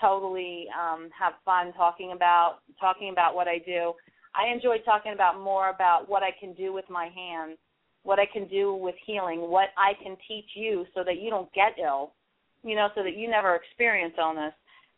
totally 0.00 0.66
um 0.74 1.08
have 1.18 1.34
fun 1.44 1.72
talking 1.74 2.12
about 2.12 2.58
talking 2.80 3.10
about 3.10 3.34
what 3.34 3.48
I 3.48 3.58
do. 3.58 3.92
I 4.34 4.52
enjoy 4.52 4.78
talking 4.84 5.12
about 5.12 5.40
more 5.40 5.70
about 5.70 6.08
what 6.08 6.22
I 6.22 6.30
can 6.38 6.54
do 6.54 6.72
with 6.72 6.84
my 6.90 7.08
hands, 7.14 7.58
what 8.04 8.18
I 8.18 8.26
can 8.30 8.46
do 8.46 8.74
with 8.74 8.94
healing, 9.06 9.40
what 9.50 9.70
I 9.76 9.92
can 10.02 10.16
teach 10.28 10.48
you 10.54 10.84
so 10.94 11.02
that 11.04 11.20
you 11.20 11.30
don't 11.30 11.52
get 11.52 11.74
ill, 11.82 12.12
you 12.62 12.76
know, 12.76 12.88
so 12.94 13.02
that 13.02 13.16
you 13.16 13.28
never 13.28 13.56
experience 13.56 14.14
illness, 14.18 14.52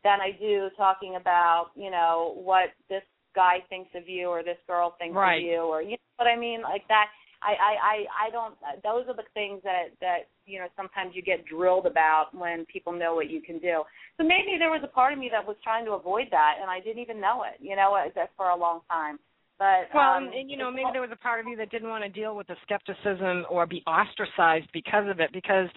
than 0.04 0.20
I 0.20 0.36
do 0.38 0.68
talking 0.76 1.16
about, 1.16 1.70
you 1.74 1.90
know, 1.90 2.34
what 2.36 2.70
this 2.88 3.02
guy 3.34 3.59
thinks 3.68 3.90
of 3.94 4.09
you 4.09 4.28
or 4.28 4.42
this 4.42 4.59
girl 4.66 4.96
thinks 4.98 5.16
right. 5.16 5.36
of 5.36 5.42
you 5.42 5.61
or 5.61 5.82
you 5.82 5.92
know 5.92 6.16
what 6.16 6.26
I 6.26 6.36
mean? 6.36 6.62
Like 6.62 6.86
that 6.88 7.07
I, 7.42 7.52
I, 7.52 7.72
I, 7.78 7.96
I 8.26 8.30
don't. 8.30 8.54
Those 8.82 9.04
are 9.09 9.16
the 9.16 9.28
things 9.34 9.61
that 9.62 9.92
that 10.00 10.32
you 10.46 10.59
know 10.59 10.66
sometimes 10.76 11.12
you 11.14 11.22
get 11.22 11.44
drilled 11.44 11.86
about 11.86 12.30
when 12.32 12.64
people 12.66 12.92
know 12.92 13.14
what 13.14 13.30
you 13.30 13.40
can 13.40 13.59
do. 13.59 13.82
So 14.16 14.24
maybe 14.24 14.57
there 14.59 14.70
was 14.70 14.80
a 14.84 14.88
part 14.88 15.12
of 15.12 15.18
me 15.18 15.28
that 15.30 15.46
was 15.46 15.57
trying 15.62 15.84
to 15.84 15.92
avoid 15.92 16.26
that, 16.30 16.54
and 16.61 16.70
I 16.70 16.80
didn't 16.80 17.02
even 17.02 17.20
know 17.20 17.44
it. 17.44 17.62
You 17.62 17.76
know, 17.76 17.94
for 18.36 18.48
a 18.48 18.57
long 18.57 18.80
time. 18.90 19.18
But 19.59 19.88
well, 19.94 20.14
um, 20.18 20.30
and, 20.38 20.50
you 20.50 20.59
know, 20.59 20.70
maybe 20.70 20.90
there 20.92 21.00
was 21.00 21.11
a 21.12 21.16
part 21.16 21.40
of 21.40 21.46
you 21.46 21.57
that 21.57 21.70
didn't 21.70 21.88
want 21.88 22.04
to 22.04 22.11
deal 22.11 22.36
with 22.36 22.46
the 22.46 22.57
skepticism 22.62 23.46
or 23.48 23.66
be 23.66 23.82
ostracized 23.86 24.68
because 24.72 25.09
of 25.09 25.18
it. 25.18 25.30
Because, 25.32 25.68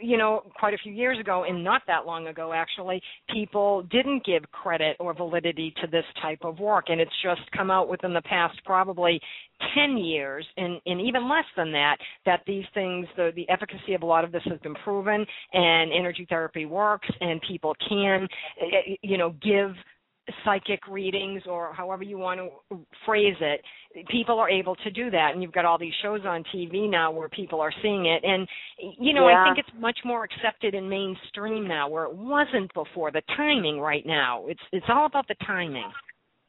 you 0.00 0.18
know, 0.18 0.42
quite 0.58 0.74
a 0.74 0.78
few 0.78 0.92
years 0.92 1.18
ago, 1.18 1.44
and 1.48 1.64
not 1.64 1.80
that 1.86 2.04
long 2.04 2.26
ago, 2.26 2.52
actually, 2.52 3.00
people 3.32 3.84
didn't 3.84 4.26
give 4.26 4.42
credit 4.52 4.96
or 5.00 5.14
validity 5.14 5.72
to 5.80 5.86
this 5.86 6.04
type 6.20 6.40
of 6.42 6.58
work, 6.58 6.86
and 6.88 7.00
it's 7.00 7.12
just 7.22 7.40
come 7.56 7.70
out 7.70 7.88
within 7.88 8.12
the 8.12 8.22
past 8.22 8.58
probably 8.66 9.18
10 9.74 9.96
years, 9.96 10.46
and, 10.58 10.80
and 10.84 11.00
even 11.00 11.28
less 11.28 11.44
than 11.56 11.72
that, 11.72 11.96
that 12.26 12.42
these 12.46 12.64
things, 12.74 13.06
the 13.16 13.30
the 13.34 13.48
efficacy 13.48 13.94
of 13.94 14.02
a 14.02 14.06
lot 14.06 14.24
of 14.24 14.32
this 14.32 14.42
has 14.44 14.58
been 14.60 14.74
proven, 14.84 15.24
and 15.52 15.92
energy 15.92 16.26
therapy 16.28 16.66
works, 16.66 17.08
and 17.20 17.40
people 17.48 17.74
can, 17.88 18.28
eh, 18.60 18.96
you 19.02 19.16
know, 19.16 19.34
give 19.42 19.72
psychic 20.44 20.86
readings 20.88 21.42
or 21.46 21.72
however 21.72 22.02
you 22.02 22.18
want 22.18 22.40
to 22.40 22.78
phrase 23.04 23.36
it 23.40 23.60
people 24.10 24.38
are 24.38 24.48
able 24.48 24.74
to 24.76 24.90
do 24.90 25.10
that. 25.10 25.30
And 25.32 25.42
you've 25.42 25.52
got 25.52 25.64
all 25.64 25.78
these 25.78 25.92
shows 26.02 26.20
on 26.24 26.44
TV 26.54 26.88
now 26.90 27.10
where 27.10 27.28
people 27.28 27.60
are 27.60 27.72
seeing 27.82 28.06
it. 28.06 28.22
And 28.24 28.48
you 28.98 29.12
know 29.12 29.28
yeah. 29.28 29.42
I 29.42 29.44
think 29.44 29.58
it's 29.58 29.80
much 29.80 29.98
more 30.04 30.24
accepted 30.24 30.74
in 30.74 30.88
mainstream 30.88 31.66
now 31.68 31.88
where 31.88 32.04
it 32.04 32.14
wasn't 32.14 32.72
before. 32.74 33.10
The 33.10 33.22
timing 33.36 33.80
right 33.80 34.04
now 34.06 34.46
it's 34.46 34.60
it's 34.72 34.86
all 34.88 35.06
about 35.06 35.28
the 35.28 35.36
timing. 35.46 35.90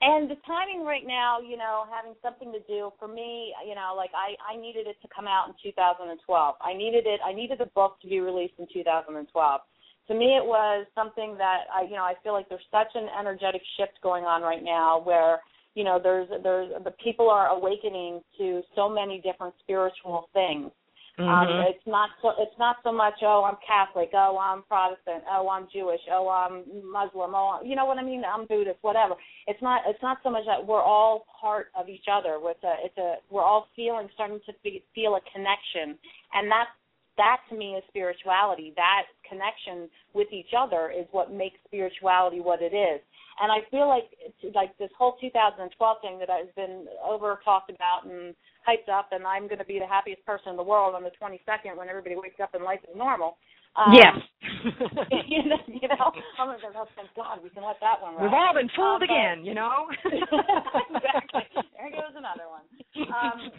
And 0.01 0.29
the 0.29 0.35
timing 0.45 0.85
right 0.85 1.05
now 1.05 1.39
you 1.39 1.57
know 1.57 1.85
having 1.93 2.13
something 2.21 2.51
to 2.51 2.59
do 2.67 2.91
for 2.99 3.07
me 3.07 3.53
you 3.67 3.75
know 3.75 3.93
like 3.95 4.11
i 4.13 4.35
i 4.51 4.59
needed 4.59 4.87
it 4.87 4.97
to 5.01 5.07
come 5.15 5.27
out 5.27 5.47
in 5.47 5.53
2012 5.63 6.55
i 6.59 6.73
needed 6.73 7.07
it 7.07 7.21
i 7.25 7.31
needed 7.31 7.57
the 7.57 7.71
book 7.73 7.95
to 8.01 8.07
be 8.09 8.19
released 8.19 8.53
in 8.59 8.67
2012 8.73 9.61
to 10.07 10.13
me 10.13 10.35
it 10.37 10.45
was 10.45 10.85
something 10.95 11.35
that 11.37 11.65
I 11.73 11.83
you 11.83 11.95
know 11.95 12.03
I 12.03 12.13
feel 12.23 12.33
like 12.33 12.49
there's 12.49 12.61
such 12.71 12.91
an 12.95 13.07
energetic 13.19 13.61
shift 13.77 13.93
going 14.01 14.23
on 14.25 14.41
right 14.41 14.63
now 14.63 15.01
where 15.03 15.39
you 15.75 15.83
know 15.83 15.99
there's 16.01 16.27
there's 16.43 16.71
the 16.83 16.91
people 17.03 17.29
are 17.29 17.47
awakening 17.47 18.21
to 18.37 18.61
so 18.75 18.89
many 18.89 19.21
different 19.21 19.53
spiritual 19.63 20.29
things. 20.33 20.71
Mm-hmm. 21.19 21.29
Um, 21.29 21.65
it's 21.69 21.85
not 21.85 22.09
so 22.23 22.31
it's 22.39 22.57
not 22.57 22.77
so 22.83 22.91
much 22.91 23.13
oh 23.21 23.45
I'm 23.45 23.57
Catholic 23.61 24.09
oh 24.15 24.39
I'm 24.41 24.63
Protestant 24.63 25.23
oh 25.29 25.47
I'm 25.47 25.67
Jewish 25.71 26.01
oh 26.11 26.27
I'm 26.27 26.63
Muslim 26.91 27.35
oh 27.35 27.59
you 27.63 27.75
know 27.75 27.85
what 27.85 27.99
I 27.99 28.03
mean 28.03 28.23
I'm 28.25 28.47
Buddhist 28.47 28.79
whatever 28.81 29.13
it's 29.45 29.61
not 29.61 29.81
it's 29.85 30.01
not 30.01 30.17
so 30.23 30.31
much 30.31 30.41
that 30.47 30.65
we're 30.65 30.81
all 30.81 31.27
part 31.39 31.67
of 31.77 31.87
each 31.87 32.05
other 32.11 32.39
with 32.41 32.57
a 32.63 32.73
it's 32.83 32.97
a 32.97 33.17
we're 33.29 33.43
all 33.43 33.67
feeling 33.75 34.09
starting 34.15 34.39
to 34.47 34.53
be, 34.63 34.83
feel 34.95 35.13
a 35.13 35.21
connection 35.31 35.99
and 36.33 36.49
that's 36.49 36.73
that 37.17 37.37
to 37.49 37.55
me 37.55 37.75
is 37.75 37.83
spirituality. 37.87 38.73
That 38.75 39.03
connection 39.27 39.89
with 40.13 40.27
each 40.31 40.53
other 40.57 40.91
is 40.91 41.05
what 41.11 41.31
makes 41.31 41.57
spirituality 41.65 42.39
what 42.39 42.61
it 42.61 42.73
is. 42.73 43.01
And 43.41 43.51
I 43.51 43.65
feel 43.71 43.87
like 43.87 44.09
like 44.53 44.77
this 44.77 44.91
whole 44.97 45.17
2012 45.19 45.97
thing 46.01 46.19
that 46.19 46.29
has 46.29 46.47
been 46.55 46.85
over 47.03 47.39
talked 47.43 47.71
about 47.71 48.05
and 48.05 48.35
hyped 48.67 48.93
up, 48.93 49.09
and 49.11 49.25
I'm 49.25 49.47
going 49.47 49.59
to 49.59 49.65
be 49.65 49.79
the 49.79 49.87
happiest 49.87 50.25
person 50.25 50.51
in 50.51 50.57
the 50.57 50.63
world 50.63 50.95
on 50.95 51.03
the 51.03 51.11
22nd 51.21 51.75
when 51.75 51.89
everybody 51.89 52.15
wakes 52.15 52.39
up 52.41 52.53
and 52.53 52.63
life 52.63 52.79
is 52.83 52.95
normal. 52.95 53.37
Um, 53.75 53.93
yes. 53.93 54.15
you 55.27 55.43
know, 55.49 55.57
you 55.67 55.87
know, 55.87 56.11
I'm 56.37 56.47
like, 56.47 56.59
oh, 56.75 56.85
thank 56.95 57.09
God 57.15 57.39
we 57.43 57.49
can 57.49 57.63
let 57.63 57.79
that 57.81 58.01
one. 58.01 58.21
We've 58.21 58.33
all 58.33 58.53
been 58.53 58.69
fooled 58.75 59.01
um, 59.01 59.09
again, 59.09 59.45
you 59.45 59.53
know. 59.53 59.87
exactly. 60.05 61.41
There 61.55 61.91
goes 61.91 62.13
another 62.15 62.45
one. 62.51 62.65
Um, 63.09 63.51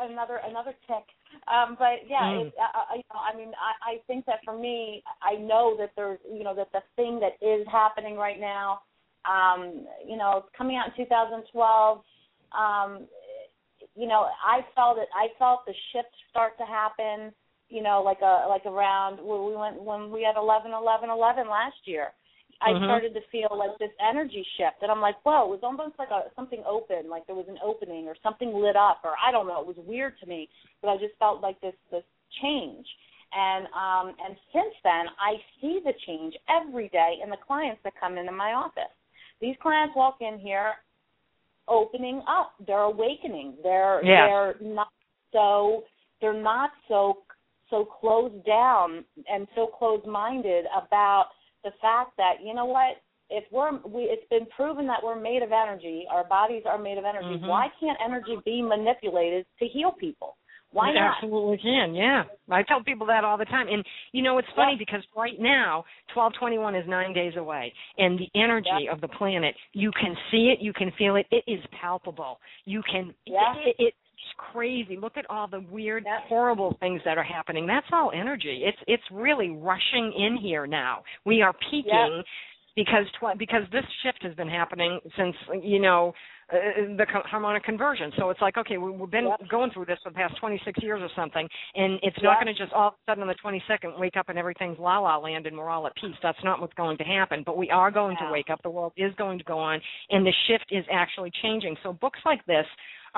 another 0.00 0.40
another 0.44 0.74
tick 0.86 1.04
um, 1.46 1.76
but 1.78 2.04
yeah, 2.08 2.22
mm. 2.24 2.46
it, 2.46 2.54
I, 2.58 3.00
I, 3.00 3.32
I 3.32 3.36
mean, 3.36 3.52
I, 3.56 3.92
I 3.92 3.98
think 4.06 4.26
that 4.26 4.40
for 4.44 4.58
me, 4.58 5.02
I 5.22 5.36
know 5.36 5.76
that 5.78 5.92
there's, 5.96 6.18
you 6.30 6.44
know, 6.44 6.54
that 6.54 6.68
the 6.72 6.80
thing 6.96 7.20
that 7.20 7.44
is 7.44 7.66
happening 7.70 8.16
right 8.16 8.38
now, 8.38 8.80
um, 9.24 9.86
you 10.06 10.16
know, 10.16 10.44
coming 10.56 10.76
out 10.76 10.88
in 10.88 11.04
2012, 11.04 12.00
um, 12.56 13.06
you 13.94 14.06
know, 14.06 14.28
I 14.44 14.60
felt 14.74 14.98
it. 14.98 15.08
I 15.14 15.28
felt 15.38 15.64
the 15.66 15.74
shift 15.92 16.14
start 16.30 16.56
to 16.58 16.64
happen. 16.64 17.32
You 17.68 17.82
know, 17.82 18.02
like 18.02 18.20
a 18.22 18.46
like 18.48 18.64
around 18.66 19.18
when 19.18 19.44
we 19.46 19.56
went 19.56 19.82
when 19.82 20.10
we 20.10 20.22
had 20.22 20.40
11, 20.40 20.72
11, 20.72 21.10
11 21.10 21.48
last 21.48 21.76
year. 21.84 22.08
I 22.60 22.70
mm-hmm. 22.70 22.84
started 22.84 23.14
to 23.14 23.20
feel 23.30 23.54
like 23.54 23.78
this 23.78 23.94
energy 24.02 24.44
shift, 24.56 24.82
and 24.82 24.90
I'm 24.90 25.00
like, 25.00 25.14
whoa! 25.22 25.46
It 25.46 25.50
was 25.50 25.62
almost 25.62 25.94
like 25.98 26.10
a 26.10 26.26
something 26.34 26.62
open, 26.66 27.08
like 27.08 27.26
there 27.26 27.36
was 27.36 27.46
an 27.48 27.58
opening 27.62 28.08
or 28.08 28.16
something 28.22 28.52
lit 28.52 28.74
up, 28.74 29.02
or 29.04 29.14
I 29.14 29.30
don't 29.30 29.46
know. 29.46 29.60
It 29.60 29.66
was 29.66 29.78
weird 29.86 30.18
to 30.20 30.26
me, 30.26 30.48
but 30.82 30.88
I 30.88 30.96
just 30.96 31.14
felt 31.18 31.40
like 31.40 31.60
this 31.60 31.74
this 31.92 32.02
change. 32.42 32.86
And 33.32 33.66
um, 33.66 34.14
and 34.24 34.34
since 34.52 34.74
then, 34.82 35.06
I 35.20 35.36
see 35.60 35.80
the 35.84 35.92
change 36.06 36.34
every 36.48 36.88
day 36.88 37.18
in 37.22 37.30
the 37.30 37.36
clients 37.46 37.80
that 37.84 37.92
come 38.00 38.18
into 38.18 38.32
my 38.32 38.52
office. 38.52 38.90
These 39.40 39.56
clients 39.62 39.94
walk 39.94 40.16
in 40.20 40.38
here, 40.38 40.72
opening 41.68 42.22
up. 42.28 42.54
They're 42.66 42.90
awakening. 42.90 43.56
They're 43.62 44.00
they're 44.26 44.54
not 44.60 44.88
so 45.32 45.84
they're 46.20 46.42
not 46.42 46.70
so 46.88 47.18
so 47.70 47.84
closed 47.84 48.44
down 48.44 49.04
and 49.30 49.46
so 49.54 49.66
closed 49.66 50.06
minded 50.06 50.64
about 50.76 51.26
the 51.64 51.70
fact 51.80 52.12
that 52.16 52.34
you 52.42 52.54
know 52.54 52.66
what 52.66 52.96
if 53.30 53.44
we're 53.52 53.72
we 53.86 54.02
it's 54.02 54.28
been 54.30 54.46
proven 54.56 54.86
that 54.86 54.98
we're 55.02 55.20
made 55.20 55.42
of 55.42 55.50
energy 55.52 56.04
our 56.10 56.24
bodies 56.24 56.62
are 56.66 56.78
made 56.78 56.98
of 56.98 57.04
energy 57.04 57.38
mm-hmm. 57.38 57.46
why 57.46 57.68
can't 57.80 57.98
energy 58.04 58.36
be 58.44 58.62
manipulated 58.62 59.44
to 59.58 59.66
heal 59.66 59.92
people 59.92 60.36
why 60.70 60.90
it 60.90 60.94
not 60.94 61.16
absolutely 61.16 61.58
can 61.58 61.94
yeah 61.94 62.24
i 62.50 62.62
tell 62.62 62.82
people 62.82 63.06
that 63.06 63.24
all 63.24 63.36
the 63.36 63.44
time 63.46 63.66
and 63.68 63.84
you 64.12 64.22
know 64.22 64.38
it's 64.38 64.48
funny 64.54 64.76
because 64.78 65.02
right 65.16 65.38
now 65.38 65.84
1221 66.14 66.74
is 66.74 66.84
9 66.88 67.12
days 67.12 67.32
away 67.36 67.72
and 67.98 68.18
the 68.18 68.28
energy 68.38 68.68
yep. 68.82 68.94
of 68.94 69.00
the 69.00 69.08
planet 69.08 69.54
you 69.72 69.90
can 69.92 70.14
see 70.30 70.52
it 70.52 70.62
you 70.62 70.72
can 70.72 70.92
feel 70.98 71.16
it 71.16 71.26
it 71.30 71.44
is 71.46 71.60
palpable 71.80 72.38
you 72.64 72.82
can 72.90 73.14
yeah. 73.26 73.54
it, 73.64 73.76
it 73.78 73.94
crazy. 74.52 74.96
Look 75.00 75.16
at 75.16 75.26
all 75.30 75.48
the 75.48 75.64
weird, 75.70 76.04
yep. 76.06 76.28
horrible 76.28 76.76
things 76.80 77.00
that 77.04 77.18
are 77.18 77.24
happening. 77.24 77.66
That's 77.66 77.86
all 77.92 78.10
energy. 78.14 78.62
It's 78.64 78.78
it's 78.86 79.02
really 79.10 79.50
rushing 79.50 80.12
in 80.16 80.38
here 80.40 80.66
now. 80.66 81.02
We 81.24 81.42
are 81.42 81.54
peaking 81.70 82.16
yep. 82.16 82.24
because 82.76 83.06
tw- 83.20 83.38
because 83.38 83.62
this 83.72 83.84
shift 84.02 84.22
has 84.22 84.34
been 84.34 84.48
happening 84.48 85.00
since 85.16 85.34
you 85.62 85.80
know 85.80 86.14
uh, 86.50 86.56
the 86.96 87.04
harmonic 87.26 87.62
convergence. 87.62 88.14
So 88.16 88.30
it's 88.30 88.40
like, 88.40 88.56
okay, 88.56 88.78
we, 88.78 88.90
we've 88.90 89.10
been 89.10 89.26
yep. 89.26 89.48
going 89.50 89.70
through 89.70 89.84
this 89.84 89.98
for 90.02 90.10
the 90.10 90.14
past 90.14 90.34
26 90.40 90.82
years 90.82 91.00
or 91.02 91.10
something, 91.14 91.46
and 91.74 91.98
it's 92.02 92.16
not 92.22 92.42
going 92.42 92.54
to 92.54 92.58
just 92.58 92.72
all 92.72 92.88
of 92.88 92.94
a 92.94 93.10
sudden 93.10 93.22
on 93.22 93.28
the 93.28 93.34
22nd 93.44 93.98
wake 93.98 94.16
up 94.16 94.30
and 94.30 94.38
everything's 94.38 94.78
la 94.78 94.98
la 94.98 95.18
land 95.18 95.46
and 95.46 95.58
we're 95.58 95.68
all 95.68 95.86
at 95.86 95.94
peace. 95.96 96.14
That's 96.22 96.38
not 96.42 96.60
what's 96.60 96.72
going 96.72 96.96
to 96.98 97.04
happen. 97.04 97.42
But 97.44 97.58
we 97.58 97.68
are 97.70 97.90
going 97.90 98.16
yeah. 98.18 98.28
to 98.28 98.32
wake 98.32 98.48
up. 98.50 98.62
The 98.62 98.70
world 98.70 98.92
is 98.96 99.12
going 99.16 99.36
to 99.38 99.44
go 99.44 99.58
on, 99.58 99.80
and 100.08 100.24
the 100.24 100.32
shift 100.46 100.64
is 100.70 100.86
actually 100.90 101.30
changing. 101.42 101.76
So 101.82 101.92
books 101.92 102.20
like 102.24 102.44
this 102.46 102.66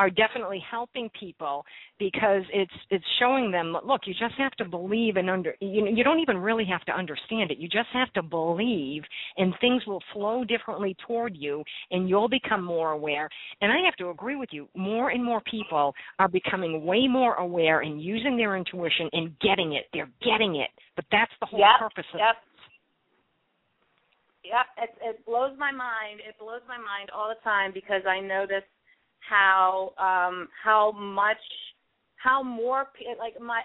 are 0.00 0.08
definitely 0.08 0.64
helping 0.70 1.10
people 1.20 1.62
because 1.98 2.40
it's 2.54 2.72
it's 2.88 3.04
showing 3.18 3.50
them 3.50 3.76
look 3.84 4.00
you 4.06 4.14
just 4.14 4.34
have 4.38 4.52
to 4.52 4.64
believe 4.64 5.16
and 5.16 5.28
under 5.28 5.54
you 5.60 5.84
know 5.84 5.90
you 5.90 6.02
don't 6.02 6.20
even 6.20 6.38
really 6.38 6.64
have 6.64 6.80
to 6.86 6.92
understand 6.92 7.50
it 7.50 7.58
you 7.58 7.68
just 7.68 7.88
have 7.92 8.10
to 8.14 8.22
believe 8.22 9.02
and 9.36 9.52
things 9.60 9.82
will 9.86 10.00
flow 10.14 10.42
differently 10.42 10.96
toward 11.06 11.36
you 11.36 11.62
and 11.90 12.08
you'll 12.08 12.30
become 12.30 12.64
more 12.64 12.92
aware 12.92 13.28
and 13.60 13.70
i 13.70 13.76
have 13.84 13.94
to 13.96 14.08
agree 14.08 14.36
with 14.36 14.48
you 14.52 14.66
more 14.74 15.10
and 15.10 15.22
more 15.22 15.42
people 15.50 15.92
are 16.18 16.28
becoming 16.28 16.86
way 16.86 17.06
more 17.06 17.34
aware 17.34 17.80
and 17.80 18.02
using 18.02 18.38
their 18.38 18.56
intuition 18.56 19.06
and 19.12 19.38
getting 19.40 19.74
it 19.74 19.84
they're 19.92 20.10
getting 20.24 20.56
it 20.56 20.70
but 20.96 21.04
that's 21.12 21.32
the 21.40 21.46
whole 21.46 21.60
yep, 21.60 21.78
purpose 21.78 22.08
of 22.14 22.20
yep. 22.20 22.36
Yep, 24.40 24.66
it, 24.80 24.90
it 25.04 25.26
blows 25.26 25.52
my 25.58 25.70
mind. 25.70 26.24
It 26.26 26.34
blows 26.40 26.64
my 26.66 26.78
mind 26.78 27.12
all 27.14 27.28
the 27.28 27.38
time 27.44 27.72
because 27.74 28.00
I 28.08 28.20
notice 28.24 28.64
how 29.28 29.92
um 29.98 30.48
how 30.62 30.92
much 30.92 31.38
how 32.16 32.42
more 32.42 32.86
like 33.18 33.40
my 33.40 33.60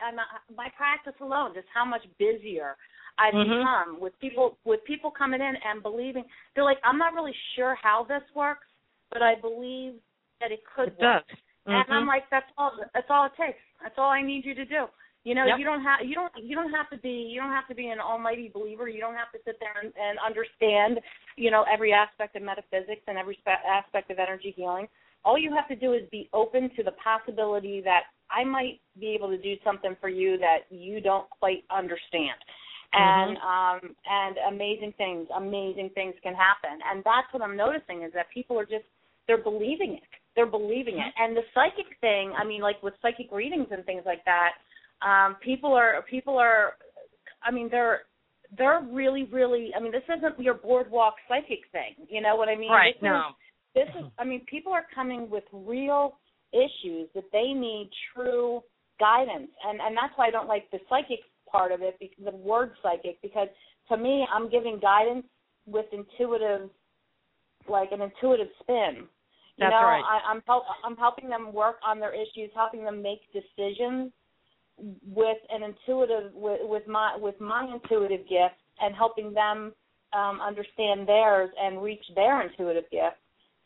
my 0.56 0.68
practice 0.78 1.14
alone 1.22 1.52
just 1.54 1.68
how 1.74 1.86
much 1.86 2.02
busier 2.20 2.76
I've 3.18 3.34
mm-hmm. 3.34 3.60
become 3.60 4.02
with 4.02 4.14
people 4.20 4.58
with 4.66 4.84
people 4.86 5.12
coming 5.12 5.42
in 5.42 5.54
and 5.70 5.82
believing 5.82 6.26
they're 6.54 6.64
like 6.64 6.80
I'm 6.84 6.98
not 6.98 7.14
really 7.14 7.36
sure 7.56 7.78
how 7.82 8.06
this 8.08 8.24
works 8.36 8.68
but 9.12 9.22
I 9.22 9.36
believe 9.40 9.94
that 10.42 10.52
it 10.52 10.62
could 10.76 10.90
it 10.90 11.00
work. 11.00 11.26
Does. 11.28 11.38
Mm-hmm. 11.68 11.72
And 11.72 11.86
I'm 11.90 12.02
Mm-hmm. 12.02 12.08
like 12.08 12.24
that's 12.30 12.46
all 12.58 12.72
that's 12.94 13.08
all 13.10 13.26
it 13.26 13.32
takes 13.40 13.60
that's 13.82 13.96
all 13.98 14.10
I 14.10 14.22
need 14.22 14.46
you 14.46 14.54
to 14.56 14.66
do 14.66 14.86
you 15.26 15.34
know, 15.34 15.44
yep. 15.48 15.58
you 15.58 15.66
don't 15.66 15.82
have 15.82 16.06
you 16.06 16.14
don't 16.14 16.32
you 16.38 16.56
don't 16.56 16.72
have 16.72 16.88
to 16.92 16.98
be 16.98 17.10
you 17.34 17.42
don't 17.42 17.52
have 17.52 17.68
to 17.68 17.74
be 17.74 17.88
an 17.88 18.00
almighty 18.00 18.52
believer. 18.54 18.88
You 18.88 19.02
don't 19.02 19.16
have 19.16 19.32
to 19.34 19.40
sit 19.44 19.58
there 19.60 19.74
and, 19.82 19.92
and 19.98 20.20
understand, 20.22 21.00
you 21.36 21.50
know, 21.50 21.66
every 21.66 21.92
aspect 21.92 22.36
of 22.36 22.44
metaphysics 22.44 23.02
and 23.08 23.18
every 23.18 23.36
spe- 23.42 23.66
aspect 23.68 24.12
of 24.12 24.20
energy 24.20 24.54
healing. 24.56 24.88
All 25.26 25.38
you 25.38 25.54
have 25.54 25.68
to 25.68 25.76
do 25.76 25.94
is 25.94 26.02
be 26.12 26.30
open 26.34 26.70
to 26.78 26.84
the 26.84 26.94
possibility 27.04 27.82
that 27.84 28.04
I 28.32 28.44
might 28.44 28.80
be 29.00 29.14
able 29.18 29.30
to 29.30 29.38
do 29.38 29.56
something 29.64 29.96
for 30.00 30.10
you 30.10 30.38
that 30.38 30.70
you 30.70 31.02
don't 31.02 31.30
quite 31.30 31.64
understand. 31.76 32.40
And 32.94 33.38
mm-hmm. 33.38 33.86
um 33.86 33.96
and 34.08 34.38
amazing 34.54 34.94
things, 34.98 35.28
amazing 35.36 35.90
things 35.96 36.14
can 36.24 36.34
happen. 36.34 36.80
And 36.90 37.04
that's 37.04 37.28
what 37.34 37.44
I'm 37.44 37.58
noticing 37.58 38.04
is 38.04 38.14
that 38.14 38.28
people 38.34 38.58
are 38.60 38.66
just 38.66 38.86
they're 39.28 39.42
believing 39.42 40.00
it. 40.00 40.10
They're 40.36 40.46
believing 40.46 40.96
it. 41.00 41.14
And 41.18 41.36
the 41.36 41.42
psychic 41.54 41.98
thing, 42.00 42.32
I 42.38 42.46
mean 42.46 42.62
like 42.62 42.82
with 42.84 42.94
psychic 43.02 43.32
readings 43.32 43.68
and 43.72 43.84
things 43.86 44.04
like 44.06 44.24
that, 44.26 44.52
um, 45.02 45.36
people 45.44 45.74
are 45.74 46.04
people 46.10 46.38
are, 46.38 46.74
I 47.44 47.52
mean, 47.52 47.70
they're 47.70 48.02
they're 48.58 48.82
really 48.92 49.24
really. 49.32 49.72
I 49.76 49.82
mean, 49.82 49.92
this 49.92 50.04
isn't 50.18 50.40
your 50.40 50.54
boardwalk 50.56 51.16
psychic 51.28 51.60
thing. 51.72 52.08
You 52.10 52.22
know 52.22 52.36
what 52.36 52.50
I 52.50 52.56
mean? 52.56 52.72
Right. 52.72 52.96
This 52.96 53.04
no. 53.04 53.18
Is, 53.18 53.36
this 53.76 53.90
is. 54.00 54.06
I 54.18 54.24
mean, 54.24 54.42
people 54.46 54.72
are 54.72 54.86
coming 54.94 55.30
with 55.30 55.44
real 55.52 56.18
issues 56.54 57.10
that 57.14 57.26
they 57.32 57.54
need 57.54 57.90
true 58.16 58.62
guidance, 59.00 59.52
and 59.68 59.80
and 59.82 59.96
that's 59.96 60.14
why 60.16 60.28
I 60.28 60.32
don't 60.32 60.48
like 60.48 60.72
the 60.72 60.80
psychic 60.90 61.20
part 61.52 61.72
of 61.72 61.82
it, 61.82 61.98
the 62.24 62.32
word 62.32 62.72
psychic, 62.82 63.22
because 63.22 63.48
to 63.90 63.98
me, 63.98 64.26
I'm 64.34 64.50
giving 64.50 64.80
guidance 64.80 65.26
with 65.66 65.86
intuitive, 65.92 66.70
like 67.70 67.92
an 67.92 68.02
intuitive 68.02 68.48
spin. 68.62 69.08
You 69.58 69.64
That's 69.66 69.72
know, 69.72 69.84
right. 69.84 70.04
I, 70.04 70.32
I'm 70.32 70.42
help, 70.48 70.64
I'm 70.84 70.98
helping 70.98 71.30
them 71.30 71.54
work 71.54 71.78
on 71.86 72.00
their 72.00 72.14
issues, 72.14 72.50
helping 72.56 72.84
them 72.84 73.02
make 73.02 73.20
decisions 73.32 74.12
with 75.08 75.38
an 75.50 75.64
intuitive 75.64 76.34
with, 76.34 76.60
with 76.64 76.88
my 76.88 77.16
with 77.18 77.40
my 77.40 77.66
intuitive 77.74 78.28
gift 78.28 78.60
and 78.82 78.94
helping 78.94 79.34
them 79.34 79.72
um, 80.14 80.42
understand 80.42 81.08
theirs 81.08 81.50
and 81.62 81.82
reach 81.82 82.04
their 82.16 82.42
intuitive 82.42 82.84
gift 82.92 83.16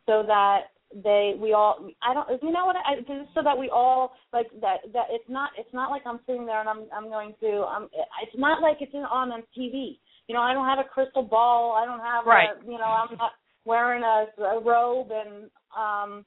so 0.09 0.23
that 0.25 0.73
they 1.03 1.35
we 1.39 1.53
all 1.53 1.87
I 2.01 2.15
don't 2.15 2.41
you 2.41 2.51
know 2.51 2.65
what 2.65 2.75
I 2.75 2.97
so 3.35 3.43
that 3.43 3.55
we 3.55 3.69
all 3.69 4.13
like 4.33 4.47
that 4.61 4.77
that 4.91 5.05
it's 5.11 5.29
not 5.29 5.51
it's 5.55 5.71
not 5.71 5.91
like 5.91 6.01
I'm 6.05 6.19
sitting 6.25 6.47
there 6.47 6.59
and 6.59 6.67
I'm 6.67 6.85
I'm 6.91 7.09
going 7.09 7.35
to 7.41 7.61
um 7.61 7.89
it's 8.23 8.35
not 8.35 8.63
like 8.63 8.77
it's 8.81 8.93
in, 8.93 9.01
on 9.01 9.31
on 9.31 9.43
TV 9.55 9.99
you 10.27 10.33
know 10.33 10.41
I 10.41 10.53
don't 10.53 10.65
have 10.65 10.79
a 10.79 10.89
crystal 10.89 11.21
ball. 11.21 11.77
I 11.79 11.85
don't 11.85 11.99
have 11.99 12.25
right. 12.25 12.49
a, 12.49 12.65
you 12.65 12.79
know 12.79 12.85
I'm 12.85 13.15
not 13.17 13.33
wearing 13.65 14.01
a, 14.01 14.25
a 14.41 14.59
robe 14.59 15.09
and 15.11 15.51
um 15.77 16.25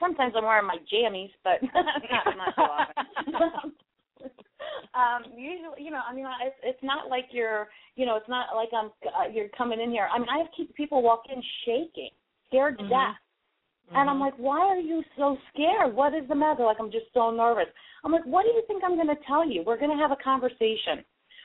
sometimes 0.00 0.34
I'm 0.36 0.44
wearing 0.44 0.66
my 0.66 0.78
jammies 0.92 1.30
but 1.44 1.62
not 1.74 2.36
not 2.36 2.54
so 2.56 2.62
often. 2.62 3.72
Um 4.94 5.32
usually 5.36 5.82
you 5.82 5.90
know 5.90 6.02
i 6.08 6.14
mean 6.14 6.26
it's 6.44 6.56
it's 6.62 6.82
not 6.82 7.08
like 7.08 7.24
you're 7.32 7.68
you 7.96 8.04
know 8.04 8.16
it's 8.16 8.28
not 8.28 8.54
like 8.54 8.68
i'm 8.76 8.90
uh, 9.08 9.26
you're 9.32 9.48
coming 9.56 9.80
in 9.80 9.90
here. 9.90 10.06
I 10.12 10.18
mean 10.18 10.28
i 10.28 10.38
have 10.38 10.48
people 10.76 11.02
walk 11.02 11.22
in 11.34 11.42
shaking 11.64 12.10
scared 12.52 12.76
to 12.76 12.84
mm-hmm. 12.84 12.92
death 12.92 13.16
mm-hmm. 13.88 13.96
and 13.96 14.10
i'm 14.10 14.20
like 14.20 14.34
why 14.36 14.60
are 14.60 14.80
you 14.80 15.02
so 15.16 15.36
scared 15.52 15.94
what 15.94 16.14
is 16.14 16.26
the 16.28 16.34
matter 16.34 16.64
like 16.64 16.76
i'm 16.78 16.92
just 16.92 17.06
so 17.14 17.30
nervous 17.30 17.70
i'm 18.04 18.12
like 18.12 18.24
what 18.26 18.42
do 18.44 18.50
you 18.50 18.62
think 18.66 18.82
i'm 18.84 18.94
going 18.94 19.08
to 19.08 19.22
tell 19.26 19.48
you 19.48 19.62
we're 19.66 19.78
going 19.78 19.90
to 19.90 19.96
have 19.96 20.12
a 20.12 20.22
conversation 20.22 21.00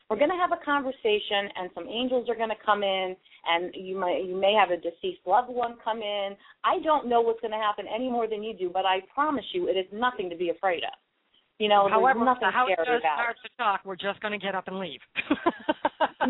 we're 0.09 0.17
going 0.17 0.31
to 0.31 0.39
have 0.39 0.53
a 0.55 0.63
conversation 0.63 1.51
and 1.55 1.69
some 1.75 1.87
angels 1.87 2.29
are 2.29 2.35
going 2.35 2.49
to 2.49 2.65
come 2.65 2.83
in 2.83 3.15
and 3.47 3.73
you 3.75 3.99
may 3.99 4.23
you 4.27 4.35
may 4.35 4.53
have 4.53 4.71
a 4.71 4.77
deceased 4.77 5.23
loved 5.25 5.49
one 5.49 5.75
come 5.83 6.01
in 6.01 6.35
i 6.63 6.79
don't 6.83 7.07
know 7.07 7.21
what's 7.21 7.41
going 7.41 7.51
to 7.51 7.57
happen 7.57 7.85
any 7.93 8.09
more 8.09 8.27
than 8.27 8.43
you 8.43 8.53
do 8.53 8.69
but 8.71 8.85
i 8.85 8.99
promise 9.13 9.45
you 9.53 9.67
it 9.67 9.77
is 9.77 9.87
nothing 9.91 10.29
to 10.29 10.35
be 10.35 10.49
afraid 10.49 10.83
of 10.83 10.93
you 11.59 11.69
know, 11.69 11.89
However, 11.89 12.19
there's 12.19 12.37
nothing 12.37 12.47
the 12.47 12.53
house 12.53 12.69
scary 12.69 12.85
does 12.85 13.01
about 13.01 13.17
start 13.17 13.37
to 13.41 13.49
talk, 13.57 13.81
we're 13.83 13.97
just 13.97 14.21
going 14.21 14.31
to 14.31 14.37
get 14.37 14.53
up 14.53 14.67
and 14.67 14.77
leave. 14.77 15.01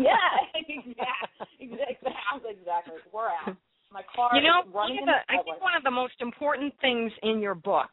yeah, 0.00 0.16
exactly, 0.56 1.52
exactly, 1.60 2.56
exactly. 2.56 2.96
We're 3.12 3.28
out. 3.28 3.56
My 3.92 4.02
car 4.14 4.30
you 4.34 4.42
know, 4.42 4.70
running 4.72 5.00
one 5.00 5.08
of 5.08 5.14
the, 5.28 5.32
I 5.32 5.42
think 5.42 5.60
one 5.62 5.76
of 5.76 5.82
the 5.82 5.90
most 5.90 6.14
important 6.20 6.74
things 6.80 7.10
in 7.22 7.40
your 7.40 7.54
book, 7.54 7.88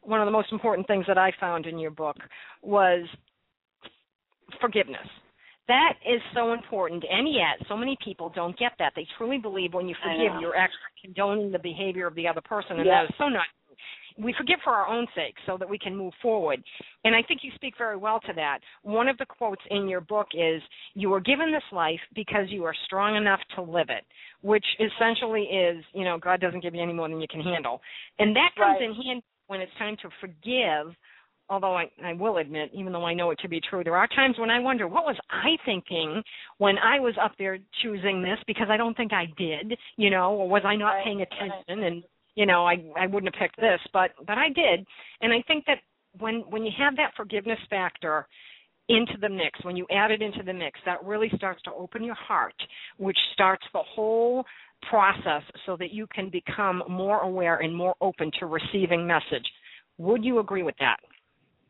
one 0.00 0.20
of 0.20 0.26
the 0.26 0.32
most 0.32 0.50
important 0.50 0.86
things 0.86 1.04
that 1.08 1.18
I 1.18 1.32
found 1.38 1.66
in 1.66 1.78
your 1.78 1.90
book 1.90 2.16
was 2.62 3.06
forgiveness. 4.60 5.06
That 5.68 5.94
is 6.06 6.22
so 6.32 6.52
important, 6.52 7.04
and 7.10 7.28
yet 7.28 7.66
so 7.68 7.76
many 7.76 7.98
people 8.02 8.30
don't 8.34 8.56
get 8.56 8.72
that. 8.78 8.92
They 8.94 9.06
truly 9.18 9.38
believe 9.38 9.74
when 9.74 9.88
you 9.88 9.96
forgive, 10.00 10.40
you're 10.40 10.56
actually 10.56 10.78
condoning 11.02 11.50
the 11.50 11.58
behavior 11.58 12.06
of 12.06 12.14
the 12.14 12.28
other 12.28 12.40
person, 12.40 12.78
and 12.78 12.86
Yep. 12.86 12.94
that 12.94 13.04
is 13.10 13.18
so 13.18 13.28
not 13.28 13.46
we 14.18 14.34
forgive 14.36 14.58
for 14.64 14.72
our 14.72 14.86
own 14.88 15.06
sake 15.14 15.34
so 15.46 15.56
that 15.58 15.68
we 15.68 15.78
can 15.78 15.96
move 15.96 16.12
forward. 16.22 16.62
And 17.04 17.14
I 17.14 17.22
think 17.22 17.40
you 17.42 17.50
speak 17.54 17.74
very 17.78 17.96
well 17.96 18.20
to 18.20 18.32
that. 18.34 18.58
One 18.82 19.08
of 19.08 19.18
the 19.18 19.26
quotes 19.26 19.62
in 19.70 19.88
your 19.88 20.00
book 20.00 20.28
is 20.34 20.62
You 20.94 21.10
were 21.10 21.20
given 21.20 21.52
this 21.52 21.62
life 21.72 22.00
because 22.14 22.46
you 22.48 22.64
are 22.64 22.74
strong 22.84 23.16
enough 23.16 23.40
to 23.56 23.62
live 23.62 23.88
it, 23.90 24.04
which 24.42 24.64
essentially 24.80 25.42
is, 25.42 25.84
you 25.92 26.04
know, 26.04 26.18
God 26.18 26.40
doesn't 26.40 26.62
give 26.62 26.74
you 26.74 26.82
any 26.82 26.92
more 26.92 27.08
than 27.08 27.20
you 27.20 27.28
can 27.28 27.40
handle. 27.40 27.80
And 28.18 28.34
that 28.36 28.50
comes 28.56 28.78
Right. 28.80 28.82
in 28.82 28.94
handy 28.94 29.24
when 29.46 29.60
it's 29.60 29.72
time 29.78 29.96
to 30.02 30.08
forgive. 30.20 30.94
Although 31.48 31.76
I, 31.76 31.88
I 32.04 32.12
will 32.12 32.38
admit, 32.38 32.70
even 32.74 32.92
though 32.92 33.04
I 33.04 33.14
know 33.14 33.30
it 33.30 33.38
to 33.42 33.48
be 33.48 33.60
true, 33.70 33.84
there 33.84 33.94
are 33.96 34.08
times 34.08 34.36
when 34.36 34.50
I 34.50 34.58
wonder, 34.58 34.88
what 34.88 35.04
was 35.04 35.16
I 35.30 35.56
thinking 35.64 36.20
when 36.58 36.76
I 36.78 36.98
was 36.98 37.14
up 37.22 37.34
there 37.38 37.58
choosing 37.82 38.20
this? 38.20 38.38
Because 38.48 38.66
I 38.68 38.76
don't 38.76 38.96
think 38.96 39.12
I 39.12 39.26
did, 39.38 39.78
you 39.96 40.10
know, 40.10 40.34
or 40.34 40.48
was 40.48 40.62
I 40.64 40.74
not 40.74 40.94
Right, 40.94 41.04
paying 41.04 41.22
attention? 41.22 41.84
And 41.84 42.02
you 42.36 42.46
know, 42.46 42.64
I 42.64 42.76
I 42.96 43.06
wouldn't 43.06 43.34
have 43.34 43.40
picked 43.40 43.56
this, 43.56 43.80
but 43.92 44.10
but 44.26 44.38
I 44.38 44.48
did. 44.48 44.86
And 45.20 45.32
I 45.32 45.42
think 45.48 45.64
that 45.66 45.78
when 46.18 46.44
when 46.48 46.64
you 46.64 46.70
have 46.78 46.94
that 46.96 47.12
forgiveness 47.16 47.58
factor 47.68 48.28
into 48.88 49.14
the 49.20 49.28
mix, 49.28 49.58
when 49.64 49.76
you 49.76 49.86
add 49.90 50.12
it 50.12 50.22
into 50.22 50.44
the 50.44 50.52
mix, 50.52 50.78
that 50.86 51.02
really 51.02 51.30
starts 51.34 51.60
to 51.62 51.72
open 51.72 52.04
your 52.04 52.14
heart, 52.14 52.54
which 52.98 53.18
starts 53.32 53.64
the 53.72 53.82
whole 53.82 54.44
process 54.88 55.42
so 55.64 55.76
that 55.76 55.90
you 55.90 56.06
can 56.14 56.30
become 56.30 56.82
more 56.88 57.20
aware 57.22 57.56
and 57.58 57.74
more 57.74 57.96
open 58.00 58.30
to 58.38 58.46
receiving 58.46 59.06
message. 59.06 59.46
Would 59.98 60.24
you 60.24 60.38
agree 60.38 60.62
with 60.62 60.76
that? 60.78 60.98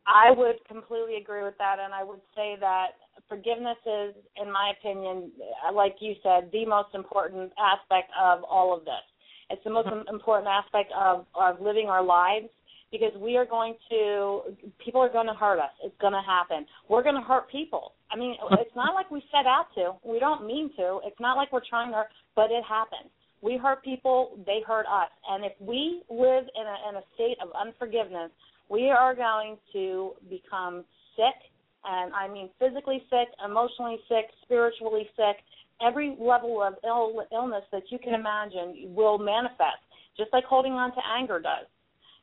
I 0.07 0.31
would 0.31 0.57
completely 0.69 1.17
agree 1.17 1.43
with 1.43 1.57
that, 1.59 1.79
and 1.83 1.93
I 1.95 2.05
would 2.05 2.21
say 2.35 2.57
that 2.61 2.89
forgiveness 3.29 3.79
is, 3.87 4.15
in 4.41 4.53
my 4.53 4.73
opinion, 4.79 5.33
like 5.75 5.97
you 6.01 6.15
said, 6.23 6.51
the 6.53 6.65
most 6.67 6.95
important 6.95 7.53
aspect 7.59 8.11
of 8.21 8.45
all 8.45 8.77
of 8.77 8.85
this. 8.85 9.03
It's 9.51 9.63
the 9.65 9.71
most 9.71 9.87
uh-huh. 9.87 10.05
important 10.13 10.49
aspect 10.49 10.93
of, 10.97 11.27
of 11.35 11.61
living 11.61 11.87
our 11.87 12.05
lives 12.05 12.49
because 12.93 13.13
we 13.21 13.37
are 13.37 13.47
going 13.47 13.75
to, 13.91 14.41
people 14.83 15.01
are 15.01 15.13
going 15.13 15.27
to 15.27 15.35
hurt 15.35 15.59
us. 15.59 15.73
It's 15.85 15.97
going 16.01 16.13
to 16.13 16.23
happen. 16.25 16.67
We're 16.89 17.03
going 17.03 17.17
to 17.17 17.27
hurt 17.27 17.51
people. 17.51 17.93
I 18.11 18.17
mean, 18.17 18.37
uh-huh. 18.43 18.57
it's 18.61 18.75
not 18.77 18.95
like 18.95 19.11
we 19.11 19.23
set 19.31 19.47
out 19.47 19.67
to. 19.75 19.93
We 20.09 20.19
don't 20.19 20.47
mean 20.47 20.71
to. 20.77 21.01
It's 21.05 21.21
not 21.21 21.37
like 21.37 21.53
we're 21.53 21.67
trying 21.69 21.93
to, 21.93 22.05
but 22.35 22.51
it 22.51 22.65
happens. 22.69 23.11
We 23.43 23.57
hurt 23.57 23.85
people, 23.85 24.39
they 24.47 24.61
hurt 24.67 24.87
us. 24.87 25.11
And 25.29 25.45
if 25.45 25.53
we 25.61 26.03
live 26.09 26.45
in 26.45 26.67
a, 26.67 26.77
in 26.89 26.97
a 26.97 27.05
state 27.15 27.37
of 27.43 27.51
unforgiveness, 27.59 28.31
we 28.69 28.91
are 28.91 29.15
going 29.15 29.57
to 29.73 30.13
become 30.29 30.85
sick, 31.15 31.39
and 31.85 32.13
I 32.15 32.29
mean 32.29 32.51
physically 32.59 33.03
sick, 33.11 33.29
emotionally 33.45 33.99
sick, 34.09 34.27
spiritually 34.43 35.09
sick. 35.17 35.37
Every 35.81 36.17
level 36.19 36.63
of 36.63 36.75
Ill, 36.85 37.27
illness 37.33 37.65
that 37.73 37.83
you 37.91 37.99
can 37.99 38.15
imagine 38.15 38.95
will 38.95 39.19
manifest, 39.19 39.83
just 40.17 40.33
like 40.33 40.45
holding 40.45 40.73
on 40.73 40.93
to 40.93 41.01
anger 41.07 41.39
does. 41.39 41.67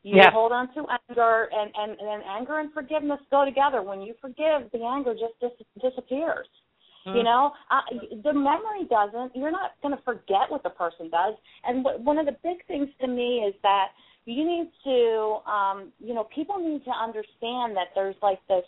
You 0.04 0.18
Yes. 0.18 0.34
hold 0.34 0.52
on 0.52 0.74
to 0.74 0.86
anger, 1.10 1.50
and, 1.54 1.72
and, 1.76 1.98
and 2.00 2.24
anger 2.24 2.60
and 2.60 2.74
forgiveness 2.74 3.20
go 3.32 3.46
together. 3.46 3.82
When 3.82 4.02
you 4.02 4.16
forgive, 4.20 4.70
the 4.72 4.84
anger 4.84 5.14
just 5.14 5.40
dis- 5.40 5.68
disappears. 5.82 6.48
Mm. 7.06 7.18
You 7.18 7.24
know, 7.24 7.54
uh, 7.72 7.82
the 8.24 8.34
memory 8.34 8.86
doesn't. 8.90 9.36
You're 9.36 9.52
not 9.52 9.72
going 9.82 9.96
to 9.96 10.02
forget 10.04 10.50
what 10.50 10.64
the 10.64 10.72
person 10.72 11.10
does. 11.10 11.36
And 11.64 11.84
what, 11.86 12.02
one 12.02 12.18
of 12.18 12.26
the 12.26 12.36
big 12.44 12.66
things 12.68 12.90
to 13.02 13.08
me 13.08 13.46
is 13.48 13.56
that 13.64 13.90
you 14.26 14.46
need 14.46 14.72
to 14.84 15.40
um 15.50 15.92
you 16.00 16.14
know 16.14 16.24
people 16.34 16.58
need 16.58 16.84
to 16.86 16.92
understand 16.92 17.76
that 17.76 17.88
there's 17.96 18.16
like 18.22 18.40
this 18.48 18.64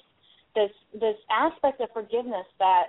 this 0.54 0.72
this 0.94 1.16
aspect 1.30 1.80
of 1.82 1.90
forgiveness 1.94 2.46
that 2.60 2.88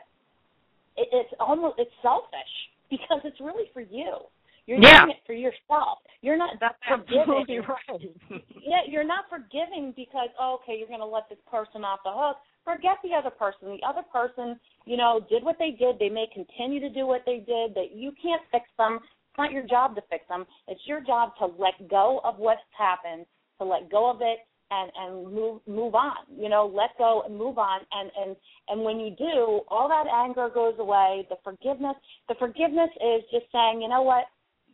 it, 0.97 1.09
it's 1.13 1.33
almost 1.41 1.77
it's 1.79 1.93
selfish 2.03 2.53
because 2.91 3.21
it's 3.25 3.41
really 3.41 3.71
for 3.73 3.81
you. 3.81 4.19
You're 4.67 4.79
Yeah. 4.79 5.05
doing 5.05 5.17
it 5.17 5.23
for 5.27 5.33
yourself. 5.33 5.99
You're 6.23 6.37
not 6.37 6.59
That's 6.61 6.75
forgiving. 6.89 7.21
absolutely 7.21 7.61
right. 7.61 8.43
yeah 8.61 8.83
you're 8.87 9.05
not 9.05 9.29
forgiving 9.31 9.93
because 9.95 10.29
oh, 10.41 10.59
okay 10.63 10.77
you're 10.79 10.89
going 10.89 11.01
to 11.01 11.07
let 11.07 11.29
this 11.29 11.39
person 11.51 11.85
off 11.85 12.01
the 12.05 12.13
hook. 12.13 12.39
Forget 12.65 12.99
the 13.05 13.15
other 13.15 13.31
person. 13.31 13.77
The 13.79 13.87
other 13.87 14.03
person 14.13 14.59
you 14.85 14.97
know 14.97 15.25
did 15.31 15.45
what 15.45 15.57
they 15.59 15.71
did. 15.71 15.99
They 15.99 16.09
may 16.09 16.27
continue 16.35 16.81
to 16.81 16.91
do 16.91 17.07
what 17.07 17.23
they 17.25 17.39
did 17.39 17.75
that 17.75 17.93
you 17.95 18.13
can't 18.21 18.43
fix 18.51 18.67
them. 18.77 18.99
It's 19.03 19.39
not 19.39 19.53
your 19.53 19.67
job 19.67 19.95
to 19.97 20.03
fix 20.11 20.27
them. 20.29 20.47
It's 20.67 20.81
your 20.87 21.01
job 21.01 21.37
to 21.39 21.47
let 21.47 21.89
go 21.89 22.21
of 22.25 22.39
what's 22.39 22.61
happened 22.77 23.27
to 23.59 23.65
let 23.65 23.91
go 23.91 24.11
of 24.11 24.21
it 24.21 24.39
and 24.71 24.91
and 24.97 25.33
move 25.33 25.61
move 25.67 25.95
on 25.95 26.17
you 26.37 26.49
know 26.49 26.67
let 26.67 26.91
go 26.99 27.23
and 27.27 27.37
move 27.37 27.59
on. 27.59 27.81
And 27.93 28.11
and 28.21 28.37
and 28.69 28.83
when 28.83 28.99
you 28.99 29.11
do 29.11 29.61
all 29.69 29.89
that 29.89 30.07
anger 30.13 30.49
goes 30.53 30.75
away. 30.79 31.27
The 31.31 31.37
forgiveness 31.45 31.97
the 32.29 32.35
forgiveness 32.39 32.91
is 32.97 33.23
just 33.31 33.47
saying 33.53 33.83
you 33.83 33.89
know 33.89 34.03
what? 34.03 34.25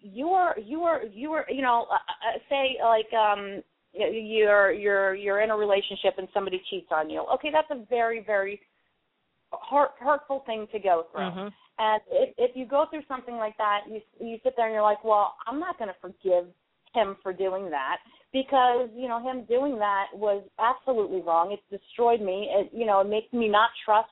You 0.00 0.28
are 0.30 0.56
you 0.58 0.82
are 0.82 1.04
you 1.04 1.32
are 1.32 1.46
you 1.48 1.62
know 1.62 1.86
uh, 1.90 1.94
uh, 1.94 2.38
say 2.48 2.76
like 2.82 3.12
um 3.12 3.62
you're 3.94 4.72
you're 4.72 5.14
you're 5.14 5.40
in 5.42 5.50
a 5.50 5.56
relationship 5.56 6.14
and 6.18 6.28
somebody 6.32 6.62
cheats 6.70 6.88
on 6.90 7.10
you. 7.10 7.24
Okay 7.34 7.50
that's 7.52 7.70
a 7.70 7.84
very 7.88 8.22
very 8.24 8.60
hurt, 9.70 9.90
hurtful 10.00 10.42
thing 10.46 10.66
to 10.72 10.78
go 10.78 11.06
through. 11.12 11.20
Mhm. 11.30 11.52
and 11.78 12.02
if 12.10 12.34
if 12.38 12.56
you 12.56 12.64
go 12.66 12.86
through 12.86 13.02
something 13.06 13.36
like 13.36 13.56
that, 13.58 13.80
you 13.88 14.00
you 14.18 14.38
sit 14.42 14.54
there 14.56 14.66
and 14.66 14.74
you're 14.74 14.82
like, 14.82 15.04
well, 15.04 15.34
I'm 15.46 15.60
not 15.60 15.78
going 15.78 15.88
to 15.88 16.00
forgive 16.00 16.46
him 16.94 17.16
for 17.22 17.32
doing 17.32 17.70
that 17.70 17.98
because 18.32 18.88
you 18.94 19.08
know 19.08 19.20
him 19.20 19.44
doing 19.44 19.78
that 19.78 20.06
was 20.14 20.42
absolutely 20.58 21.20
wrong. 21.22 21.52
It's 21.52 21.82
destroyed 21.82 22.20
me. 22.20 22.48
It 22.50 22.70
you 22.72 22.86
know 22.86 23.00
it 23.00 23.08
makes 23.08 23.32
me 23.32 23.48
not 23.48 23.70
trust 23.84 24.08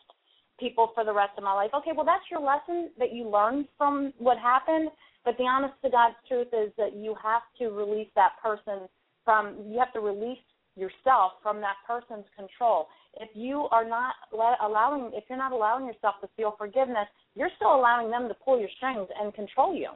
people 0.59 0.91
for 0.95 1.05
the 1.05 1.12
rest 1.12 1.33
of 1.39 1.45
my 1.45 1.55
life. 1.55 1.70
Okay, 1.74 1.91
well 1.95 2.05
that's 2.05 2.24
your 2.31 2.41
lesson 2.41 2.91
that 2.99 3.12
you 3.12 3.28
learned 3.28 3.66
from 3.78 4.12
what 4.18 4.39
happened. 4.39 4.91
But 5.24 5.37
the 5.37 5.45
honest 5.45 5.74
to 5.85 5.91
God's 5.91 6.16
truth 6.28 6.49
is 6.53 6.72
that 6.78 6.97
you 6.97 7.14
have 7.22 7.43
to 7.59 7.68
release 7.68 8.09
that 8.16 8.33
person 8.43 8.89
from. 9.24 9.57
You 9.66 9.78
have 9.78 9.93
to 9.93 10.01
release 10.01 10.39
yourself 10.76 11.33
from 11.43 11.61
that 11.61 11.76
person's 11.87 12.24
control. 12.37 12.87
If 13.20 13.28
you 13.35 13.68
are 13.70 13.87
not 13.87 14.14
let, 14.33 14.57
allowing, 14.62 15.11
if 15.14 15.24
you're 15.28 15.39
not 15.39 15.53
allowing 15.53 15.87
yourself 15.87 16.14
to 16.22 16.28
feel 16.37 16.55
forgiveness, 16.57 17.09
you're 17.35 17.51
still 17.57 17.74
allowing 17.74 18.11
them 18.11 18.28
to 18.28 18.35
pull 18.35 18.59
your 18.59 18.68
strings 18.76 19.09
and 19.20 19.35
control 19.35 19.74
you. 19.74 19.91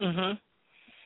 Mhm. 0.00 0.38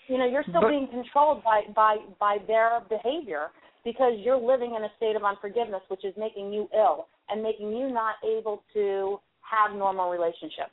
You 0.08 0.16
know, 0.18 0.24
you're 0.24 0.42
still 0.42 0.62
But- 0.62 0.70
being 0.70 0.88
controlled 0.88 1.44
by 1.44 1.62
by 1.74 1.98
by 2.18 2.38
their 2.46 2.80
behavior 2.88 3.50
because 3.84 4.18
you're 4.18 4.36
living 4.36 4.74
in 4.74 4.84
a 4.84 4.90
state 4.96 5.16
of 5.16 5.24
unforgiveness, 5.24 5.82
which 5.88 6.04
is 6.04 6.16
making 6.16 6.52
you 6.52 6.68
ill 6.74 7.08
and 7.28 7.42
making 7.42 7.76
you 7.76 7.90
not 7.90 8.16
able 8.24 8.62
to 8.74 9.20
have 9.42 9.76
normal 9.76 10.10
relationships. 10.10 10.72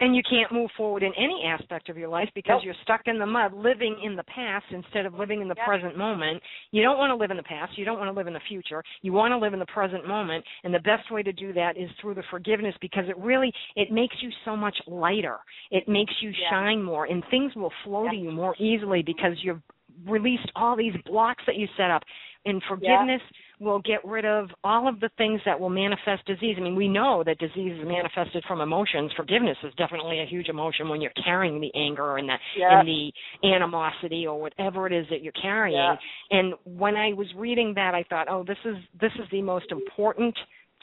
And 0.00 0.16
you 0.16 0.22
can't 0.28 0.52
move 0.52 0.70
forward 0.76 1.04
in 1.04 1.12
any 1.16 1.44
aspect 1.46 1.88
of 1.88 1.96
your 1.96 2.08
life 2.08 2.28
because 2.34 2.56
Nope. 2.56 2.64
you're 2.64 2.74
stuck 2.82 3.02
in 3.06 3.16
the 3.18 3.26
mud, 3.26 3.54
living 3.54 3.96
in 4.02 4.16
the 4.16 4.24
past 4.24 4.64
instead 4.70 5.06
of 5.06 5.14
living 5.14 5.40
in 5.40 5.46
the 5.48 5.54
Yep. 5.56 5.66
present 5.66 5.96
moment. 5.96 6.42
You 6.72 6.82
don't 6.82 6.98
want 6.98 7.10
to 7.10 7.14
live 7.14 7.30
in 7.30 7.36
the 7.36 7.44
past. 7.44 7.78
You 7.78 7.84
don't 7.84 7.98
want 7.98 8.08
to 8.08 8.12
live 8.16 8.26
in 8.26 8.32
the 8.32 8.40
future. 8.40 8.82
You 9.02 9.12
want 9.12 9.30
to 9.32 9.38
live 9.38 9.52
in 9.52 9.60
the 9.60 9.66
present 9.66 10.06
moment, 10.06 10.44
and 10.64 10.74
the 10.74 10.80
best 10.80 11.10
way 11.12 11.22
to 11.22 11.32
do 11.32 11.52
that 11.52 11.76
is 11.76 11.88
through 12.00 12.14
the 12.14 12.24
forgiveness 12.28 12.74
because 12.80 13.08
it 13.08 13.16
really 13.18 13.52
it 13.76 13.92
makes 13.92 14.16
you 14.20 14.30
so 14.44 14.56
much 14.56 14.76
lighter. 14.88 15.38
It 15.70 15.88
makes 15.88 16.12
you 16.20 16.32
Yeah. 16.32 16.50
shine 16.50 16.82
more, 16.82 17.04
and 17.04 17.24
things 17.30 17.54
will 17.54 17.72
flow 17.84 18.08
to 18.08 18.16
you 18.16 18.32
more 18.32 18.56
easily 18.58 19.02
because 19.02 19.42
you've 19.44 19.62
released 20.06 20.50
all 20.56 20.74
these 20.74 20.94
blocks 21.06 21.44
that 21.46 21.54
you 21.54 21.68
set 21.76 21.90
up. 21.90 22.02
And 22.46 22.62
forgiveness 22.64 23.22
will 23.60 23.80
get 23.80 24.04
rid 24.04 24.24
of 24.24 24.48
all 24.64 24.88
of 24.88 25.00
the 25.00 25.10
things 25.16 25.40
that 25.46 25.58
will 25.58 25.70
manifest 25.70 26.24
disease. 26.26 26.56
I 26.58 26.60
mean, 26.60 26.74
we 26.74 26.88
know 26.88 27.22
that 27.24 27.38
disease 27.38 27.78
is 27.80 27.86
manifested 27.86 28.44
from 28.46 28.60
emotions. 28.60 29.12
Forgiveness 29.16 29.56
is 29.62 29.72
definitely 29.76 30.20
a 30.20 30.26
huge 30.26 30.48
emotion 30.48 30.88
when 30.88 31.00
you're 31.00 31.12
carrying 31.24 31.60
the 31.60 31.70
anger 31.74 32.16
and 32.16 32.28
the 32.28 32.36
and 32.60 32.88
the 32.88 33.12
animosity 33.48 34.26
or 34.26 34.40
whatever 34.40 34.86
it 34.86 34.92
is 34.92 35.06
that 35.10 35.22
you're 35.22 35.32
carrying. 35.32 35.96
And 36.30 36.54
when 36.64 36.96
I 36.96 37.12
was 37.12 37.28
reading 37.36 37.74
that, 37.74 37.94
I 37.94 38.04
thought, 38.08 38.26
oh, 38.28 38.44
this 38.44 38.58
is 38.64 38.76
this 39.00 39.12
is 39.16 39.28
the 39.30 39.42
most 39.42 39.70
important 39.70 40.36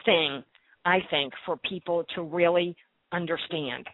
thing 0.06 0.44
I 0.86 1.00
think 1.10 1.34
for 1.46 1.58
people 1.58 2.06
to 2.16 2.24
really 2.24 2.76
understand 3.12 3.88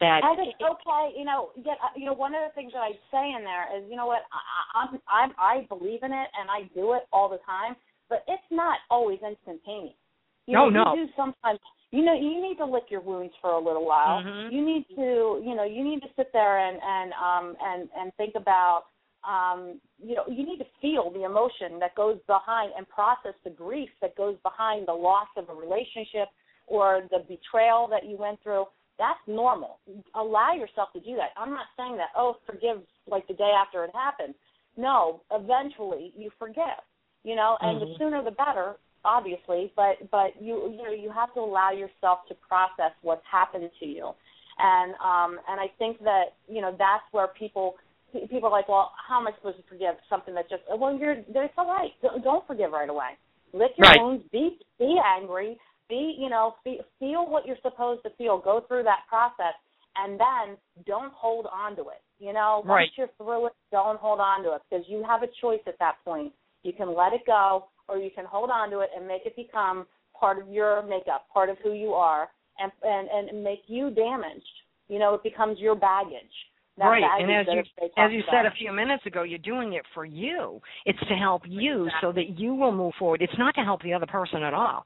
that 0.00 0.20
And 0.24 0.38
it's 0.42 0.58
okay, 0.58 1.14
you 1.16 1.24
know. 1.24 1.50
Yet, 1.56 1.78
uh, 1.82 1.94
you 1.96 2.06
know, 2.06 2.14
one 2.14 2.34
of 2.34 2.40
the 2.42 2.54
things 2.54 2.72
that 2.72 2.80
I 2.82 2.92
say 3.12 3.30
in 3.36 3.44
there 3.44 3.78
is, 3.78 3.84
you 3.88 3.96
know 3.96 4.06
what, 4.06 4.22
I, 4.32 4.82
I'm, 4.82 5.00
I'm, 5.08 5.30
I 5.38 5.66
believe 5.68 6.02
in 6.02 6.12
it 6.12 6.28
and 6.34 6.50
I 6.50 6.68
do 6.74 6.94
it 6.94 7.02
all 7.12 7.28
the 7.28 7.38
time, 7.46 7.76
but 8.14 8.22
it's 8.32 8.46
not 8.52 8.78
always 8.90 9.18
instantaneous. 9.26 9.98
You 10.46 10.54
No, 10.54 10.68
know, 10.70 10.84
no. 10.84 10.94
You 10.94 11.06
do 11.06 11.12
sometimes. 11.16 11.58
You 11.90 12.04
know, 12.04 12.14
you 12.14 12.40
need 12.40 12.58
to 12.58 12.64
lick 12.64 12.84
your 12.88 13.00
wounds 13.00 13.34
for 13.40 13.50
a 13.50 13.58
little 13.58 13.84
while. 13.84 14.22
Mhm. 14.22 14.52
You 14.52 14.64
need 14.64 14.86
to, 14.94 15.42
you 15.42 15.54
know, 15.54 15.64
you 15.64 15.82
need 15.82 16.00
to 16.02 16.08
sit 16.14 16.32
there 16.32 16.58
and 16.58 16.80
and 16.80 17.12
um 17.14 17.56
and 17.60 17.90
and 17.96 18.14
think 18.14 18.36
about, 18.36 18.84
um, 19.24 19.80
you 19.98 20.14
know, 20.14 20.24
you 20.28 20.44
need 20.46 20.58
to 20.58 20.66
feel 20.80 21.10
the 21.10 21.24
emotion 21.24 21.80
that 21.80 21.94
goes 21.96 22.20
behind 22.28 22.72
and 22.76 22.88
process 22.88 23.34
the 23.42 23.50
grief 23.50 23.90
that 24.00 24.14
goes 24.14 24.36
behind 24.44 24.86
the 24.86 24.92
loss 24.92 25.28
of 25.36 25.48
a 25.48 25.54
relationship 25.54 26.28
or 26.66 27.02
the 27.10 27.20
betrayal 27.28 27.88
that 27.88 28.04
you 28.04 28.16
went 28.16 28.40
through 28.42 28.66
that's 28.96 29.26
normal. 29.26 29.80
Allow 30.14 30.52
yourself 30.54 30.92
to 30.92 31.00
do 31.00 31.16
that. 31.16 31.30
I'm 31.36 31.50
not 31.50 31.66
saying 31.76 31.96
that, 31.96 32.10
oh, 32.16 32.36
forgive 32.46 32.78
like 33.08 33.26
the 33.26 33.34
day 33.34 33.50
after 33.50 33.84
it 33.84 33.90
happened. 33.92 34.34
No, 34.76 35.22
eventually 35.32 36.12
you 36.16 36.30
forgive. 36.38 36.82
You 37.24 37.34
know, 37.36 37.56
and 37.60 37.80
the 37.80 37.86
Mhm. 37.86 37.98
sooner 37.98 38.22
the 38.22 38.30
better, 38.30 38.76
obviously, 39.04 39.72
but 39.76 40.10
but 40.10 40.40
you 40.40 40.68
you 40.70 40.82
know, 40.82 40.90
you 40.90 41.10
have 41.10 41.32
to 41.34 41.40
allow 41.40 41.70
yourself 41.70 42.26
to 42.28 42.34
process 42.34 42.92
what's 43.02 43.24
happened 43.26 43.70
to 43.80 43.86
you. 43.86 44.14
And 44.58 44.94
um 45.00 45.40
and 45.48 45.58
I 45.60 45.68
think 45.78 45.98
that, 46.00 46.34
you 46.48 46.60
know, 46.60 46.72
that's 46.72 47.04
where 47.12 47.28
people 47.28 47.76
people 48.12 48.46
are 48.46 48.52
like, 48.52 48.68
well, 48.68 48.92
how 48.96 49.18
am 49.20 49.26
I 49.26 49.32
supposed 49.32 49.56
to 49.56 49.62
forgive 49.64 49.96
something 50.08 50.34
that 50.34 50.48
just 50.48 50.62
well, 50.68 50.94
you're 50.96 51.12
it's 51.28 51.54
all 51.58 51.66
right. 51.66 51.92
Don't- 52.02 52.46
forgive 52.46 52.72
right 52.72 52.88
away. 52.88 53.16
Lick 53.52 53.72
your 53.78 53.88
Right. 53.88 54.00
wounds, 54.00 54.24
be 54.30 54.58
be 54.78 54.98
angry, 54.98 55.58
be 55.88 56.14
you 56.18 56.28
know 56.28 56.54
fe- 56.64 56.80
feel 56.98 57.26
what 57.26 57.46
you're 57.46 57.58
supposed 57.62 58.02
to 58.02 58.10
feel 58.10 58.38
go 58.38 58.60
through 58.60 58.82
that 58.82 59.00
process 59.08 59.54
and 59.96 60.18
then 60.18 60.56
don't 60.86 61.12
hold 61.12 61.46
on 61.46 61.76
to 61.76 61.82
it 61.88 62.02
you 62.18 62.32
know 62.32 62.62
once 62.64 62.68
Right. 62.68 62.90
you're 62.96 63.08
through 63.18 63.46
it 63.46 63.52
don't 63.70 63.98
hold 64.00 64.20
on 64.20 64.42
to 64.42 64.52
it 64.52 64.62
because 64.68 64.88
you 64.88 65.02
have 65.04 65.22
a 65.22 65.28
choice 65.40 65.60
at 65.66 65.78
that 65.78 65.96
point 66.04 66.32
you 66.64 66.72
can 66.72 66.94
let 66.94 67.12
it 67.12 67.20
go 67.26 67.66
or 67.88 67.98
you 67.98 68.10
can 68.14 68.24
hold 68.24 68.50
on 68.50 68.70
to 68.70 68.80
it 68.80 68.90
and 68.96 69.06
make 69.06 69.22
it 69.24 69.36
become 69.36 69.86
part 70.18 70.40
of 70.40 70.48
your 70.48 70.82
makeup 70.82 71.26
part 71.32 71.48
of 71.48 71.56
who 71.62 71.72
you 71.72 71.92
are 71.92 72.28
and 72.58 72.72
and 72.82 73.08
and 73.08 73.44
make 73.44 73.62
you 73.66 73.90
damaged. 73.90 74.44
You 74.88 74.98
know 74.98 75.14
it 75.14 75.22
becomes 75.22 75.58
your 75.60 75.76
baggage. 75.76 76.34
That 76.76 76.86
right 76.86 77.02
baggage 77.02 77.46
and 77.46 77.60
as 77.60 77.66
you 77.76 77.88
as 77.96 78.12
you 78.12 78.22
said 78.32 78.46
a 78.46 78.50
few 78.58 78.72
minutes 78.72 79.06
ago 79.06 79.22
you're 79.22 79.38
doing 79.38 79.74
it 79.74 79.84
for 79.94 80.04
you. 80.04 80.60
It's 80.86 80.98
to 81.08 81.14
help 81.14 81.42
you 81.46 81.88
so 82.00 82.10
that 82.12 82.38
you 82.38 82.54
will 82.54 82.72
move 82.72 82.94
forward. 82.98 83.22
It's 83.22 83.38
not 83.38 83.54
to 83.54 83.62
help 83.62 83.82
the 83.82 83.92
other 83.92 84.06
person 84.06 84.42
at 84.42 84.54
all 84.54 84.84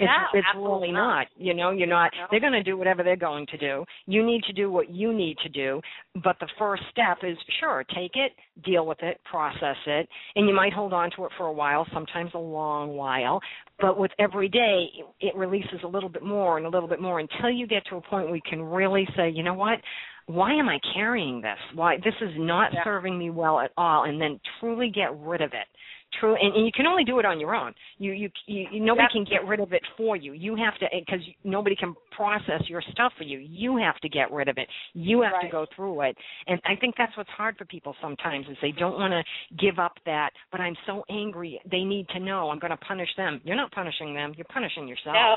it's 0.00 0.08
No, 0.08 0.38
it's 0.38 0.46
absolutely 0.48 0.88
really 0.88 0.92
not. 0.92 1.06
not 1.18 1.26
you 1.36 1.54
know 1.54 1.70
you're 1.70 1.86
not 1.86 2.10
No. 2.16 2.26
they're 2.30 2.40
going 2.40 2.52
to 2.54 2.62
do 2.62 2.76
whatever 2.76 3.02
they're 3.02 3.16
going 3.16 3.46
to 3.46 3.58
do 3.58 3.84
you 4.06 4.24
need 4.24 4.42
to 4.44 4.52
do 4.52 4.70
what 4.72 4.90
you 4.90 5.12
need 5.12 5.36
to 5.42 5.48
do 5.48 5.80
but 6.24 6.36
the 6.40 6.48
first 6.58 6.82
step 6.90 7.18
is 7.22 7.36
sure 7.60 7.84
take 7.94 8.12
it 8.14 8.32
deal 8.64 8.86
with 8.86 8.98
it 9.02 9.20
process 9.30 9.76
it 9.86 10.08
and 10.36 10.48
you 10.48 10.54
might 10.54 10.72
hold 10.72 10.92
on 10.92 11.10
to 11.16 11.24
it 11.26 11.30
for 11.38 11.46
a 11.46 11.52
while 11.52 11.86
sometimes 11.92 12.30
a 12.34 12.38
long 12.38 12.96
while 12.96 13.40
but 13.78 13.98
with 13.98 14.10
every 14.18 14.48
day 14.48 14.86
it 15.20 15.34
releases 15.36 15.80
a 15.84 15.86
little 15.88 16.08
bit 16.08 16.22
more 16.22 16.56
and 16.56 16.66
a 16.66 16.70
little 16.70 16.88
bit 16.88 17.00
more 17.00 17.20
until 17.20 17.50
you 17.50 17.66
get 17.66 17.84
to 17.86 17.96
a 17.96 18.00
point 18.00 18.26
where 18.26 18.36
you 18.36 18.42
can 18.48 18.62
really 18.62 19.06
say 19.16 19.28
you 19.30 19.42
know 19.42 19.54
what 19.54 19.78
why 20.26 20.52
am 20.52 20.68
I 20.68 20.78
carrying 20.94 21.40
this? 21.40 21.58
Why 21.74 21.96
this 21.96 22.14
is 22.20 22.30
not 22.36 22.72
Yeah. 22.72 22.84
serving 22.84 23.18
me 23.18 23.30
well 23.30 23.58
at 23.58 23.72
all, 23.76 24.04
and 24.04 24.20
then 24.20 24.38
truly 24.60 24.88
get 24.88 25.10
rid 25.18 25.40
of 25.40 25.52
it. 25.54 25.66
True, 26.18 26.34
and, 26.34 26.54
and 26.56 26.66
you 26.66 26.72
can 26.74 26.86
only 26.86 27.04
do 27.04 27.20
it 27.20 27.24
on 27.24 27.38
your 27.38 27.54
own. 27.54 27.72
You, 27.98 28.10
you, 28.12 28.30
you, 28.46 28.80
nobody 28.80 29.06
Yep. 29.06 29.10
can 29.12 29.24
get 29.24 29.46
rid 29.46 29.60
of 29.60 29.72
it 29.72 29.82
for 29.96 30.16
you. 30.16 30.32
You 30.32 30.56
have 30.56 30.74
to, 30.80 30.86
eh, 30.86 31.00
because 31.06 31.20
nobody 31.44 31.76
can 31.76 31.94
process 32.10 32.62
your 32.66 32.82
stuff 32.90 33.12
for 33.16 33.22
you. 33.22 33.38
You 33.38 33.76
have 33.78 33.94
to 34.02 34.08
get 34.08 34.30
rid 34.32 34.48
of 34.48 34.58
it. 34.58 34.66
You 34.92 35.22
have 35.22 35.40
to 35.40 35.48
go 35.48 35.66
through 35.76 36.00
it, 36.02 36.16
and 36.48 36.60
I 36.66 36.74
think 36.74 36.96
that's 36.98 37.16
what's 37.16 37.30
hard 37.30 37.56
for 37.56 37.64
people 37.64 37.94
sometimes 38.02 38.46
is 38.50 38.56
they 38.60 38.72
don't 38.72 38.98
want 38.98 39.12
to 39.14 39.22
give 39.56 39.78
up 39.78 39.92
that. 40.04 40.30
But 40.50 40.60
I'm 40.60 40.76
so 40.84 41.04
angry. 41.08 41.60
They 41.70 41.84
need 41.84 42.08
to 42.08 42.18
know 42.18 42.50
I'm 42.50 42.58
going 42.58 42.72
to 42.74 42.82
punish 42.84 43.08
them. 43.16 43.40
You're 43.44 43.56
not 43.56 43.70
punishing 43.70 44.12
them. 44.12 44.32
You're 44.36 44.50
punishing 44.52 44.88
yourself. 44.88 45.14
No, 45.14 45.36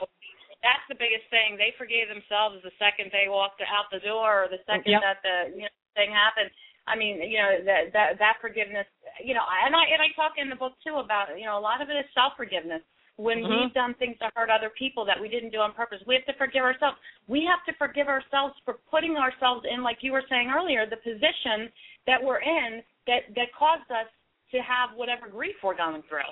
that's 0.65 0.83
the 0.89 0.95
biggest 0.95 1.29
thing. 1.29 1.55
They 1.55 1.71
forgave 1.77 2.09
themselves 2.09 2.57
the 2.63 2.71
second 2.81 3.11
they 3.13 3.29
walked 3.29 3.61
out 3.61 3.91
the 3.93 3.99
door, 3.99 4.45
or 4.45 4.47
the 4.49 4.59
second 4.65 4.89
Yep. 4.91 5.01
that 5.05 5.17
the 5.21 5.37
you 5.55 5.63
know 5.69 5.75
thing 5.95 6.09
happened. 6.09 6.49
I 6.87 6.95
mean, 6.95 7.21
you 7.21 7.37
know 7.39 7.63
that 7.65 7.93
that 7.93 8.19
that 8.19 8.35
forgiveness. 8.41 8.85
You 9.23 9.33
know, 9.33 9.45
and 9.65 9.75
I 9.75 9.83
and 9.93 10.01
I 10.01 10.09
talk 10.15 10.33
in 10.37 10.49
the 10.49 10.55
book 10.55 10.73
too 10.85 10.95
about 10.97 11.37
you 11.37 11.45
know 11.45 11.57
a 11.57 11.63
lot 11.63 11.81
of 11.81 11.89
it 11.89 11.93
is 11.93 12.05
self 12.13 12.33
forgiveness. 12.35 12.81
When 13.15 13.43
Mhm. 13.43 13.65
we've 13.65 13.73
done 13.73 13.93
things 13.95 14.17
to 14.19 14.31
hurt 14.35 14.49
other 14.49 14.71
people 14.71 15.05
that 15.05 15.19
we 15.19 15.29
didn't 15.29 15.51
do 15.51 15.59
on 15.59 15.71
purpose, 15.73 16.01
we 16.07 16.15
have 16.15 16.25
to 16.25 16.33
forgive 16.33 16.63
ourselves. 16.63 16.97
We 17.27 17.45
have 17.45 17.63
to 17.69 17.73
forgive 17.77 18.07
ourselves 18.07 18.55
for 18.65 18.79
putting 18.89 19.17
ourselves 19.17 19.65
in, 19.69 19.83
like 19.83 20.01
you 20.01 20.11
were 20.11 20.23
saying 20.29 20.49
earlier, 20.49 20.87
the 20.89 20.97
position 20.97 21.69
that 22.07 22.21
we're 22.21 22.41
in 22.41 22.81
that 23.05 23.29
that 23.35 23.53
caused 23.53 23.89
us 23.91 24.09
to 24.51 24.57
have 24.61 24.97
whatever 24.97 25.27
grief 25.29 25.55
we're 25.63 25.77
going 25.77 26.01
through. 26.09 26.27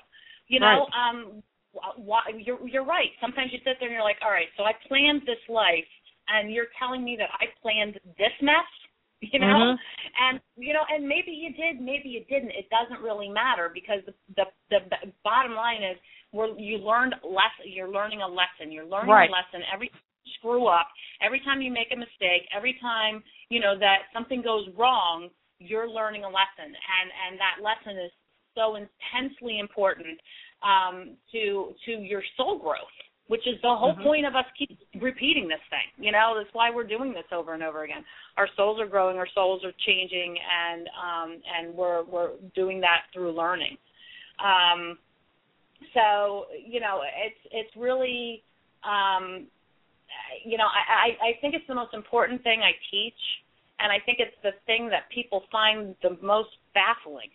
You 0.48 0.60
know, 0.60 0.88
Right. 0.90 1.10
um 1.10 1.44
why, 1.98 2.22
you're 2.36 2.60
you're 2.68 2.84
right. 2.84 3.12
Sometimes 3.22 3.54
you 3.54 3.60
sit 3.60 3.78
there 3.80 3.88
and 3.88 3.94
you're 3.94 4.04
like, 4.04 4.20
all 4.22 4.32
right, 4.32 4.50
so 4.58 4.64
I 4.64 4.74
planned 4.88 5.22
this 5.22 5.40
life, 5.48 5.88
and 6.28 6.52
you're 6.52 6.68
telling 6.78 7.04
me 7.04 7.16
that 7.18 7.30
I 7.40 7.46
planned 7.62 8.00
this 8.18 8.34
mess, 8.42 8.68
you 9.34 9.40
know, 9.40 9.46
Mhm. 9.48 9.78
and 10.20 10.42
you 10.58 10.74
know, 10.74 10.84
and 10.90 11.08
maybe 11.08 11.32
you 11.32 11.54
did, 11.54 11.80
maybe 11.80 12.10
you 12.10 12.24
didn't. 12.26 12.52
It 12.52 12.70
doesn't 12.70 13.02
really 13.02 13.30
matter 13.30 13.70
because 13.74 14.02
the 14.06 14.14
the 14.36 14.46
the, 14.70 14.80
the 14.90 15.14
bottom 15.24 15.54
line 15.54 15.84
is, 15.84 15.98
where 16.32 16.58
you 16.58 16.78
learned 16.78 17.16
less 17.24 17.54
You're 17.64 17.90
learning 17.92 18.22
a 18.22 18.28
lesson. 18.28 18.72
You're 18.72 18.86
learning 18.86 19.12
Right. 19.12 19.30
a 19.30 19.34
lesson 19.34 19.62
every 19.72 19.92
screw 20.38 20.68
up, 20.68 20.88
every 21.22 21.40
time 21.42 21.62
you 21.62 21.72
make 21.72 21.92
a 21.92 21.96
mistake, 21.96 22.48
every 22.56 22.74
time 22.82 23.24
you 23.50 23.60
know 23.60 23.78
that 23.78 24.10
something 24.14 24.42
goes 24.42 24.68
wrong. 24.76 25.30
You're 25.60 25.88
learning 25.88 26.24
a 26.24 26.30
lesson, 26.30 26.66
and 26.66 27.12
and 27.28 27.40
that 27.40 27.62
lesson 27.62 27.98
is 28.00 28.12
so 28.56 28.76
intensely 28.76 29.60
important 29.60 30.20
um, 30.64 31.16
to 31.32 31.76
to 31.86 31.92
your 31.92 32.24
soul 32.38 32.58
growth, 32.58 32.98
which 33.32 33.48
is 33.48 33.56
the 33.62 33.74
whole 33.74 33.96
Mhm. 33.96 34.04
point 34.04 34.26
of 34.26 34.36
us 34.36 34.46
keep 34.58 34.78
repeating 34.96 35.48
this 35.48 35.62
thing. 35.70 35.90
You 35.98 36.12
know, 36.12 36.36
that's 36.36 36.54
why 36.54 36.70
we're 36.70 36.84
doing 36.84 37.14
this 37.14 37.32
over 37.32 37.54
and 37.54 37.64
over 37.64 37.84
again. 37.84 38.04
Our 38.36 38.48
souls 38.58 38.78
are 38.82 38.86
growing, 38.86 39.18
our 39.18 39.28
souls 39.28 39.64
are 39.64 39.72
changing, 39.88 40.38
and 40.38 40.90
um, 40.90 41.42
and 41.48 41.74
we're 41.74 42.04
we're 42.04 42.32
doing 42.54 42.82
that 42.82 43.04
through 43.14 43.32
learning. 43.32 43.78
Um, 44.38 45.00
so 45.94 46.48
you 46.62 46.82
know, 46.82 47.04
it's 47.06 47.40
it's 47.52 47.74
really 47.78 48.44
um, 48.84 49.48
you 50.44 50.58
know, 50.58 50.68
I, 50.68 50.82
I 51.06 51.28
I 51.30 51.34
think 51.40 51.56
it's 51.56 51.68
the 51.68 51.76
most 51.76 51.94
important 51.94 52.44
thing 52.44 52.62
I 52.62 52.74
teach, 52.92 53.22
and 53.80 53.94
I 53.94 54.00
think 54.00 54.20
it's 54.20 54.36
the 54.44 54.52
thing 54.66 54.90
that 54.90 55.10
people 55.10 55.46
find 55.50 55.96
the 56.04 56.18
most 56.22 56.58
baffling. 56.74 57.32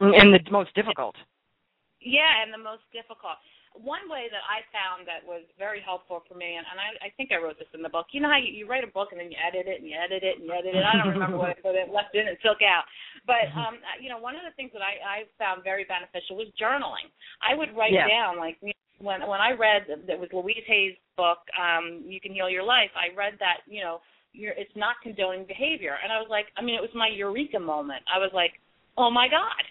and 0.00 0.32
the 0.32 0.40
most 0.50 0.72
difficult. 0.74 1.16
Yeah, 2.00 2.42
and 2.42 2.54
the 2.54 2.58
most 2.58 2.84
difficult. 2.90 3.36
One 3.76 4.08
way 4.08 4.32
that 4.32 4.44
I 4.48 4.64
found 4.72 5.04
that 5.04 5.20
was 5.24 5.44
very 5.60 5.84
helpful 5.84 6.24
for 6.24 6.32
me, 6.32 6.56
and, 6.56 6.64
and 6.64 6.80
I, 6.80 6.88
I 7.06 7.08
think 7.14 7.28
I 7.32 7.38
wrote 7.40 7.60
this 7.60 7.68
in 7.76 7.84
the 7.84 7.92
book. 7.92 8.08
You 8.16 8.24
know 8.24 8.32
how 8.32 8.40
you, 8.40 8.48
you 8.48 8.64
write 8.64 8.84
a 8.84 8.90
book 8.90 9.12
and 9.12 9.20
then 9.20 9.28
you 9.28 9.36
edit 9.36 9.68
it 9.68 9.80
and 9.80 9.86
you 9.86 9.96
edit 9.96 10.24
it 10.24 10.40
and 10.40 10.48
you 10.48 10.52
edit 10.56 10.72
it. 10.72 10.80
I 10.80 10.96
don't 10.96 11.12
remember 11.12 11.36
what 11.36 11.52
I 11.52 11.56
put 11.60 11.76
in, 11.76 11.92
left 11.92 12.16
in 12.16 12.24
and 12.24 12.36
took 12.40 12.64
out. 12.64 12.88
But 13.28 13.52
um, 13.52 13.76
you 14.00 14.08
know, 14.08 14.16
one 14.16 14.34
of 14.34 14.44
the 14.48 14.54
things 14.56 14.72
that 14.72 14.80
I, 14.80 14.96
I 15.04 15.18
found 15.36 15.60
very 15.60 15.84
beneficial 15.84 16.40
was 16.40 16.48
journaling. 16.56 17.12
I 17.44 17.52
would 17.52 17.76
write 17.76 17.92
Yeah. 17.92 18.08
down 18.08 18.40
like 18.40 18.56
you 18.64 18.72
know, 18.72 19.04
when 19.04 19.20
when 19.28 19.40
I 19.44 19.52
read 19.52 19.86
that 20.08 20.16
was 20.16 20.32
Louise 20.32 20.64
Hay's 20.66 20.96
book, 21.20 21.44
um, 21.54 22.00
You 22.08 22.20
Can 22.20 22.32
Heal 22.32 22.48
Your 22.48 22.64
Life. 22.64 22.90
I 22.96 23.12
read 23.12 23.36
that 23.44 23.62
you 23.68 23.84
know 23.84 24.00
you're, 24.32 24.56
it's 24.56 24.72
not 24.76 24.96
condoning 25.04 25.44
behavior, 25.44 25.96
and 26.02 26.12
I 26.12 26.18
was 26.20 26.28
like, 26.28 26.48
I 26.56 26.64
mean, 26.64 26.76
it 26.76 26.84
was 26.84 26.92
my 26.96 27.08
eureka 27.08 27.60
moment. 27.60 28.02
I 28.08 28.18
was 28.18 28.32
like, 28.32 28.56
oh 28.96 29.10
my 29.12 29.28
god 29.28 29.64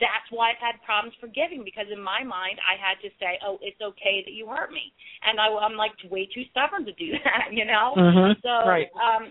that's 0.00 0.26
why 0.30 0.50
I've 0.50 0.62
had 0.62 0.82
problems 0.84 1.14
forgiving 1.20 1.62
because 1.64 1.86
in 1.92 2.00
my 2.02 2.24
mind 2.24 2.58
I 2.64 2.74
had 2.80 2.98
to 3.06 3.10
say, 3.20 3.38
oh, 3.44 3.58
it's 3.62 3.80
okay 3.80 4.22
that 4.24 4.32
you 4.32 4.46
hurt 4.48 4.72
me, 4.72 4.92
and 5.22 5.38
I, 5.38 5.46
I'm 5.52 5.76
like 5.76 5.92
way 6.10 6.26
too 6.32 6.42
stubborn 6.50 6.84
to 6.86 6.92
do 6.94 7.12
that, 7.24 7.52
you 7.52 7.64
know. 7.64 7.94
Mhm. 7.96 8.34
So, 8.42 8.52
Right. 8.66 8.88
um, 8.98 9.30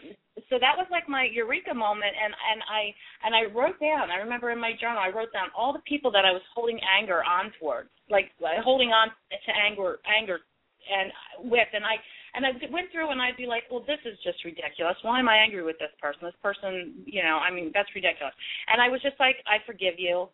so 0.49 0.55
that 0.59 0.77
was 0.79 0.87
like 0.89 1.09
my 1.09 1.27
eureka 1.31 1.73
moment, 1.73 2.15
and 2.15 2.31
and 2.33 2.59
I 2.69 2.81
and 3.27 3.35
I 3.35 3.43
wrote 3.51 3.79
down. 3.79 4.11
I 4.11 4.17
remember 4.23 4.51
in 4.51 4.59
my 4.59 4.71
journal 4.79 4.99
I 4.99 5.09
wrote 5.09 5.33
down 5.33 5.49
all 5.55 5.73
the 5.73 5.83
people 5.83 6.11
that 6.11 6.23
I 6.23 6.31
was 6.31 6.41
holding 6.55 6.79
anger 6.87 7.23
on 7.23 7.51
towards, 7.59 7.89
like 8.09 8.31
holding 8.63 8.91
on 8.95 9.09
to 9.31 9.51
anger, 9.55 9.99
anger, 10.07 10.39
and 10.87 11.11
with, 11.51 11.67
and 11.73 11.83
I 11.83 11.95
and 12.33 12.45
I 12.45 12.51
went 12.71 12.91
through 12.91 13.11
and 13.11 13.21
I'd 13.21 13.35
be 13.35 13.45
like, 13.45 13.63
well, 13.69 13.83
this 13.85 13.99
is 14.05 14.17
just 14.23 14.43
ridiculous. 14.45 14.95
Why 15.01 15.19
am 15.19 15.27
I 15.27 15.35
angry 15.35 15.63
with 15.63 15.77
this 15.79 15.91
person? 15.99 16.21
This 16.23 16.39
person, 16.41 17.03
you 17.05 17.23
know, 17.23 17.37
I 17.43 17.51
mean, 17.51 17.71
that's 17.73 17.91
ridiculous. 17.93 18.33
And 18.71 18.81
I 18.81 18.87
was 18.87 19.01
just 19.01 19.19
like, 19.19 19.35
I 19.47 19.59
forgive 19.65 19.95
you. 19.99 20.29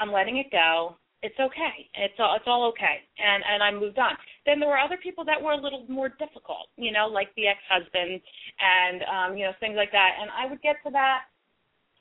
I'm 0.00 0.12
letting 0.12 0.38
it 0.38 0.50
go. 0.50 0.96
It's 1.22 1.38
okay. 1.40 1.90
It's 1.94 2.14
all 2.18 2.36
it's 2.36 2.46
all 2.46 2.68
okay. 2.70 3.02
And 3.18 3.42
and 3.42 3.62
I 3.62 3.72
moved 3.72 3.98
on. 3.98 4.14
Then 4.46 4.60
there 4.60 4.68
were 4.68 4.78
other 4.78 4.98
people 5.02 5.24
that 5.24 5.40
were 5.40 5.52
a 5.52 5.60
little 5.60 5.84
more 5.88 6.08
difficult, 6.08 6.70
you 6.76 6.92
know, 6.92 7.06
like 7.06 7.34
the 7.34 7.48
ex-husband 7.48 8.20
and 8.60 9.02
um, 9.02 9.36
you 9.36 9.44
know, 9.44 9.52
things 9.58 9.74
like 9.76 9.90
that. 9.90 10.10
And 10.20 10.30
I 10.30 10.48
would 10.48 10.62
get 10.62 10.76
to 10.86 10.90
that 10.92 11.26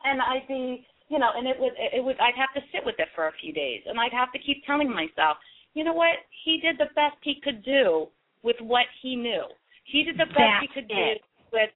and 0.03 0.21
I'd 0.21 0.47
be, 0.47 0.85
you 1.09 1.17
know, 1.19 1.31
and 1.35 1.47
it 1.47 1.57
would 1.59 1.73
it 1.77 2.03
would 2.03 2.19
I'd 2.19 2.37
have 2.37 2.53
to 2.53 2.61
sit 2.71 2.85
with 2.85 2.95
it 2.99 3.07
for 3.15 3.27
a 3.27 3.37
few 3.41 3.53
days 3.53 3.81
and 3.87 3.99
I'd 3.99 4.13
have 4.13 4.31
to 4.33 4.39
keep 4.39 4.63
telling 4.65 4.89
myself, 4.89 5.37
you 5.73 5.83
know 5.83 5.93
what? 5.93 6.21
He 6.45 6.59
did 6.61 6.77
the 6.77 6.93
best 6.93 7.17
he 7.21 7.41
could 7.43 7.63
do 7.63 8.07
with 8.43 8.57
what 8.59 8.85
he 9.01 9.15
knew. 9.15 9.43
He 9.85 10.03
did 10.03 10.15
the 10.15 10.25
best 10.25 10.61
he 10.61 10.67
could 10.73 10.91
it. 10.91 11.21
do 11.21 11.49
with 11.53 11.69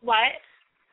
what? 0.00 0.32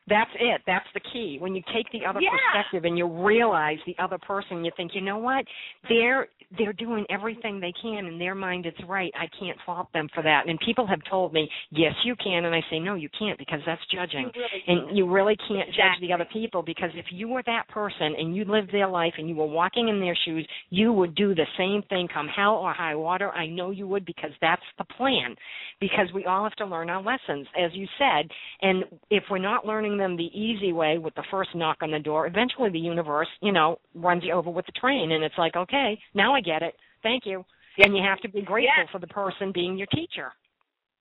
That's 0.08 0.30
it. 0.40 0.62
That's 0.66 0.86
the 0.94 1.00
key. 1.12 1.36
When 1.40 1.54
you 1.54 1.62
take 1.74 1.90
the 1.92 2.04
other 2.06 2.20
Yeah. 2.20 2.30
perspective 2.30 2.84
and 2.84 2.96
you 2.96 3.06
realize 3.06 3.78
the 3.86 3.96
other 3.98 4.18
person, 4.18 4.64
you 4.64 4.70
think, 4.76 4.94
you 4.94 5.00
know 5.00 5.18
what? 5.18 5.44
They're 5.88 6.28
they're 6.56 6.72
doing 6.72 7.04
everything 7.10 7.60
they 7.60 7.72
can 7.82 8.06
in 8.06 8.18
their 8.18 8.34
mind. 8.34 8.64
It's 8.64 8.80
right. 8.84 9.12
I 9.14 9.26
can't 9.38 9.58
fault 9.66 9.92
them 9.92 10.08
for 10.14 10.22
that. 10.22 10.48
And 10.48 10.58
people 10.60 10.86
have 10.86 11.00
told 11.10 11.34
me, 11.34 11.46
yes, 11.70 11.92
you 12.04 12.16
can, 12.16 12.46
and 12.46 12.54
I 12.54 12.62
say, 12.70 12.78
no, 12.78 12.94
you 12.94 13.10
can't 13.18 13.38
because 13.38 13.60
that's 13.66 13.82
judging. 13.92 14.30
You 14.34 14.40
really 14.40 14.62
And 14.66 14.96
you 14.96 15.06
really 15.06 15.36
can't 15.46 15.68
judge 15.68 16.00
the 16.00 16.10
other 16.10 16.24
people 16.32 16.62
because 16.62 16.90
if 16.94 17.04
you 17.10 17.28
were 17.28 17.42
that 17.44 17.68
person 17.68 18.14
and 18.16 18.34
you 18.34 18.46
lived 18.46 18.72
their 18.72 18.88
life 18.88 19.12
and 19.18 19.28
you 19.28 19.34
were 19.34 19.46
walking 19.46 19.88
in 19.88 20.00
their 20.00 20.16
shoes, 20.24 20.46
you 20.70 20.90
would 20.90 21.14
do 21.14 21.34
the 21.34 21.46
same 21.58 21.82
thing 21.90 22.08
come 22.08 22.28
hell 22.28 22.54
or 22.54 22.72
high 22.72 22.94
water. 22.94 23.30
I 23.32 23.46
know 23.46 23.70
you 23.70 23.86
would 23.86 24.06
because 24.06 24.30
that's 24.40 24.62
the 24.78 24.84
plan. 24.84 25.36
Because 25.80 26.06
we 26.14 26.24
all 26.24 26.44
have 26.44 26.54
to 26.56 26.64
learn 26.64 26.88
our 26.88 27.02
lessons, 27.02 27.46
as 27.62 27.72
you 27.74 27.86
said. 27.98 28.30
And 28.62 28.84
if 29.10 29.24
we're 29.30 29.36
not 29.36 29.66
learning 29.66 29.97
them 29.98 30.16
the 30.16 30.30
easy 30.38 30.72
way 30.72 30.98
with 30.98 31.14
the 31.14 31.24
first 31.30 31.50
knock 31.54 31.78
on 31.82 31.90
the 31.90 31.98
door, 31.98 32.26
eventually 32.26 32.70
the 32.70 32.78
universe, 32.78 33.28
you 33.42 33.52
know, 33.52 33.78
runs 33.94 34.22
you 34.24 34.32
over 34.32 34.50
with 34.50 34.66
the 34.66 34.72
train 34.72 35.12
and 35.12 35.22
it's 35.22 35.36
like, 35.38 35.56
okay, 35.56 35.98
now 36.14 36.34
I 36.34 36.40
get 36.40 36.62
it. 36.62 36.74
Thank 37.02 37.26
you. 37.26 37.44
And 37.78 37.96
you 37.96 38.02
have 38.02 38.20
to 38.22 38.28
be 38.28 38.42
grateful 38.42 38.84
Yeah. 38.84 38.90
for 38.90 38.98
the 38.98 39.06
person 39.06 39.52
being 39.52 39.78
your 39.78 39.86
teacher. 39.88 40.32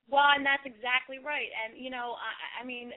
Well, 0.10 0.30
and 0.36 0.46
that's 0.46 0.64
exactly 0.66 1.20
right. 1.20 1.50
And 1.66 1.78
you 1.78 1.90
know, 1.90 2.16
I, 2.16 2.62
I 2.62 2.66
mean, 2.66 2.94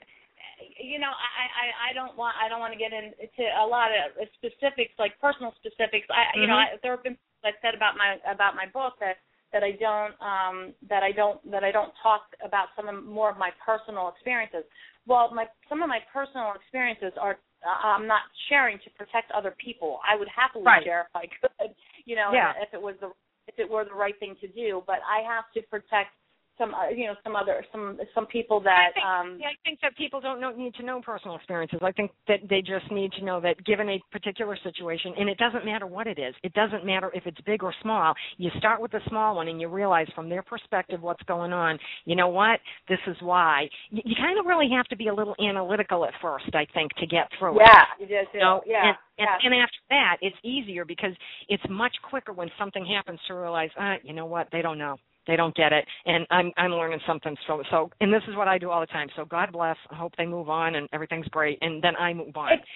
you 0.78 0.98
know, 0.98 1.10
I, 1.10 1.44
I 1.48 1.66
I 1.90 1.92
don't 1.92 2.16
want 2.16 2.36
I 2.38 2.48
don't 2.48 2.60
want 2.60 2.72
to 2.72 2.78
get 2.78 2.92
into 2.92 3.44
a 3.58 3.66
lot 3.66 3.90
of 3.90 4.14
specifics, 4.38 4.94
like 4.98 5.18
personal 5.18 5.54
specifics. 5.58 6.06
I 6.10 6.38
you 6.38 6.46
know, 6.46 6.54
Mhm. 6.54 6.76
I, 6.76 6.78
there 6.82 6.92
have 6.94 7.02
been 7.02 7.18
I 7.42 7.50
said 7.62 7.74
about 7.74 7.96
my 7.96 8.20
about 8.30 8.54
my 8.54 8.66
book 8.66 8.94
that 9.00 9.18
that 9.52 9.62
I 9.62 9.72
don't 9.72 10.14
um 10.20 10.74
that 10.88 11.02
I 11.02 11.12
don't 11.12 11.38
that 11.50 11.64
I 11.64 11.70
don't 11.72 11.92
talk 12.02 12.22
about 12.44 12.68
some 12.76 12.88
of 12.88 13.04
more 13.04 13.30
of 13.30 13.38
my 13.38 13.50
personal 13.64 14.08
experiences. 14.08 14.64
Well, 15.06 15.32
my 15.34 15.46
some 15.68 15.82
of 15.82 15.88
my 15.88 16.00
personal 16.12 16.52
experiences 16.54 17.12
are 17.20 17.38
uh, 17.66 17.86
I'm 17.86 18.06
not 18.06 18.22
sharing 18.48 18.78
to 18.84 18.90
protect 18.90 19.30
other 19.32 19.54
people. 19.62 20.00
I 20.08 20.16
would 20.16 20.28
happily 20.28 20.64
Right. 20.64 20.84
share 20.84 21.08
if 21.10 21.16
I 21.16 21.26
could, 21.40 21.74
you 22.06 22.16
know, 22.16 22.30
Yeah. 22.32 22.52
if 22.62 22.72
it 22.72 22.80
was 22.80 22.96
the 23.00 23.12
if 23.48 23.58
it 23.58 23.68
were 23.68 23.84
the 23.84 23.94
right 23.94 24.18
thing 24.20 24.36
to 24.40 24.48
do. 24.48 24.82
But 24.86 25.00
I 25.08 25.20
have 25.26 25.44
to 25.54 25.62
protect 25.62 26.10
some 26.58 26.74
uh, 26.74 26.88
you 26.88 27.06
know 27.06 27.14
some 27.24 27.36
other 27.36 27.64
some 27.72 27.98
some 28.14 28.26
people 28.26 28.60
that 28.60 28.90
think- 28.94 29.04
um 29.06 29.38
Yeah, 29.40 29.48
I 29.48 29.56
think 29.64 29.80
that 29.82 29.96
people 29.96 30.20
don't 30.20 30.40
know, 30.40 30.50
need 30.52 30.74
to 30.74 30.82
know 30.84 31.00
personal 31.00 31.36
experiences. 31.36 31.80
I 31.82 31.92
think 31.92 32.10
that 32.28 32.40
they 32.48 32.60
just 32.60 32.90
need 32.90 33.12
to 33.12 33.24
know 33.24 33.40
that 33.40 33.64
given 33.64 33.88
a 33.88 34.00
particular 34.12 34.56
situation, 34.62 35.14
and 35.18 35.28
it 35.28 35.38
doesn't 35.38 35.64
matter 35.64 35.86
what 35.86 36.06
it 36.06 36.18
is, 36.18 36.34
it 36.42 36.52
doesn't 36.54 36.84
matter 36.84 37.10
if 37.14 37.26
it's 37.26 37.40
big 37.42 37.62
or 37.62 37.74
small. 37.82 38.14
You 38.36 38.50
start 38.58 38.80
with 38.80 38.90
the 38.92 39.00
small 39.08 39.36
one, 39.36 39.48
and 39.48 39.60
you 39.60 39.68
realize 39.68 40.06
from 40.14 40.28
their 40.28 40.42
perspective 40.42 41.00
what's 41.02 41.22
going 41.24 41.52
on. 41.52 41.78
You 42.04 42.16
know 42.16 42.28
what? 42.28 42.60
This 42.88 43.00
is 43.06 43.16
why. 43.20 43.68
You, 43.90 44.02
you 44.04 44.16
kind 44.16 44.38
of 44.38 44.46
really 44.46 44.68
have 44.76 44.86
to 44.86 44.96
be 44.96 45.08
a 45.08 45.14
little 45.14 45.34
analytical 45.40 46.04
at 46.04 46.12
first, 46.20 46.46
I 46.54 46.66
think, 46.74 46.92
to 46.96 47.06
get 47.06 47.28
through 47.38 47.60
it. 47.60 47.62
yeah 47.66 47.84
you 47.98 48.06
just 48.06 48.34
You 48.34 48.40
know, 48.40 48.62
yeah 48.66 48.88
and, 48.88 48.96
and, 49.18 49.28
yeah. 49.42 49.46
and 49.50 49.54
after 49.54 49.78
that, 49.90 50.16
it's 50.20 50.36
easier 50.42 50.84
because 50.84 51.12
it's 51.48 51.62
much 51.68 51.94
quicker 52.08 52.32
when 52.32 52.50
something 52.58 52.84
happens 52.84 53.20
to 53.28 53.34
realize, 53.34 53.70
ah, 53.78 53.94
you 54.02 54.12
know 54.12 54.26
what? 54.26 54.48
They 54.52 54.62
don't 54.62 54.78
know. 54.78 54.96
They 55.30 55.36
don't 55.36 55.54
get 55.54 55.72
it, 55.72 55.86
and 56.06 56.26
I'm 56.30 56.50
I'm 56.56 56.72
learning 56.72 56.98
something. 57.06 57.36
So 57.46 57.62
so, 57.70 57.88
and 58.00 58.12
this 58.12 58.22
is 58.26 58.34
what 58.34 58.48
I 58.48 58.58
do 58.58 58.70
all 58.70 58.80
the 58.80 58.86
time. 58.88 59.06
So 59.14 59.24
God 59.24 59.52
bless. 59.52 59.76
I 59.88 59.94
hope 59.94 60.12
they 60.18 60.26
move 60.26 60.48
on 60.50 60.74
and 60.74 60.88
everything's 60.92 61.28
great, 61.28 61.56
and 61.62 61.80
then 61.80 61.94
I 61.94 62.12
move 62.12 62.36
on. 62.36 62.54
It's- 62.54 62.66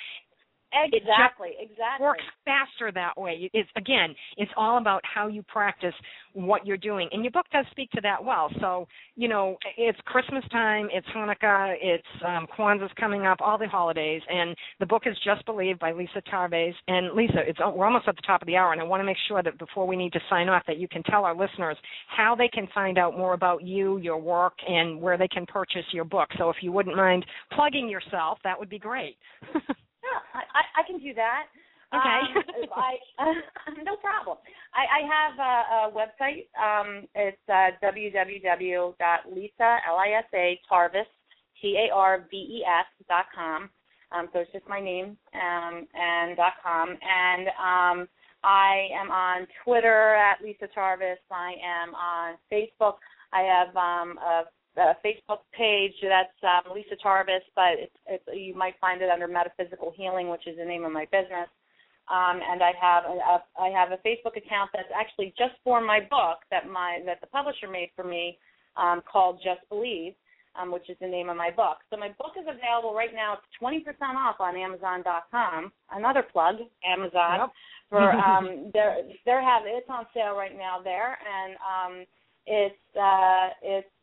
exactly 0.92 1.50
exactly 1.60 2.04
works 2.04 2.24
faster 2.44 2.92
that 2.92 3.16
way. 3.16 3.50
It's 3.52 3.68
again, 3.76 4.14
it's 4.36 4.50
all 4.56 4.78
about 4.78 5.02
how 5.02 5.28
you 5.28 5.42
practice 5.42 5.94
what 6.32 6.66
you're 6.66 6.76
doing, 6.76 7.08
and 7.12 7.22
your 7.22 7.30
book 7.30 7.46
does 7.52 7.66
speak 7.70 7.90
to 7.92 8.00
that 8.02 8.22
well. 8.22 8.50
So 8.60 8.86
you 9.16 9.28
know, 9.28 9.56
it's 9.76 9.98
Christmas 10.06 10.44
time, 10.50 10.88
it's 10.92 11.06
Hanukkah, 11.14 11.74
it's 11.80 12.06
um, 12.26 12.46
Kwanzaa's 12.56 12.90
coming 12.98 13.26
up, 13.26 13.38
all 13.40 13.58
the 13.58 13.68
holidays, 13.68 14.22
and 14.28 14.56
the 14.80 14.86
book 14.86 15.02
is 15.06 15.16
Just 15.24 15.44
Believe 15.46 15.78
by 15.78 15.92
Lisa 15.92 16.22
Tarves. 16.32 16.74
And 16.88 17.14
Lisa, 17.14 17.38
it's 17.46 17.58
we're 17.58 17.86
almost 17.86 18.08
at 18.08 18.16
the 18.16 18.22
top 18.26 18.42
of 18.42 18.46
the 18.46 18.56
hour, 18.56 18.72
and 18.72 18.80
I 18.80 18.84
want 18.84 19.00
to 19.00 19.04
make 19.04 19.16
sure 19.28 19.42
that 19.42 19.58
before 19.58 19.86
we 19.86 19.96
need 19.96 20.12
to 20.12 20.20
sign 20.28 20.48
off, 20.48 20.62
that 20.66 20.78
you 20.78 20.88
can 20.88 21.02
tell 21.04 21.24
our 21.24 21.36
listeners 21.36 21.76
how 22.08 22.34
they 22.34 22.48
can 22.48 22.68
find 22.74 22.98
out 22.98 23.16
more 23.16 23.34
about 23.34 23.62
you, 23.62 23.98
your 23.98 24.18
work, 24.18 24.54
and 24.66 25.00
where 25.00 25.16
they 25.16 25.28
can 25.28 25.46
purchase 25.46 25.84
your 25.92 26.04
book. 26.04 26.28
So 26.38 26.50
if 26.50 26.56
you 26.60 26.72
wouldn't 26.72 26.96
mind 26.96 27.24
plugging 27.52 27.88
yourself, 27.88 28.38
that 28.44 28.58
would 28.58 28.70
be 28.70 28.78
great. 28.78 29.16
Yeah, 30.04 30.20
I, 30.54 30.62
I, 30.76 30.82
can 30.86 30.98
do 31.00 31.14
that. 31.14 31.46
Okay. 31.94 32.20
Um, 32.36 32.44
I 32.76 32.92
no 33.84 33.96
problem. 33.96 34.36
I, 34.74 34.84
I 34.98 35.00
have 35.08 35.34
a, 35.38 35.54
a 35.76 35.80
website. 35.96 36.46
Um, 36.60 37.08
it's 37.14 37.38
uh, 37.48 37.70
www.lisa 37.82 39.70
l 39.88 39.96
i 39.96 40.10
s 40.12 40.28
a 40.34 40.60
tarves 40.68 41.08
t 41.60 41.76
a 41.76 41.94
r 41.94 42.26
v 42.30 42.36
e 42.36 42.64
s 42.64 42.86
dot 43.08 43.26
com. 43.34 43.70
Um, 44.12 44.28
so 44.32 44.40
it's 44.40 44.52
just 44.52 44.68
my 44.68 44.80
name 44.80 45.16
um, 45.34 45.86
and 45.94 46.36
dot 46.36 46.54
com. 46.62 46.88
And 46.90 47.48
um, 47.58 48.08
I 48.44 48.88
am 49.00 49.10
on 49.10 49.46
Twitter 49.64 50.14
at 50.14 50.42
Lisa 50.42 50.68
Tarves. 50.76 51.22
I 51.30 51.54
am 51.64 51.94
on 51.94 52.36
Facebook. 52.52 52.96
I 53.32 53.42
have 53.42 53.74
um, 53.76 54.18
a, 54.18 54.44
a 54.76 54.96
Facebook 55.04 55.40
page 55.56 55.94
that's 56.02 56.38
um, 56.42 56.74
Lisa 56.74 56.96
Tarves, 57.04 57.44
but 57.54 57.78
it's, 57.78 57.96
it's, 58.06 58.24
you 58.32 58.54
might 58.54 58.74
find 58.80 59.02
it 59.02 59.10
under 59.10 59.28
Metaphysical 59.28 59.92
Healing, 59.96 60.28
which 60.28 60.46
is 60.46 60.56
the 60.56 60.64
name 60.64 60.84
of 60.84 60.92
my 60.92 61.04
business. 61.06 61.48
Um, 62.10 62.40
and 62.44 62.62
I 62.62 62.72
have 62.78 63.04
a, 63.04 63.16
a 63.16 63.42
I 63.58 63.68
have 63.70 63.90
a 63.92 63.96
Facebook 64.06 64.36
account 64.36 64.68
that's 64.74 64.92
actually 64.94 65.32
just 65.38 65.54
for 65.64 65.80
my 65.80 66.00
book 66.00 66.44
that 66.50 66.68
my 66.68 67.00
that 67.06 67.20
the 67.22 67.26
publisher 67.28 67.66
made 67.66 67.90
for 67.96 68.04
me 68.04 68.36
um, 68.76 69.00
called 69.10 69.40
Just 69.42 69.66
Believe, 69.70 70.12
um, 70.54 70.70
which 70.70 70.90
is 70.90 70.98
the 71.00 71.06
name 71.06 71.30
of 71.30 71.36
my 71.38 71.50
book. 71.50 71.78
So 71.88 71.96
my 71.96 72.08
book 72.18 72.36
is 72.38 72.44
available 72.44 72.94
right 72.94 73.14
now. 73.14 73.34
It's 73.34 73.58
twenty 73.58 73.80
percent 73.80 74.18
off 74.20 74.36
on 74.38 74.54
Amazon.com. 74.54 75.72
Another 75.92 76.22
plug, 76.30 76.56
Amazon. 76.84 77.38
Yep. 77.40 77.50
For 77.90 78.12
um, 78.28 78.70
they're 78.74 78.98
they're 79.24 79.42
having 79.42 79.72
it's 79.74 79.88
on 79.88 80.04
sale 80.12 80.36
right 80.36 80.56
now 80.56 80.80
there, 80.84 81.16
and 81.16 81.56
um, 81.64 82.04
it's 82.46 82.96
uh, 83.00 83.48
it's 83.62 83.93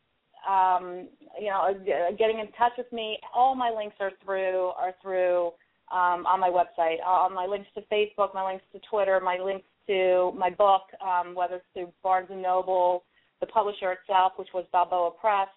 um, 0.48 1.08
you 1.40 1.48
know 1.48 1.74
getting 2.18 2.40
in 2.40 2.48
touch 2.58 2.74
with 2.78 2.92
me. 2.92 3.18
All 3.34 3.56
my 3.56 3.72
links 3.76 3.96
are 4.00 4.12
through 4.24 4.72
are 4.78 4.94
through 5.02 5.52
um, 5.92 6.26
on 6.26 6.40
my 6.40 6.50
website. 6.50 6.98
Uh, 7.06 7.30
my 7.30 7.46
links 7.46 7.68
to 7.76 7.82
Facebook, 7.92 8.34
my 8.34 8.46
links 8.46 8.64
to 8.74 8.80
Twitter, 8.90 9.20
my 9.20 9.38
links 9.38 9.66
to 9.88 10.32
my 10.38 10.50
book, 10.50 10.84
um, 11.06 11.36
whether 11.36 11.56
it's 11.56 11.66
through 11.74 11.92
Barnes 12.04 12.30
and 12.32 12.42
Noble, 12.42 13.04
the 13.40 13.48
publisher 13.48 13.92
itself, 13.92 14.34
which 14.38 14.50
was 14.54 14.66
Balboa 14.72 15.12
Press, 15.20 15.50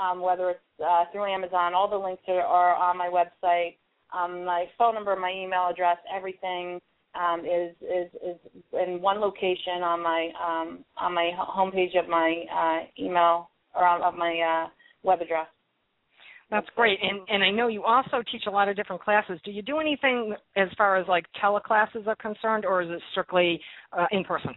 um, 0.00 0.20
whether 0.20 0.50
it's 0.50 0.60
uh, 0.84 1.04
through 1.12 1.32
Amazon. 1.32 1.74
All 1.74 1.88
the 1.88 1.96
links 1.96 2.22
are, 2.28 2.40
are 2.40 2.74
on 2.74 2.98
my 2.98 3.08
website. 3.08 3.76
Um, 4.12 4.44
my 4.44 4.66
phone 4.76 4.94
number, 4.94 5.14
my 5.16 5.32
email 5.32 5.68
address, 5.70 5.98
everything 6.14 6.80
um, 7.14 7.40
is 7.40 7.74
is 7.82 8.10
is 8.22 8.36
in 8.72 9.00
one 9.00 9.20
location 9.20 9.82
on 9.82 10.02
my 10.02 10.30
um, 10.40 10.84
on 10.96 11.14
my 11.14 11.30
homepage 11.38 11.98
of 11.98 12.08
my 12.08 12.44
uh, 12.52 13.02
email 13.02 13.50
or 13.74 13.86
of 14.02 14.14
my 14.14 14.64
uh, 14.64 14.68
web 15.02 15.20
address. 15.20 15.46
That's 16.50 16.66
great. 16.74 16.98
And 17.00 17.20
and 17.28 17.44
I 17.44 17.50
know 17.50 17.68
you 17.68 17.84
also 17.84 18.22
teach 18.30 18.42
a 18.48 18.50
lot 18.50 18.68
of 18.68 18.74
different 18.74 19.02
classes. 19.02 19.38
Do 19.44 19.52
you 19.52 19.62
do 19.62 19.78
anything 19.78 20.34
as 20.56 20.68
far 20.76 20.96
as 20.96 21.06
like 21.06 21.24
teleclasses 21.42 22.06
are 22.06 22.16
concerned, 22.16 22.64
or 22.64 22.82
is 22.82 22.90
it 22.90 23.00
strictly 23.12 23.60
uh, 23.96 24.06
in 24.10 24.24
person? 24.24 24.50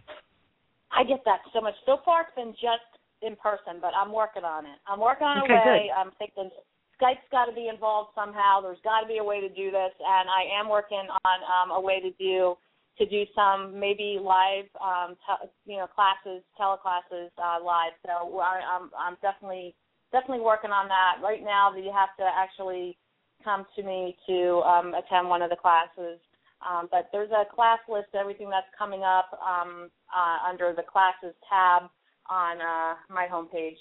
I 0.90 1.04
get 1.04 1.22
that 1.24 1.38
so 1.52 1.60
much. 1.60 1.74
So 1.86 1.98
far, 2.04 2.22
it's 2.22 2.34
been 2.34 2.52
just 2.54 2.90
in 3.22 3.36
person, 3.36 3.78
but 3.80 3.92
I'm 3.94 4.12
working 4.12 4.44
on 4.44 4.66
it. 4.66 4.78
I'm 4.86 5.00
working 5.00 5.26
on 5.26 5.42
okay, 5.44 5.54
a 5.54 5.56
way. 5.56 5.86
Good. 5.86 5.94
I'm 5.94 6.10
thinking 6.18 6.50
Skype's 6.98 7.26
got 7.30 7.46
to 7.46 7.54
be 7.54 7.68
involved 7.68 8.10
somehow. 8.14 8.60
There's 8.60 8.82
got 8.82 9.00
to 9.00 9.06
be 9.06 9.18
a 9.18 9.24
way 9.24 9.40
to 9.40 9.48
do 9.48 9.70
this, 9.70 9.94
and 9.98 10.26
I 10.26 10.58
am 10.58 10.68
working 10.68 11.06
on 11.24 11.38
um, 11.46 11.70
a 11.70 11.80
way 11.80 12.00
to 12.00 12.10
do 12.18 12.54
to 12.98 13.06
do 13.06 13.24
some 13.34 13.78
maybe 13.78 14.18
live, 14.20 14.66
um, 14.80 15.16
te- 15.26 15.48
you 15.66 15.78
know, 15.78 15.86
classes, 15.86 16.42
teleclasses 16.58 17.30
uh, 17.38 17.62
live. 17.62 17.92
So 18.06 18.38
I, 18.38 18.60
I'm 18.64 18.90
I'm 18.98 19.16
definitely 19.22 19.74
definitely 20.12 20.44
working 20.44 20.70
on 20.70 20.88
that. 20.88 21.18
Right 21.22 21.42
now, 21.42 21.72
That 21.74 21.82
you 21.82 21.92
have 21.92 22.14
to 22.18 22.24
actually 22.24 22.96
come 23.42 23.66
to 23.76 23.82
me 23.82 24.16
to 24.26 24.62
um, 24.62 24.94
attend 24.94 25.28
one 25.28 25.42
of 25.42 25.50
the 25.50 25.56
classes. 25.56 26.20
Um, 26.64 26.88
but 26.90 27.08
there's 27.12 27.30
a 27.30 27.44
class 27.54 27.80
list, 27.88 28.08
everything 28.14 28.48
that's 28.48 28.66
coming 28.78 29.02
up 29.02 29.38
um, 29.44 29.90
uh, 30.14 30.48
under 30.48 30.72
the 30.74 30.82
classes 30.82 31.34
tab 31.50 31.90
on 32.30 32.60
uh, 32.60 32.94
my 33.10 33.26
homepage. 33.30 33.76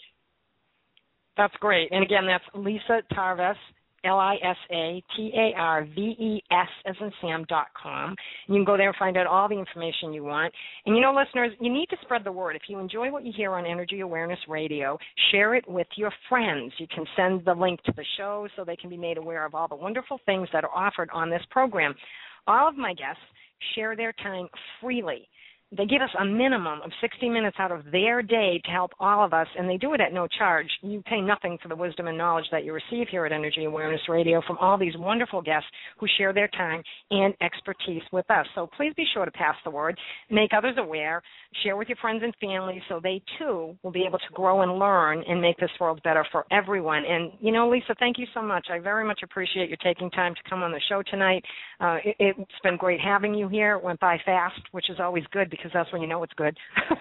That's 1.37 1.55
great. 1.59 1.89
And 1.91 2.03
again, 2.03 2.27
that's 2.27 2.43
Lisa 2.53 3.01
Tarves, 3.13 3.55
L 4.05 4.19
I 4.19 4.35
S 4.43 4.57
A 4.71 5.03
T 5.15 5.31
A 5.35 5.57
R 5.57 5.85
V 5.85 6.01
E 6.01 6.43
S 6.51 6.67
as 6.85 6.95
in 6.99 7.11
Sam 7.21 7.45
dot 7.47 7.67
com. 7.81 8.15
You 8.47 8.55
can 8.55 8.65
go 8.65 8.77
there 8.77 8.89
and 8.89 8.97
find 8.97 9.17
out 9.17 9.27
all 9.27 9.47
the 9.47 9.57
information 9.57 10.13
you 10.13 10.23
want. 10.23 10.53
And 10.85 10.95
you 10.95 11.01
know, 11.01 11.13
listeners, 11.13 11.51
you 11.59 11.71
need 11.71 11.87
to 11.89 11.97
spread 12.01 12.23
the 12.23 12.31
word. 12.31 12.55
If 12.55 12.63
you 12.67 12.79
enjoy 12.79 13.11
what 13.11 13.25
you 13.25 13.31
hear 13.35 13.53
on 13.53 13.65
Energy 13.65 14.01
Awareness 14.01 14.39
Radio, 14.47 14.97
share 15.31 15.55
it 15.55 15.67
with 15.67 15.87
your 15.95 16.11
friends. 16.29 16.73
You 16.77 16.87
can 16.93 17.05
send 17.15 17.45
the 17.45 17.53
link 17.53 17.81
to 17.83 17.93
the 17.95 18.05
show 18.17 18.47
so 18.55 18.63
they 18.63 18.75
can 18.75 18.89
be 18.89 18.97
made 18.97 19.17
aware 19.17 19.45
of 19.45 19.55
all 19.55 19.67
the 19.67 19.75
wonderful 19.75 20.19
things 20.25 20.47
that 20.53 20.63
are 20.63 20.75
offered 20.75 21.09
on 21.13 21.29
this 21.29 21.43
program. 21.49 21.93
All 22.47 22.67
of 22.67 22.75
my 22.75 22.93
guests 22.93 23.21
share 23.75 23.95
their 23.95 24.13
time 24.13 24.47
freely 24.81 25.27
they 25.75 25.85
give 25.85 26.01
us 26.01 26.09
a 26.19 26.25
minimum 26.25 26.81
of 26.83 26.91
60 27.01 27.29
minutes 27.29 27.57
out 27.59 27.71
of 27.71 27.83
their 27.91 28.21
day 28.21 28.61
to 28.65 28.71
help 28.71 28.91
all 28.99 29.25
of 29.25 29.33
us, 29.33 29.47
and 29.57 29.69
they 29.69 29.77
do 29.77 29.93
it 29.93 30.01
at 30.01 30.13
no 30.13 30.27
charge. 30.27 30.67
You 30.81 31.01
pay 31.01 31.21
nothing 31.21 31.57
for 31.61 31.69
the 31.69 31.75
wisdom 31.75 32.07
and 32.07 32.17
knowledge 32.17 32.45
that 32.51 32.63
you 32.63 32.73
receive 32.73 33.07
here 33.09 33.25
at 33.25 33.31
Energy 33.31 33.65
Awareness 33.65 34.01
Radio 34.07 34.41
from 34.45 34.57
all 34.59 34.77
these 34.77 34.95
wonderful 34.97 35.41
guests 35.41 35.67
who 35.99 36.07
share 36.17 36.33
their 36.33 36.47
time 36.49 36.83
and 37.11 37.33
expertise 37.41 38.03
with 38.11 38.29
us. 38.29 38.45
So 38.55 38.69
please 38.77 38.93
be 38.95 39.05
sure 39.13 39.25
to 39.25 39.31
pass 39.31 39.55
the 39.63 39.71
word, 39.71 39.97
make 40.29 40.51
others 40.55 40.75
aware, 40.77 41.21
share 41.63 41.77
with 41.77 41.87
your 41.87 41.97
friends 41.97 42.21
and 42.23 42.33
family 42.41 42.81
so 42.89 42.99
they 43.01 43.21
too 43.39 43.75
will 43.83 43.91
be 43.91 44.05
able 44.07 44.19
to 44.19 44.33
grow 44.33 44.61
and 44.61 44.77
learn 44.77 45.23
and 45.27 45.41
make 45.41 45.57
this 45.57 45.69
world 45.79 46.01
better 46.03 46.25
for 46.31 46.45
everyone. 46.51 47.03
And, 47.07 47.31
you 47.39 47.51
know, 47.51 47.69
Lisa, 47.69 47.95
thank 47.99 48.17
you 48.17 48.25
so 48.33 48.41
much. 48.41 48.67
I 48.71 48.79
very 48.79 49.05
much 49.05 49.21
appreciate 49.23 49.69
you 49.69 49.75
taking 49.83 50.09
time 50.11 50.33
to 50.35 50.49
come 50.49 50.63
on 50.63 50.71
the 50.71 50.81
show 50.89 51.03
tonight. 51.09 51.43
Uh, 51.79 51.97
it, 52.03 52.35
has 52.37 52.47
been 52.63 52.77
great 52.77 52.99
having 52.99 53.33
you 53.33 53.47
here. 53.47 53.75
It 53.75 53.83
went 53.83 53.99
by 53.99 54.17
fast, 54.25 54.61
which 54.71 54.89
is 54.89 54.97
always 54.99 55.23
good 55.31 55.49
because 55.63 55.73
that's 55.73 55.91
when 55.93 56.01
you 56.01 56.07
know 56.07 56.21
it's 56.23 56.33
good. 56.33 56.57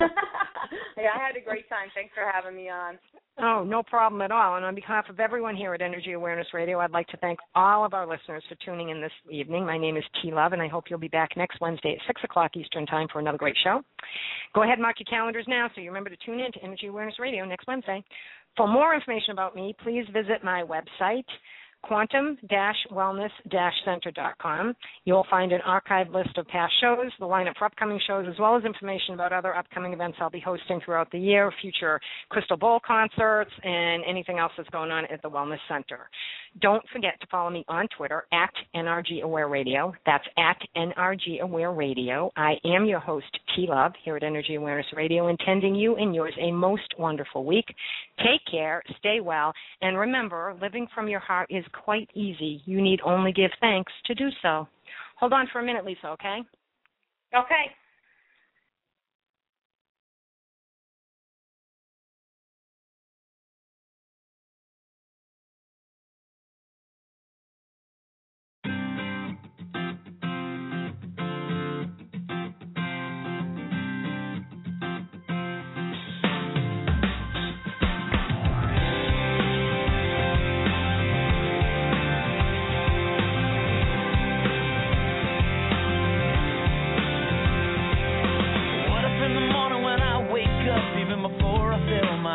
yeah, 0.00 1.14
I 1.14 1.26
had 1.26 1.36
a 1.36 1.44
great 1.44 1.68
time. 1.68 1.88
Thanks 1.94 2.12
for 2.14 2.24
having 2.32 2.56
me 2.56 2.68
on. 2.68 2.98
Oh, 3.38 3.62
no 3.64 3.82
problem 3.82 4.22
at 4.22 4.32
all. 4.32 4.56
And 4.56 4.64
on 4.64 4.74
behalf 4.74 5.04
of 5.08 5.20
everyone 5.20 5.54
here 5.54 5.74
at 5.74 5.82
Energy 5.82 6.12
Awareness 6.12 6.48
Radio, 6.54 6.80
I'd 6.80 6.90
like 6.90 7.06
to 7.08 7.18
thank 7.18 7.38
all 7.54 7.84
of 7.84 7.92
our 7.94 8.06
listeners 8.06 8.42
for 8.48 8.56
tuning 8.64 8.88
in 8.88 9.00
this 9.00 9.12
evening. 9.30 9.64
My 9.66 9.78
name 9.78 9.96
is 9.96 10.04
T 10.20 10.32
Love, 10.32 10.52
and 10.52 10.62
I 10.62 10.68
hope 10.68 10.84
you'll 10.88 10.98
be 10.98 11.08
back 11.08 11.36
next 11.36 11.60
Wednesday 11.60 11.96
at 12.00 12.06
6 12.06 12.22
o'clock 12.24 12.56
Eastern 12.56 12.86
Time 12.86 13.06
for 13.12 13.20
another 13.20 13.38
great 13.38 13.56
show. 13.62 13.82
Go 14.54 14.62
ahead 14.62 14.74
and 14.74 14.82
mark 14.82 14.96
your 14.98 15.04
calendars 15.04 15.44
now 15.46 15.68
so 15.74 15.80
you 15.80 15.90
remember 15.90 16.10
to 16.10 16.16
tune 16.24 16.40
in 16.40 16.50
to 16.52 16.62
Energy 16.62 16.86
Awareness 16.86 17.18
Radio 17.20 17.44
next 17.44 17.66
Wednesday. 17.68 18.02
For 18.56 18.66
more 18.66 18.94
information 18.94 19.32
about 19.32 19.54
me, 19.54 19.76
please 19.82 20.06
visit 20.12 20.42
my 20.42 20.62
website, 20.62 21.26
quantum-wellness-center.com. 21.86 24.74
You'll 25.04 25.26
find 25.30 25.52
an 25.52 25.60
archived 25.66 26.12
list 26.12 26.36
of 26.38 26.46
past 26.48 26.72
shows, 26.80 27.10
the 27.18 27.26
lineup 27.26 27.56
for 27.58 27.66
upcoming 27.66 28.00
shows, 28.06 28.26
as 28.28 28.38
well 28.38 28.56
as 28.56 28.64
information 28.64 29.14
about 29.14 29.32
other 29.32 29.54
upcoming 29.54 29.92
events 29.92 30.18
I'll 30.20 30.30
be 30.30 30.40
hosting 30.40 30.80
throughout 30.84 31.10
the 31.10 31.18
year, 31.18 31.52
future 31.60 32.00
Crystal 32.28 32.56
Bowl 32.56 32.80
concerts, 32.86 33.50
and 33.62 34.04
anything 34.08 34.38
else 34.38 34.52
that's 34.56 34.68
going 34.70 34.90
on 34.90 35.04
at 35.06 35.22
the 35.22 35.30
Wellness 35.30 35.58
Center. 35.68 36.08
Don't 36.60 36.82
forget 36.92 37.20
to 37.20 37.26
follow 37.30 37.50
me 37.50 37.64
on 37.68 37.86
Twitter 37.96 38.24
at 38.32 38.50
NRG 38.74 39.22
Aware 39.22 39.48
Radio. 39.48 39.92
That's 40.06 40.24
at 40.38 40.56
NRG 40.76 41.40
Aware 41.42 41.72
Radio. 41.72 42.32
I 42.36 42.54
am 42.64 42.86
your 42.86 43.00
host, 43.00 43.26
T 43.54 43.66
Love, 43.68 43.92
here 44.04 44.16
at 44.16 44.22
Energy 44.22 44.54
Awareness 44.54 44.86
Radio, 44.96 45.28
intending 45.28 45.74
you 45.74 45.96
and 45.96 46.14
yours 46.14 46.34
a 46.40 46.50
most 46.50 46.94
wonderful 46.98 47.44
week. 47.44 47.66
Take 48.18 48.40
care, 48.50 48.82
stay 48.98 49.20
well, 49.20 49.52
and 49.82 49.98
remember, 49.98 50.56
living 50.62 50.86
from 50.94 51.08
your 51.08 51.20
heart 51.20 51.48
is 51.50 51.64
quite 51.84 52.10
easy. 52.14 52.62
You 52.64 52.80
need 52.80 53.00
only 53.04 53.32
give 53.32 53.50
thanks 53.60 53.92
to 54.06 54.14
do 54.14 54.28
so. 54.42 54.68
Hold 55.18 55.32
on 55.32 55.48
for 55.52 55.60
a 55.60 55.64
minute, 55.64 55.84
Lisa, 55.84 56.08
okay? 56.08 56.40
Okay. 57.34 57.64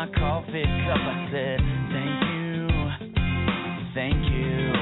my 0.02 0.18
coffee 0.18 0.64
cup, 0.64 0.98
I 0.98 1.28
said, 1.30 1.58
Thank 1.94 2.18
you, 2.34 2.66
thank 3.94 4.18
you. 4.34 4.74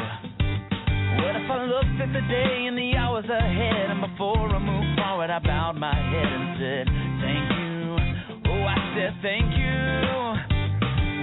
What 1.21 1.37
if 1.37 1.51
I 1.51 1.65
looked 1.69 2.01
at 2.01 2.09
the 2.15 2.25
day 2.25 2.65
and 2.65 2.79
the 2.79 2.97
hours 2.97 3.27
ahead, 3.29 3.91
and 3.91 4.01
before 4.01 4.49
I 4.49 4.59
moved 4.59 4.97
forward, 4.97 5.29
I 5.29 5.39
bowed 5.41 5.77
my 5.77 5.93
head 5.93 6.25
and 6.25 6.57
said, 6.57 6.87
Thank 7.21 7.53
you, 7.53 8.01
oh, 8.49 8.65
I 8.65 8.81
said, 8.97 9.13
Thank 9.21 9.53
you. 9.61 9.77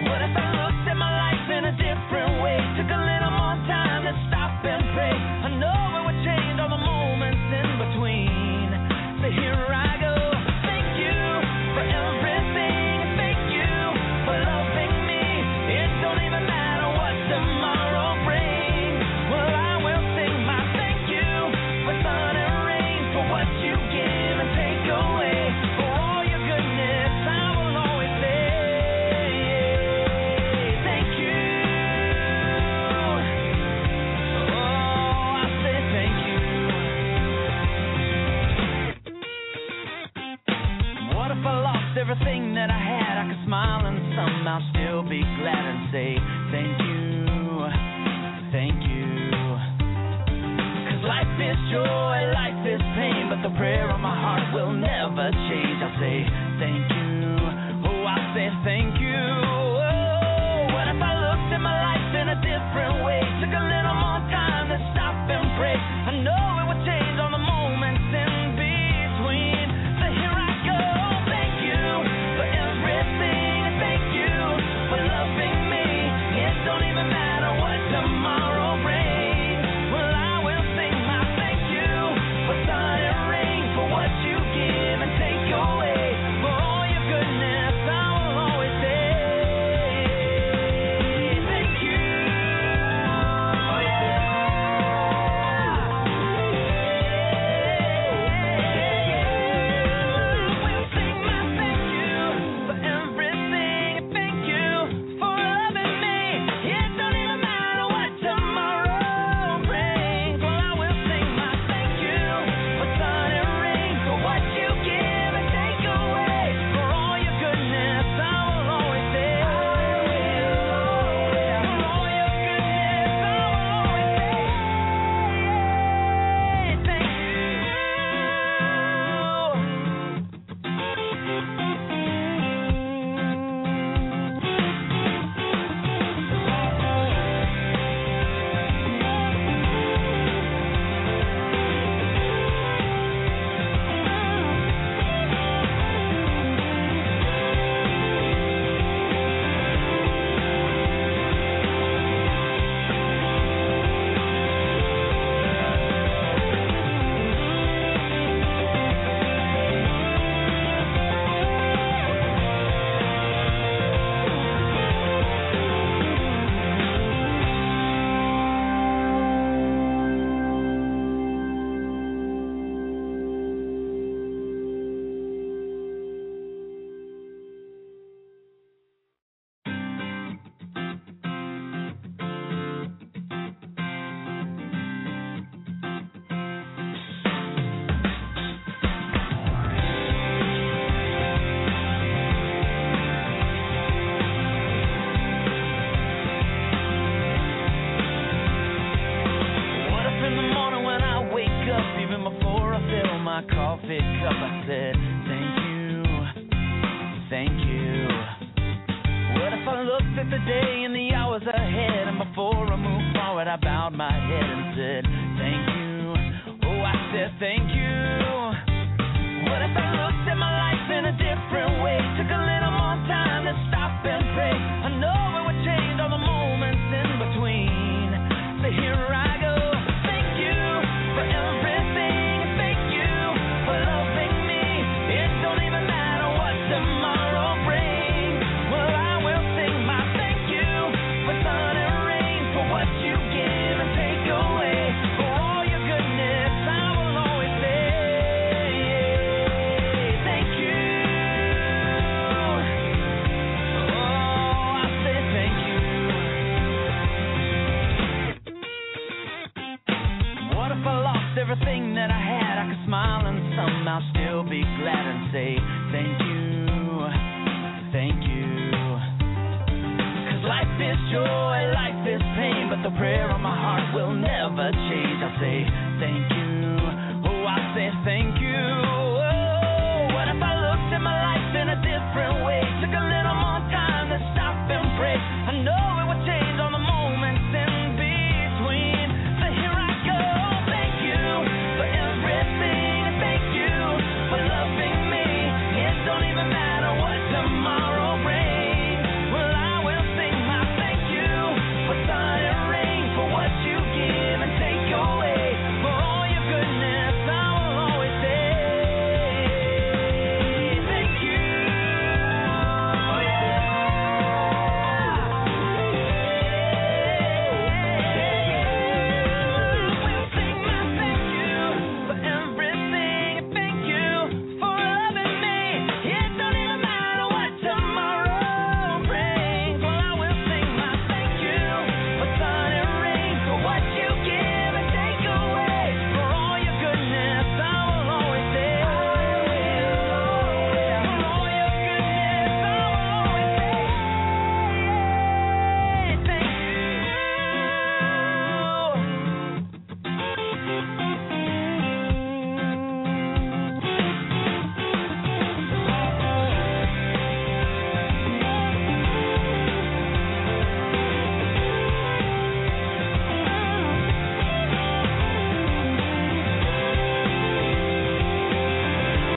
What 0.05 0.21
if 0.21 0.33
I 0.37 0.45
looked 0.61 0.86